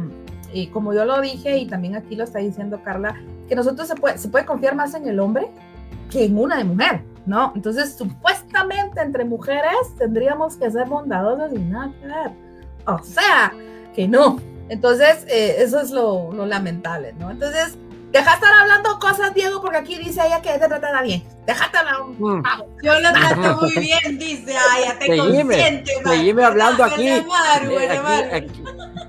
[0.54, 3.16] eh, como yo lo dije y también aquí lo está diciendo Carla,
[3.48, 5.48] que nosotros se puede, se puede confiar más en el hombre
[6.08, 7.52] que en una de mujer, ¿no?
[7.56, 12.30] Entonces, supuestamente entre mujeres tendríamos que ser bondadosas y nada que ver.
[12.86, 13.52] O sea,
[13.94, 14.38] que no.
[14.68, 17.30] Entonces, eh, eso es lo, lo lamentable, ¿no?
[17.30, 17.76] Entonces,
[18.12, 21.22] deja de estar hablando cosas, Diego, porque aquí dice ella que te trata bien.
[21.46, 22.42] Déjate hablar un Mm.
[22.82, 24.54] Yo lo trato muy bien, dice.
[24.70, 28.62] Ay, ya te Seguime, seguime hablando ¿Verdad, aquí.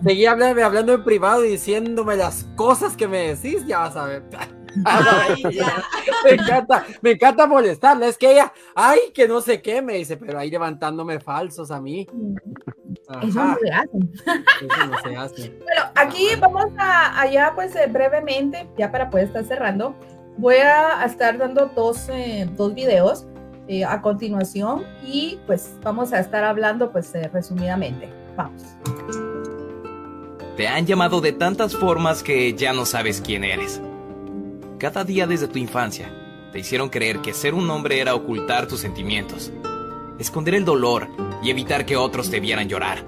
[0.04, 4.06] Seguí hablando, hablando en privado y diciéndome las cosas que me decís, ya vas a
[4.06, 4.24] ver.
[4.86, 5.44] Ay.
[6.24, 8.08] Me encanta, me encanta molestarla.
[8.08, 11.80] Es que ella, ay, que no sé qué, me dice, pero ahí levantándome falsos a
[11.82, 12.08] mí.
[13.24, 13.98] Eso Ajá, no se hace.
[14.66, 15.50] eso no se hace.
[15.64, 19.96] Bueno, aquí vamos a allá pues eh, brevemente, ya para poder estar cerrando,
[20.38, 23.26] voy a, a estar dando dos, eh, dos videos
[23.68, 28.10] eh, a continuación y pues vamos a estar hablando pues eh, resumidamente.
[28.36, 28.62] Vamos.
[30.58, 33.82] Te han llamado de tantas formas que ya no sabes quién eres.
[34.78, 36.10] Cada día desde tu infancia
[36.52, 39.52] te hicieron creer que ser un hombre era ocultar tus sentimientos,
[40.20, 41.08] esconder el dolor
[41.42, 43.06] y evitar que otros te vieran llorar.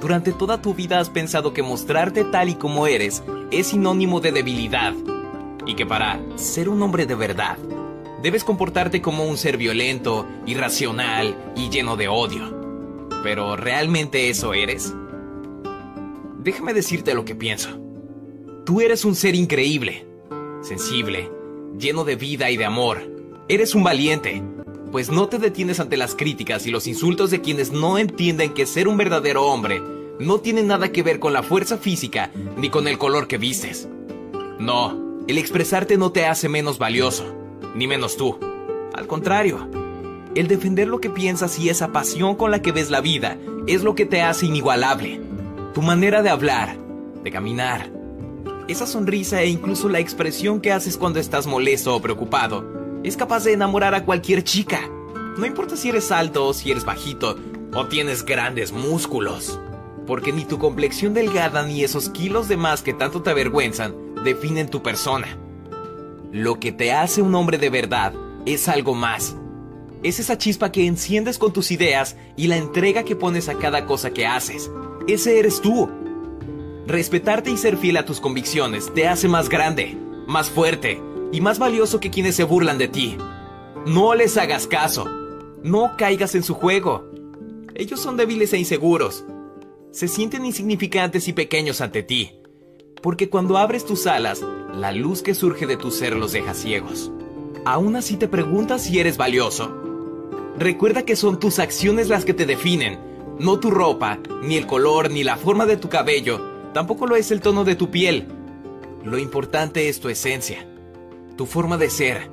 [0.00, 4.32] Durante toda tu vida has pensado que mostrarte tal y como eres es sinónimo de
[4.32, 4.94] debilidad
[5.66, 7.58] y que para ser un hombre de verdad
[8.22, 12.54] debes comportarte como un ser violento, irracional y lleno de odio.
[13.22, 14.94] Pero ¿realmente eso eres?
[16.38, 17.70] Déjame decirte lo que pienso.
[18.64, 20.06] Tú eres un ser increíble,
[20.60, 21.30] sensible,
[21.78, 23.02] lleno de vida y de amor.
[23.48, 24.42] Eres un valiente,
[24.92, 28.66] pues no te detienes ante las críticas y los insultos de quienes no entienden que
[28.66, 29.82] ser un verdadero hombre
[30.18, 33.88] no tiene nada que ver con la fuerza física ni con el color que vistes.
[34.58, 37.24] No, el expresarte no te hace menos valioso,
[37.74, 38.38] ni menos tú.
[38.94, 39.68] Al contrario,
[40.34, 43.36] el defender lo que piensas y esa pasión con la que ves la vida
[43.66, 45.20] es lo que te hace inigualable.
[45.74, 46.76] Tu manera de hablar,
[47.22, 47.90] de caminar,
[48.68, 52.75] esa sonrisa e incluso la expresión que haces cuando estás molesto o preocupado
[53.06, 54.80] es capaz de enamorar a cualquier chica.
[55.38, 57.38] No importa si eres alto si eres bajito
[57.72, 59.60] o tienes grandes músculos.
[60.08, 64.68] Porque ni tu complexión delgada ni esos kilos de más que tanto te avergüenzan definen
[64.68, 65.28] tu persona.
[66.32, 68.12] Lo que te hace un hombre de verdad
[68.44, 69.36] es algo más.
[70.02, 73.86] Es esa chispa que enciendes con tus ideas y la entrega que pones a cada
[73.86, 74.68] cosa que haces.
[75.06, 75.88] Ese eres tú.
[76.88, 79.96] Respetarte y ser fiel a tus convicciones te hace más grande,
[80.26, 81.00] más fuerte
[81.36, 83.18] y más valioso que quienes se burlan de ti.
[83.84, 85.04] No les hagas caso.
[85.62, 87.04] No caigas en su juego.
[87.74, 89.22] Ellos son débiles e inseguros.
[89.90, 92.40] Se sienten insignificantes y pequeños ante ti.
[93.02, 94.42] Porque cuando abres tus alas,
[94.74, 97.12] la luz que surge de tu ser los deja ciegos.
[97.66, 99.70] Aún así te preguntas si eres valioso.
[100.58, 102.98] Recuerda que son tus acciones las que te definen,
[103.38, 106.40] no tu ropa, ni el color, ni la forma de tu cabello,
[106.72, 108.26] tampoco lo es el tono de tu piel.
[109.04, 110.66] Lo importante es tu esencia,
[111.36, 112.30] tu forma de ser,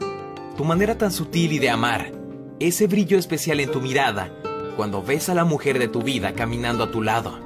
[0.55, 2.11] tu manera tan sutil y de amar,
[2.59, 4.31] ese brillo especial en tu mirada
[4.77, 7.37] cuando ves a la mujer de tu vida caminando a tu lado.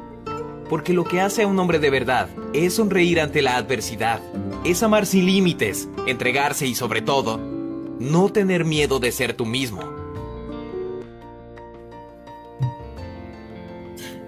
[0.69, 4.21] Porque lo que hace a un hombre de verdad es sonreír ante la adversidad,
[4.63, 9.81] es amar sin límites, entregarse y sobre todo, no tener miedo de ser tú mismo.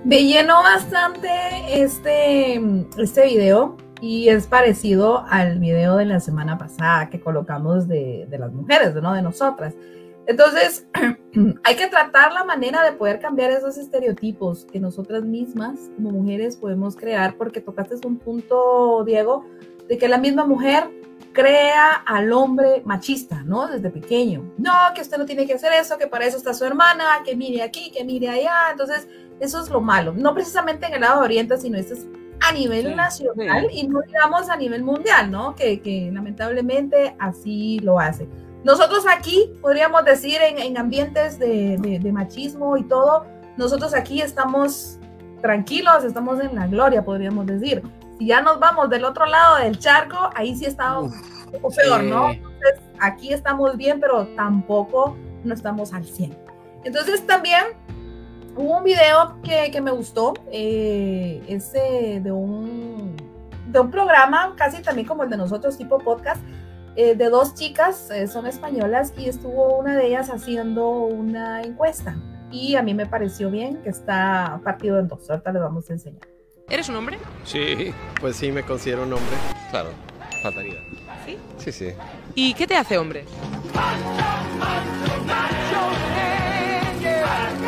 [0.04, 1.30] Me llenó bastante
[1.84, 2.60] este,
[2.98, 8.38] este video y es parecido al video de la semana pasada que colocamos de, de
[8.38, 9.14] las mujeres, ¿no?
[9.14, 9.76] De nosotras.
[10.30, 10.86] Entonces,
[11.64, 16.56] hay que tratar la manera de poder cambiar esos estereotipos que nosotras mismas como mujeres
[16.56, 19.46] podemos crear, porque tocaste un punto, Diego,
[19.88, 20.88] de que la misma mujer
[21.34, 23.68] crea al hombre machista, ¿no?
[23.68, 24.54] Desde pequeño.
[24.58, 27.36] No, que usted no tiene que hacer eso, que para eso está su hermana, que
[27.36, 28.70] mire aquí, que mire allá.
[28.72, 29.08] Entonces,
[29.40, 30.14] eso es lo malo.
[30.14, 32.08] No precisamente en el lado de Oriente, sino esto es
[32.42, 35.56] a nivel nacional y no digamos a nivel mundial, ¿no?
[35.56, 38.28] Que, que, lamentablemente así lo hace.
[38.64, 43.26] Nosotros aquí, podríamos decir, en, en ambientes de, de, de, machismo y todo,
[43.58, 45.00] nosotros aquí estamos
[45.42, 47.82] tranquilos, estamos en la gloria, podríamos decir.
[48.18, 51.12] Si ya nos vamos del otro lado del charco, ahí sí está un
[51.52, 52.32] poco peor, ¿no?
[52.32, 56.38] Entonces, aquí estamos bien, pero tampoco no estamos al 100.
[56.84, 57.64] Entonces, también
[58.56, 63.16] hubo un video que, que me gustó, eh, ese de un,
[63.68, 66.42] de un programa, casi también como el de nosotros, tipo podcast,
[66.96, 72.18] eh, de dos chicas, eh, son españolas, y estuvo una de ellas haciendo una encuesta.
[72.52, 75.30] Y a mí me pareció bien que está partido en dos.
[75.30, 76.28] Ahorita les vamos a enseñar.
[76.68, 77.18] ¿Eres un hombre?
[77.46, 79.36] Sí, pues sí, me considero un hombre.
[79.72, 79.90] Claro,
[80.44, 80.80] faltaría.
[81.26, 81.38] ¿Sí?
[81.58, 81.94] Sí, sí.
[82.36, 83.26] ¿Y qué te hace hombre?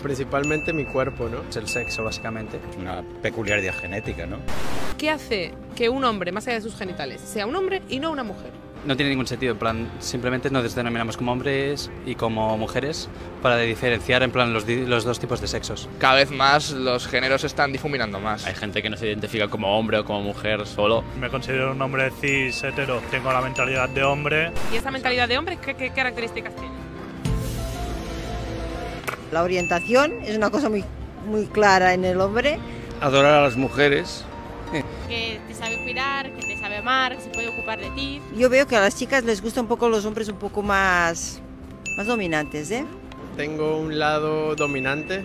[0.02, 1.42] Principalmente mi cuerpo, ¿no?
[1.50, 2.60] Es el sexo, básicamente.
[2.80, 4.38] Una peculiaridad genética, ¿no?
[4.98, 8.12] ¿Qué hace que un hombre, más allá de sus genitales, sea un hombre y no
[8.12, 8.52] una mujer?
[8.84, 13.10] No tiene ningún sentido, en plan, simplemente nos denominamos como hombres y como mujeres
[13.44, 15.88] para diferenciar, en plan, los, los dos tipos de sexos.
[16.00, 18.44] Cada vez más los géneros se están difuminando más.
[18.48, 21.04] Hay gente que no se identifica como hombre o como mujer solo.
[21.20, 24.52] Me considero un hombre cis, hetero, tengo la mentalidad de hombre.
[24.74, 26.81] ¿Y esa mentalidad de hombre qué, qué características tiene?
[29.32, 30.84] La orientación es una cosa muy,
[31.26, 32.60] muy clara en el hombre.
[33.00, 34.26] Adorar a las mujeres.
[35.08, 38.22] Que te sabe cuidar, que te sabe amar, que se puede ocupar de ti.
[38.36, 41.42] Yo veo que a las chicas les gusta un poco los hombres un poco más,
[41.98, 42.86] más dominantes, ¿eh?
[43.38, 45.24] Tengo un lado dominante.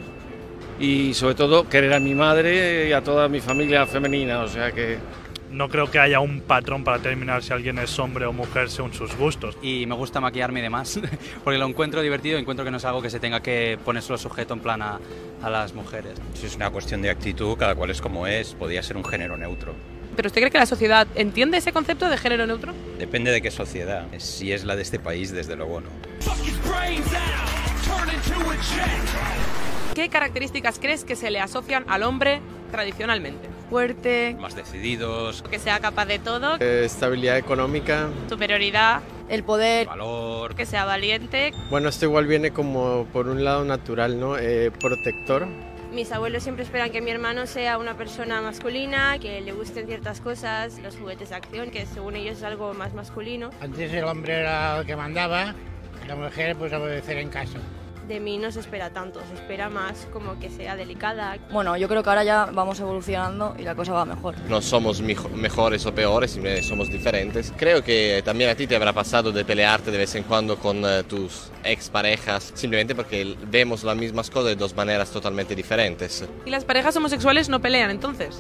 [0.79, 4.73] Y sobre todo querer a mi madre y a toda mi familia femenina, o sea
[4.73, 4.99] que...
[5.57, 8.93] No creo que haya un patrón para determinar si alguien es hombre o mujer según
[8.93, 9.57] sus gustos.
[9.63, 11.01] Y me gusta maquillarme y demás,
[11.45, 14.19] porque lo encuentro divertido, encuentro que no es algo que se tenga que poner solo
[14.19, 15.01] sujeto en plan a,
[15.43, 16.21] a las mujeres.
[16.35, 19.39] Si es una cuestión de actitud, cada cual es como es, podría ser un género
[19.39, 19.73] neutro.
[20.15, 22.75] ¿Pero usted cree que la sociedad entiende ese concepto de género neutro?
[22.99, 24.07] Depende de qué sociedad.
[24.19, 25.89] Si es la de este país, desde luego no.
[29.95, 33.56] ¿Qué características crees que se le asocian al hombre tradicionalmente?
[33.71, 38.09] Fuerte, Más decididos, que sea capaz de todo, Eh, estabilidad económica.
[38.29, 40.55] superioridad, el poder, valor.
[40.55, 41.53] que sea valiente.
[41.71, 44.39] Bueno, esto igual viene como por un lado natural, ¿no?
[44.39, 45.47] Eh, protector.
[45.93, 50.21] Mis abuelos siempre esperan que mi hermano sea una persona masculina, que le gusten ciertas
[50.21, 53.51] cosas, los juguetes de acción, que según ellos es algo más masculino.
[53.61, 55.55] Antes el hombre era el que mandaba,
[56.07, 57.59] la mujer pues obedecer en casa.
[58.09, 61.37] De mí no se espera tanto, se espera más como que sea delicada.
[61.51, 64.37] Bueno, yo creo que ahora ya vamos evolucionando y la cosa va mejor.
[64.49, 67.53] No somos mejores o peores, simplemente somos diferentes.
[67.57, 70.85] Creo que también a ti te habrá pasado de pelearte de vez en cuando con
[70.85, 76.25] uh, tus exparejas, simplemente porque vemos las mismas cosas de dos maneras totalmente diferentes.
[76.45, 78.39] ¿Y las parejas homosexuales no pelean entonces?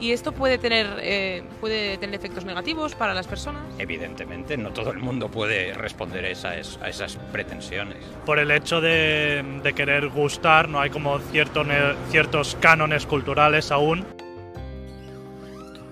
[0.00, 3.62] ¿Y esto puede tener, eh, puede tener efectos negativos para las personas?
[3.78, 7.98] Evidentemente, no todo el mundo puede responder a esas, a esas pretensiones.
[8.26, 11.62] Por el hecho de, de querer gustar, no hay como cierto
[12.10, 14.04] ciertos cánones culturales aún.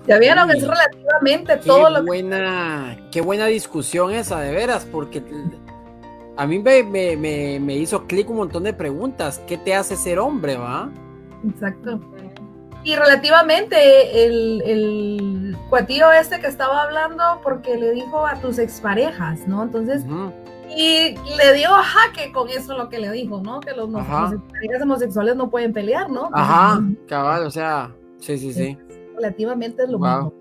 [0.05, 2.05] Ya vieron, es relativamente Qué todo lo que...
[2.05, 5.23] buena, qué buena discusión esa, de veras, porque
[6.35, 9.41] a mí me, me, me, me hizo clic un montón de preguntas.
[9.47, 10.89] ¿Qué te hace ser hombre, va?
[11.47, 12.01] Exacto.
[12.83, 19.47] Y relativamente el, el cuatillo este que estaba hablando, porque le dijo a tus exparejas,
[19.47, 19.63] ¿no?
[19.63, 20.03] Entonces,
[20.75, 23.59] y le dio jaque con eso lo que le dijo, ¿no?
[23.61, 26.29] Que los, los parejas homosexuales no pueden pelear, ¿no?
[26.33, 28.77] Ajá, cabal, o sea, sí, sí, sí.
[29.15, 30.07] Relativamente es lo Wow.
[30.15, 30.33] mismo.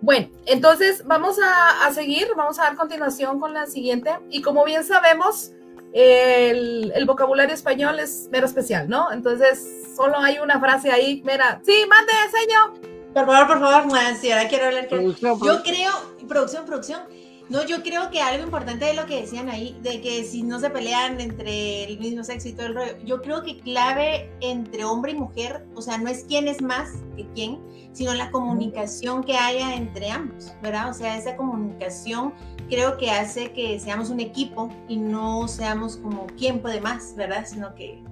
[0.00, 4.10] Bueno, entonces vamos a, a seguir, vamos a dar continuación con la siguiente.
[4.30, 5.50] Y como bien sabemos,
[5.92, 9.12] el, el vocabulario español es mero especial, ¿no?
[9.12, 12.88] Entonces, solo hay una frase ahí, mira, sí, mande, señor.
[13.14, 14.88] Por favor, por favor, sí, ahora quiero hablar.
[14.88, 15.92] Yo creo,
[16.28, 17.00] producción, producción.
[17.48, 20.60] No, yo creo que algo importante de lo que decían ahí, de que si no
[20.60, 24.84] se pelean entre el mismo sexo y todo el rollo, yo creo que clave entre
[24.84, 27.58] hombre y mujer, o sea, no es quién es más que quién,
[27.94, 30.90] sino la comunicación que haya entre ambos, ¿verdad?
[30.90, 32.34] O sea, esa comunicación
[32.68, 37.46] creo que hace que seamos un equipo y no seamos como quién puede más, ¿verdad?
[37.46, 38.02] Sino que...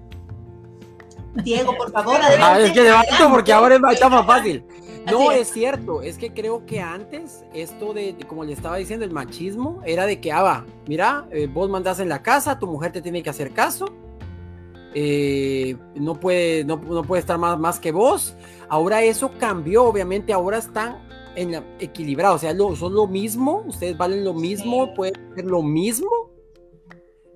[1.45, 2.65] Diego, por favor, Ah, adelante.
[2.69, 4.65] es que levanto porque ahora es más, está más fácil.
[5.13, 9.05] No, es cierto, es que creo que antes esto de, de- como le estaba diciendo,
[9.05, 12.67] el machismo era de que, ah, va, mira, eh, vos mandás en la casa, tu
[12.67, 13.87] mujer te tiene que hacer caso,
[14.95, 18.35] eh, no, puede, no, no puede estar más, más que vos.
[18.69, 21.07] Ahora eso cambió, obviamente, ahora están
[21.37, 25.45] en la- equilibrados, o sea, lo- son lo mismo, ustedes valen lo mismo, pueden ser
[25.45, 26.09] lo mismo.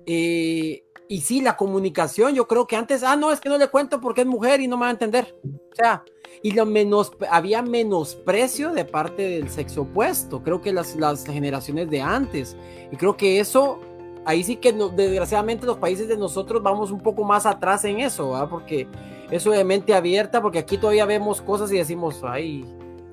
[0.05, 3.67] Eh, y sí, la comunicación, yo creo que antes, ah, no, es que no le
[3.67, 5.35] cuento porque es mujer y no me va a entender.
[5.43, 6.03] O sea,
[6.41, 11.89] y lo menos, había menosprecio de parte del sexo opuesto, creo que las, las generaciones
[11.89, 12.55] de antes.
[12.91, 13.79] Y creo que eso,
[14.25, 17.99] ahí sí que no- desgraciadamente los países de nosotros vamos un poco más atrás en
[17.99, 18.47] eso, ¿verdad?
[18.49, 18.87] Porque
[19.29, 22.65] eso de mente abierta, porque aquí todavía vemos cosas y decimos, ay,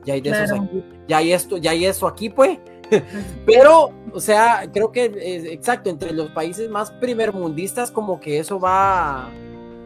[0.04, 0.62] ya hay de esos Claro.
[0.64, 2.58] aquí, ya hay esto, ya hay eso aquí, pues.
[3.46, 8.58] Pero, o sea, creo que eh, exacto, entre los países más primermundistas, como que eso
[8.58, 9.28] va,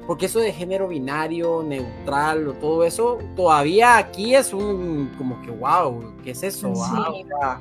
[0.06, 5.50] porque eso de género binario, neutral, o todo eso, todavía aquí es un, como que,
[5.50, 6.74] wow, ¿qué es eso?
[6.74, 7.24] Sí.
[7.26, 7.60] Sea,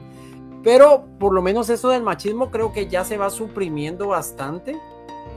[0.63, 4.77] pero por lo menos eso del machismo creo que ya se va suprimiendo bastante.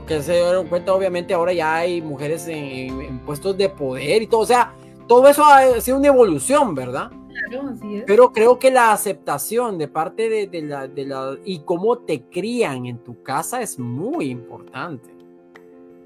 [0.07, 4.27] Que se dieron cuenta, obviamente, ahora ya hay mujeres en- en puestos de poder y
[4.27, 4.41] todo.
[4.41, 4.71] O sea,
[5.07, 7.09] todo eso ha sido una evolución, ¿verdad?
[7.49, 8.03] Claro, así es.
[8.05, 12.23] Pero creo que la aceptación de parte de, de la, de la y cómo te
[12.23, 15.09] crían en tu casa es muy importante.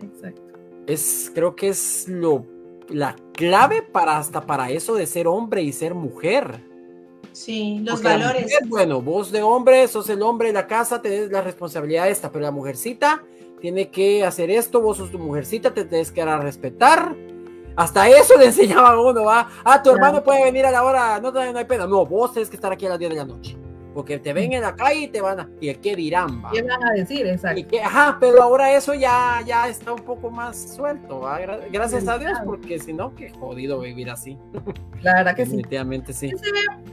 [0.02, 0.42] Exacto.
[0.88, 2.46] Es, creo que es lo,
[2.90, 6.68] la clave para hasta para eso de ser hombre y ser mujer.
[7.32, 8.44] Sí, los Porque valores.
[8.44, 12.32] mujer, bueno, vos de hombre, sos el hombre de la casa, tenés la responsabilidad esta,
[12.32, 13.24] pero la mujercita
[13.62, 17.16] tiene que hacer esto, vos sos tu mujercita, te tienes que dar a respetar.
[17.80, 19.48] Hasta eso le enseñaban a uno, va.
[19.64, 21.88] Ah, tu hermano puede venir a la hora, no, no hay pena.
[21.88, 23.58] No, vos tenés que estar aquí a las 10 de la noche.
[23.94, 25.50] Porque te ven en la calle y te van a.
[25.60, 26.52] ¿Y qué dirán, va?
[26.52, 27.26] ¿Qué van a decir?
[27.26, 27.68] Exacto.
[27.68, 31.40] Que- ajá, pero ahora eso ya, ya está un poco más suelto, ¿va?
[31.42, 34.38] Gra- Gracias a Dios, porque si no, qué jodido vivir así.
[35.02, 35.52] La verdad que sí.
[35.52, 36.28] Definitivamente sí.
[36.28, 36.46] Dice,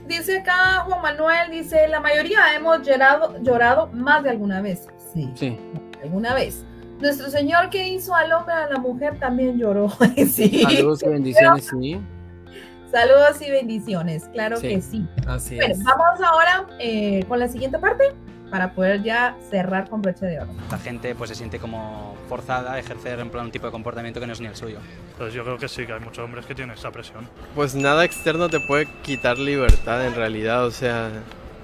[0.07, 4.87] dice acá Juan Manuel, dice, la mayoría hemos llorado, llorado más de alguna vez.
[5.13, 5.57] Sí, Sí.
[6.01, 6.65] alguna vez.
[6.99, 9.89] Nuestro Señor que hizo al hombre a la mujer también lloró.
[10.31, 10.63] sí.
[10.63, 11.99] Saludos y bendiciones, sí.
[12.91, 15.07] Saludos y bendiciones, claro Sí, que sí.
[15.27, 15.83] Así Bueno, es.
[15.83, 18.13] vamos ahora eh, con la siguiente parte
[18.49, 20.49] para poder ya cerrar con broche de oro.
[20.71, 24.21] La gente pues se siente como forzada a ejercer en plan un tipo de comportamiento
[24.21, 24.79] que no es ni el suyo.
[25.17, 27.27] Pues yo creo que sí, que hay muchos hombres que tienen esa presión.
[27.55, 31.09] Pues nada externo te puede quitar libertad en realidad, o sea,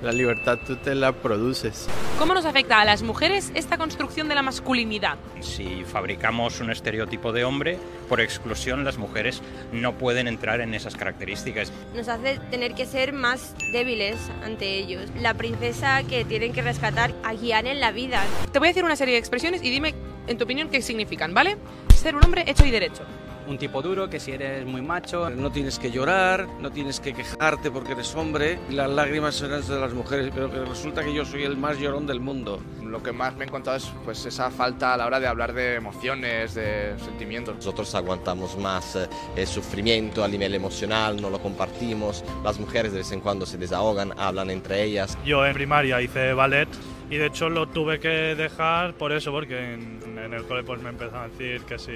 [0.04, 1.88] la libertad tú te la produces.
[2.20, 5.18] ¿Cómo nos afecta a las mujeres esta construcción de la masculinidad?
[5.40, 10.96] Si fabricamos un estereotipo de hombre, por exclusión las mujeres no pueden entrar en esas
[10.96, 11.72] características.
[11.96, 15.10] Nos hace tener que ser más débiles ante ellos.
[15.22, 18.22] La princesa que tienen que rescatar a guiar en la vida.
[18.52, 19.96] Te voy a decir una serie de expresiones y dime,
[20.28, 21.58] en tu opinión, qué significan, ¿vale?
[21.96, 23.04] Ser un hombre hecho y derecho.
[23.48, 25.30] Un tipo duro que si eres muy macho...
[25.30, 28.58] No tienes que llorar, no tienes que quejarte porque eres hombre.
[28.70, 32.08] Las lágrimas serán de las mujeres, pero que resulta que yo soy el más llorón
[32.08, 32.60] del mundo.
[32.82, 35.54] Lo que más me he encontrado es pues esa falta a la hora de hablar
[35.54, 37.56] de emociones, de sentimientos.
[37.56, 42.24] Nosotros aguantamos más eh, el sufrimiento a nivel emocional, no lo compartimos.
[42.44, 45.18] Las mujeres de vez en cuando se desahogan, hablan entre ellas.
[45.26, 46.70] Yo en primaria hice ballet
[47.14, 50.82] Y de hecho lo tuve que dejar por eso, porque en, en el cole pues
[50.82, 51.92] me empezaron a decir que si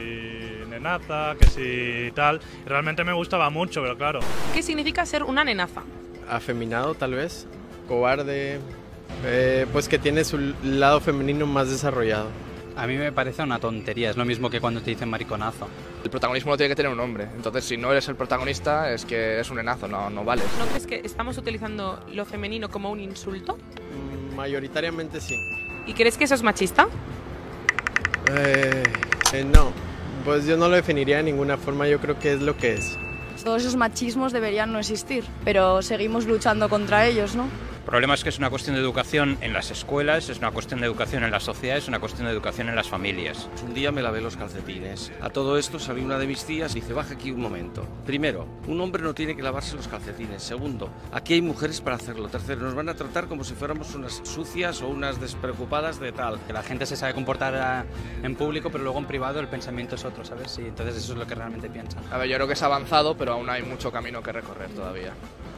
[0.70, 2.40] nenaza, que si tal.
[2.64, 4.20] Y realmente me gustaba mucho, pero claro.
[4.54, 5.82] ¿Qué significa ser una nenaza?
[6.30, 7.48] Afeminado tal vez,
[7.88, 8.60] cobarde,
[9.26, 12.28] eh, pues que tiene su lado femenino más desarrollado.
[12.76, 15.68] A mí me parece una tontería, es lo mismo que cuando te dicen mariconazo.
[16.04, 17.28] El protagonismo lo tiene que tener un hombre.
[17.36, 20.46] Entonces, si no eres el protagonista, es que eres un enazo, no, no vales.
[20.60, 23.58] ¿No crees que estamos utilizando lo femenino como un insulto?
[24.38, 25.36] Mayoritariamente sí.
[25.88, 26.88] ¿Y crees que eso es machista?
[28.30, 28.84] Eh,
[29.34, 29.72] eh, no,
[30.24, 33.00] pues yo no lo definiría de ninguna forma, yo creo que es lo que es.
[33.44, 37.48] Todos esos machismos deberían no existir, pero seguimos luchando contra ellos, ¿no?
[37.88, 40.82] El problema es que es una cuestión de educación en las escuelas, es una cuestión
[40.82, 43.48] de educación en la sociedad, es una cuestión de educación en las familias.
[43.66, 45.14] Un día me lavé los calcetines.
[45.22, 47.88] A todo esto salió una de mis tías y dice, baja aquí un momento.
[48.06, 50.44] Primero, un hombre no tiene que lavarse los calcetines.
[50.44, 52.28] Segundo, aquí hay mujeres para hacerlo.
[52.28, 56.42] Tercero, nos van a tratar como si fuéramos unas sucias o unas despreocupadas de tal.
[56.46, 57.86] Que la gente se sabe comportar ah,
[58.22, 60.60] en público, pero luego en privado el pensamiento es otro, ¿sabes?
[60.60, 62.04] Y entonces eso es lo que realmente piensan.
[62.12, 65.14] A ver, yo creo que es avanzado, pero aún hay mucho camino que recorrer todavía.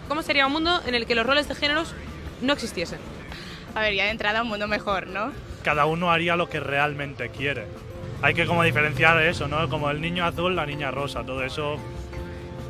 [0.07, 1.93] ¿Cómo sería un mundo en el que los roles de géneros
[2.41, 2.99] no existiesen?
[3.75, 5.31] A ver, ya de entrada un mundo mejor, ¿no?
[5.63, 7.65] Cada uno haría lo que realmente quiere.
[8.21, 9.69] Hay que como diferenciar eso, ¿no?
[9.69, 11.77] Como el niño azul, la niña rosa, todo eso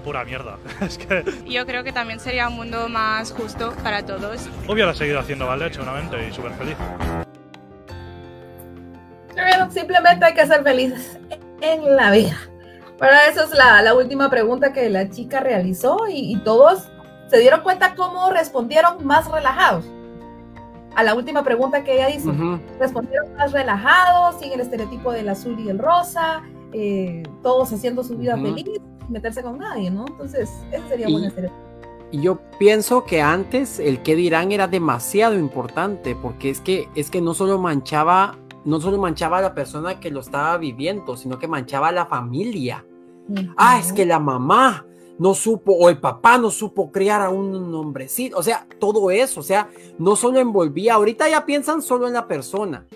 [0.04, 0.58] pura mierda.
[0.82, 4.48] es que Yo creo que también sería un mundo más justo para todos.
[4.68, 6.76] hubiera seguido haciendo ballet seguramente y súper feliz.
[9.72, 11.20] Simplemente hay que ser felices
[11.62, 12.38] en la vida.
[12.98, 16.90] Para eso es la, la última pregunta que la chica realizó y, y todos
[17.30, 19.86] se dieron cuenta cómo respondieron más relajados.
[20.96, 22.60] A la última pregunta que ella hizo, Ujú.
[22.80, 26.42] respondieron más relajados, sin el estereotipo del azul y el rosa,
[26.74, 28.46] eh, todos haciendo su vida Ujú.
[28.46, 30.06] feliz, sin meterse con nadie, ¿no?
[30.08, 31.62] Entonces, ese sería Y- buen estereotipo.
[32.12, 37.12] Y yo pienso que antes el que dirán era demasiado importante, porque es que, es
[37.12, 38.36] que no solo manchaba,
[38.66, 42.08] no solo manchaba a la persona que lo estaba viviendo, sino que manchaba a la
[42.08, 42.84] familia.
[43.58, 44.88] Ah, es que la mamá
[45.20, 49.42] no supo, o el papá no supo criar a un hombrecito, o sea, todo eso,
[49.42, 52.88] o sea, no solo envolvía, ahorita ya piensan solo en la persona.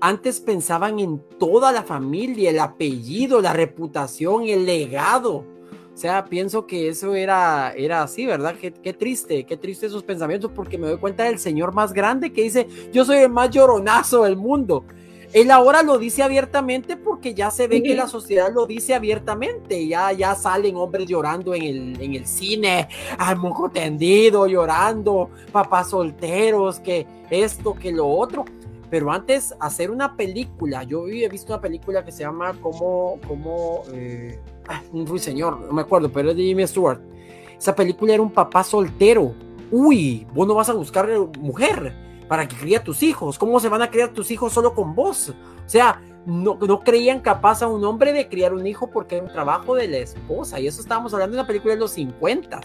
[0.00, 5.46] Antes pensaban en toda la familia, el apellido, la reputación, el legado.
[5.94, 8.56] O sea, pienso que eso era, era así, ¿verdad?
[8.60, 12.32] Qué, qué triste, qué triste esos pensamientos, porque me doy cuenta del señor más grande
[12.32, 14.84] que dice, yo soy el más lloronazo del mundo.
[15.34, 19.84] Él ahora lo dice abiertamente porque ya se ve que la sociedad lo dice abiertamente.
[19.88, 22.88] Ya, ya salen hombres llorando en el, en el cine,
[23.18, 28.44] al moco tendido, llorando, papás solteros, que esto, que lo otro.
[28.88, 33.82] Pero antes, hacer una película, yo he visto una película que se llama como, como,
[33.92, 34.38] eh,
[34.68, 37.00] ah, un ruiseñor, no me acuerdo, pero es de Jimmy Stewart.
[37.58, 39.34] Esa película era un papá soltero.
[39.72, 41.92] Uy, vos no vas a buscar mujer
[42.28, 43.38] para que críe a tus hijos.
[43.38, 45.30] ¿Cómo se van a criar tus hijos solo con vos?
[45.30, 49.26] O sea, no, no creían capaz a un hombre de criar un hijo porque era
[49.26, 50.58] un trabajo de la esposa.
[50.60, 52.60] Y eso estábamos hablando de una película de los 50.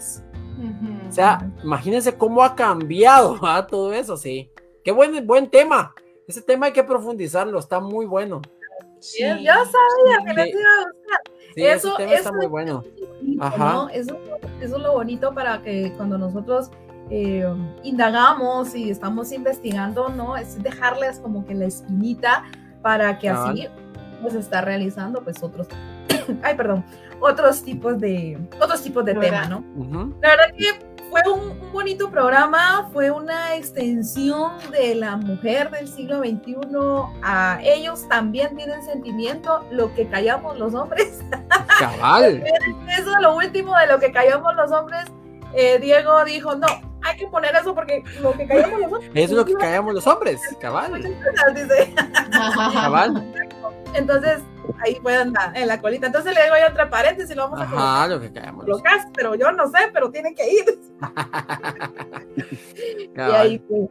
[1.08, 3.66] O sea, imagínense cómo ha cambiado ¿ah?
[3.66, 4.50] todo eso, sí.
[4.84, 5.94] Qué buen, buen tema.
[6.26, 8.40] Ese tema hay que profundizarlo, está muy bueno.
[9.18, 10.58] Yo sabía que les Sí.
[10.58, 11.20] iba a gustar.
[11.54, 12.84] Sí, ese eso, tema está eso muy es bueno.
[12.84, 13.72] bonito, Ajá.
[13.72, 13.88] ¿no?
[13.88, 14.18] Eso,
[14.60, 16.70] eso es lo bonito para que cuando nosotros
[17.10, 17.44] eh,
[17.82, 20.36] indagamos y estamos investigando, ¿no?
[20.36, 22.44] Es dejarles como que la espinita
[22.82, 23.68] para que así
[24.22, 25.66] pues está realizando pues otros,
[26.42, 26.84] ay perdón,
[27.20, 29.64] otros tipos de, otros tipos de tema, ¿no?
[30.22, 35.88] La verdad que fue un, un bonito programa, fue una extensión de la mujer del
[35.88, 36.54] siglo XXI.
[37.22, 41.18] A ellos también tienen sentimiento, lo que callamos los hombres.
[41.80, 42.44] Cabal.
[42.96, 45.04] Eso es lo último de lo que callamos los hombres.
[45.54, 46.68] Eh, Diego dijo, no,
[47.02, 49.10] hay que poner eso porque lo que callamos los hombres.
[49.14, 51.02] Es lo que callamos los hombres, cabal.
[52.72, 53.32] Cabal.
[53.94, 54.40] Entonces,
[54.78, 56.06] ahí pueden dar en la colita.
[56.06, 59.08] Entonces le digo yo otra paréntesis, lo vamos a Ajá, lo que callamos los colocar,
[59.14, 60.80] pero yo no sé, pero tienen que ir.
[63.16, 63.88] Y ahí fue.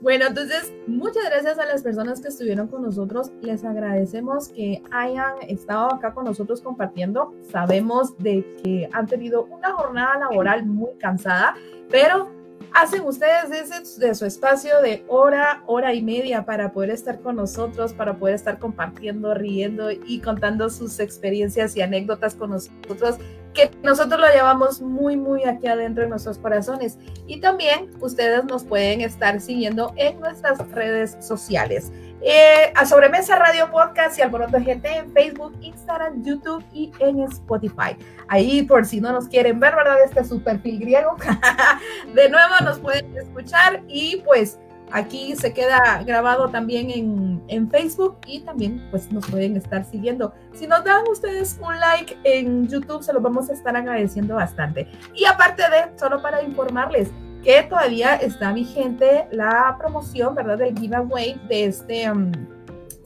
[0.00, 3.30] Bueno, entonces, muchas gracias a las personas que estuvieron con nosotros.
[3.40, 7.34] Les agradecemos que hayan estado acá con nosotros compartiendo.
[7.50, 11.54] Sabemos de que han tenido una jornada laboral muy cansada,
[11.88, 12.30] pero
[12.74, 17.92] hacen ustedes de, su espacio de hora, hora y media para poder estar con nosotros,
[17.92, 23.16] para poder estar compartiendo, riendo y contando sus experiencias y anécdotas con nosotros,
[23.54, 26.98] que nosotros lo llevamos muy, muy aquí adentro en nuestros corazones.
[27.26, 31.92] Y también ustedes nos pueden estar siguiendo en nuestras redes sociales.
[32.24, 37.96] Eh, a Sobremesa Radio Podcast y Alboroto GT en Facebook, Instagram, YouTube y en Spotify.
[38.28, 39.96] Ahí por si no nos quieren ver, ¿verdad?
[40.04, 41.16] Este es su perfil griego.
[42.14, 44.60] De nuevo nos pueden escuchar y pues
[44.92, 50.32] aquí se queda grabado también en, en, Facebook y también pues nos pueden estar siguiendo.
[50.52, 54.86] Si nos dan ustedes un like en YouTube, se los vamos a estar agradeciendo bastante.
[55.12, 57.10] Y aparte de, solo para informarles
[57.42, 60.58] que todavía está vigente la promoción, ¿verdad?
[60.58, 62.10] Del giveaway de este...
[62.10, 62.32] Um,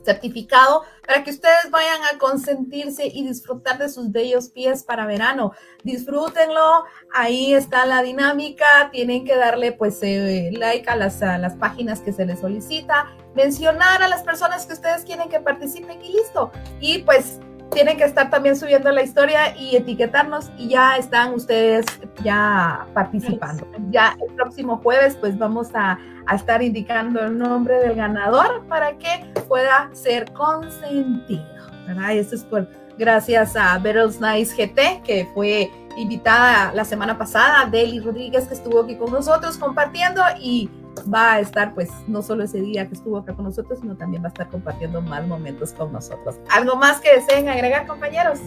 [0.07, 5.53] certificado para que ustedes vayan a consentirse y disfrutar de sus bellos pies para verano.
[5.83, 11.57] Disfrútenlo, ahí está la dinámica, tienen que darle pues eh, like a las, a las
[11.57, 16.13] páginas que se les solicita, mencionar a las personas que ustedes quieren que participen y
[16.13, 16.51] listo.
[16.81, 17.41] Y pues
[17.71, 21.85] tienen que estar también subiendo la historia y etiquetarnos y ya están ustedes
[22.23, 23.67] ya participando.
[23.91, 25.99] Ya el próximo jueves pues vamos a,
[26.35, 31.45] estar indicando el nombre del ganador para que pueda ser consentido.
[31.87, 32.15] ¿verdad?
[32.15, 32.69] Y esto es por
[32.99, 38.83] gracias a Battles Nice GT que fue invitada la semana pasada, Deli Rodríguez que estuvo
[38.83, 40.69] aquí con nosotros compartiendo y
[41.13, 44.23] va a estar pues no solo ese día que estuvo acá con nosotros, sino también
[44.23, 46.37] va a estar compartiendo más momentos con nosotros.
[46.51, 48.41] ¿Algo más que deseen agregar, compañeros?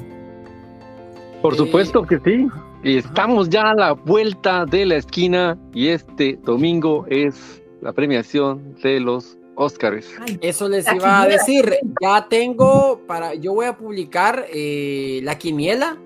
[1.42, 2.48] Por supuesto que sí.
[2.84, 9.00] Estamos ya a la vuelta de la esquina y este domingo es la premiación de
[9.00, 10.10] los Óscares.
[10.40, 11.76] Eso les iba a decir.
[12.02, 15.98] Ya tengo para, yo voy a publicar eh, la quiniela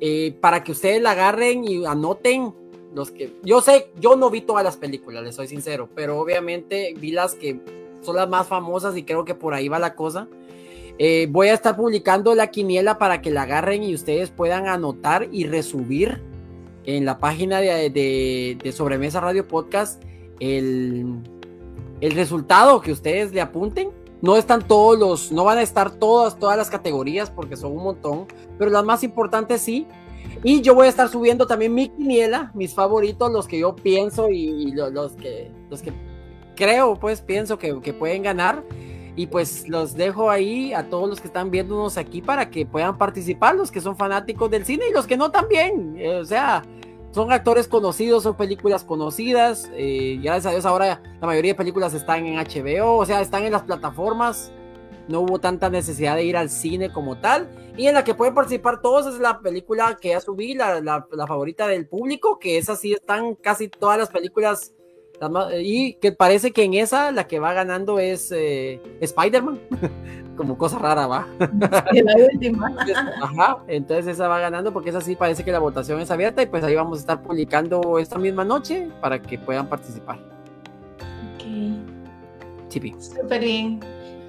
[0.00, 2.54] eh, para que ustedes la agarren y anoten
[2.94, 6.94] los que yo sé, yo no vi todas las películas, les soy sincero, pero obviamente
[6.98, 7.60] vi las que
[8.02, 10.28] son las más famosas y creo que por ahí va la cosa.
[10.98, 15.28] Eh, voy a estar publicando la quiniela para que la agarren y ustedes puedan anotar
[15.30, 16.20] y resubir
[16.84, 20.02] en la página de, de, Sobremesa Radio Podcast
[20.40, 21.20] el,
[22.00, 23.90] el resultado que ustedes le apunten.
[24.22, 27.84] No están todos los, no van a estar todas, todas las categorías porque son un
[27.84, 28.26] montón,
[28.58, 29.86] pero las más importantes sí.
[30.44, 34.28] Y yo voy a estar subiendo también mi quiniela, mis favoritos, los que yo pienso
[34.30, 35.92] y, los, que, los que
[36.54, 38.62] creo, pues pienso que, pueden ganar.
[39.16, 42.98] Y pues los dejo ahí a todos los que están viéndonos aquí para que puedan
[42.98, 45.96] participar, los que son fanáticos del cine y los que no también.
[45.98, 46.62] Eh, o sea,
[47.10, 49.68] son actores conocidos, son películas conocidas.
[49.74, 53.42] Eh, gracias a Dios ahora la mayoría de películas están en HBO, o sea, están
[53.42, 54.52] en las plataformas
[55.08, 57.48] no hubo tanta necesidad de ir al cine como tal.
[57.76, 61.26] Y en la que pueden participar todos es la película que ya subí, la, la,
[61.26, 64.74] favorita del público, que es así, están casi todas las películas.
[65.60, 69.60] y que parece que en esa la que va ganando es eh, Spider-Man.
[70.38, 71.26] como cosa rara, va.
[73.22, 76.46] Ajá, entonces esa va ganando porque esa sí parece que la votación es abierta y
[76.46, 80.18] pues ahí vamos a estar publicando esta misma noche para que puedan participar.
[81.34, 82.68] Ok.
[82.68, 82.94] Chipi.
[82.98, 83.80] Súper bien.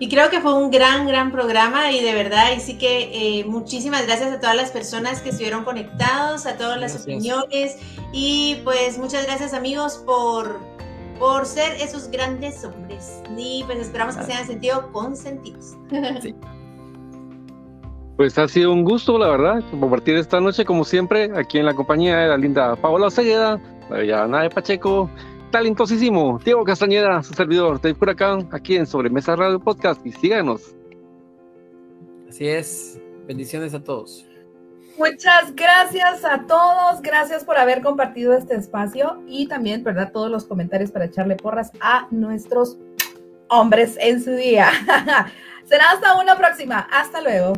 [0.02, 3.44] Y creo que fue un gran, gran programa y de verdad, y sí que eh,
[3.44, 7.78] muchísimas gracias a todas las personas que estuvieron conectados, a todas las opiniones
[8.14, 10.58] y pues muchas gracias amigos por,
[11.20, 15.76] por ser esos grandes hombres y pues esperamos que se hayan sentido consentidos.
[16.22, 16.34] Sí.
[18.16, 21.74] Pues ha sido un gusto, la verdad, compartir esta noche como siempre aquí en la
[21.74, 25.10] compañía de la linda Paola Segueda, la de Pacheco,
[25.52, 30.76] talentosísimo Diego Castañeda, su servidor Dave Huracán, aquí en Sobremesa Radio Podcast y síganos.
[32.28, 34.26] Así es, bendiciones a todos.
[34.98, 40.12] Muchas gracias a todos, gracias por haber compartido este espacio y también, ¿verdad?
[40.12, 42.78] Todos los comentarios para echarle porras a nuestros
[43.48, 44.70] hombres en su día.
[45.64, 47.54] Será hasta una próxima, hasta luego.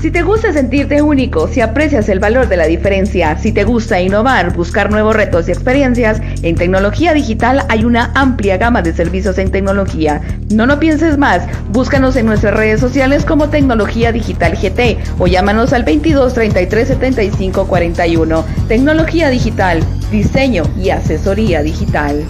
[0.00, 4.00] Si te gusta sentirte único, si aprecias el valor de la diferencia, si te gusta
[4.00, 9.38] innovar, buscar nuevos retos y experiencias, en tecnología digital hay una amplia gama de servicios
[9.38, 10.22] en tecnología.
[10.52, 11.42] No lo pienses más,
[11.72, 17.66] búscanos en nuestras redes sociales como Tecnología Digital GT o llámanos al 22 33 75
[17.66, 18.44] 41.
[18.68, 22.24] Tecnología Digital, diseño y asesoría digital.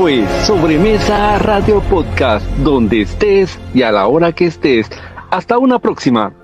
[0.00, 4.88] Fue Sobremesa Radio Podcast, donde estés y a la hora que estés.
[5.30, 6.39] Hasta una próxima.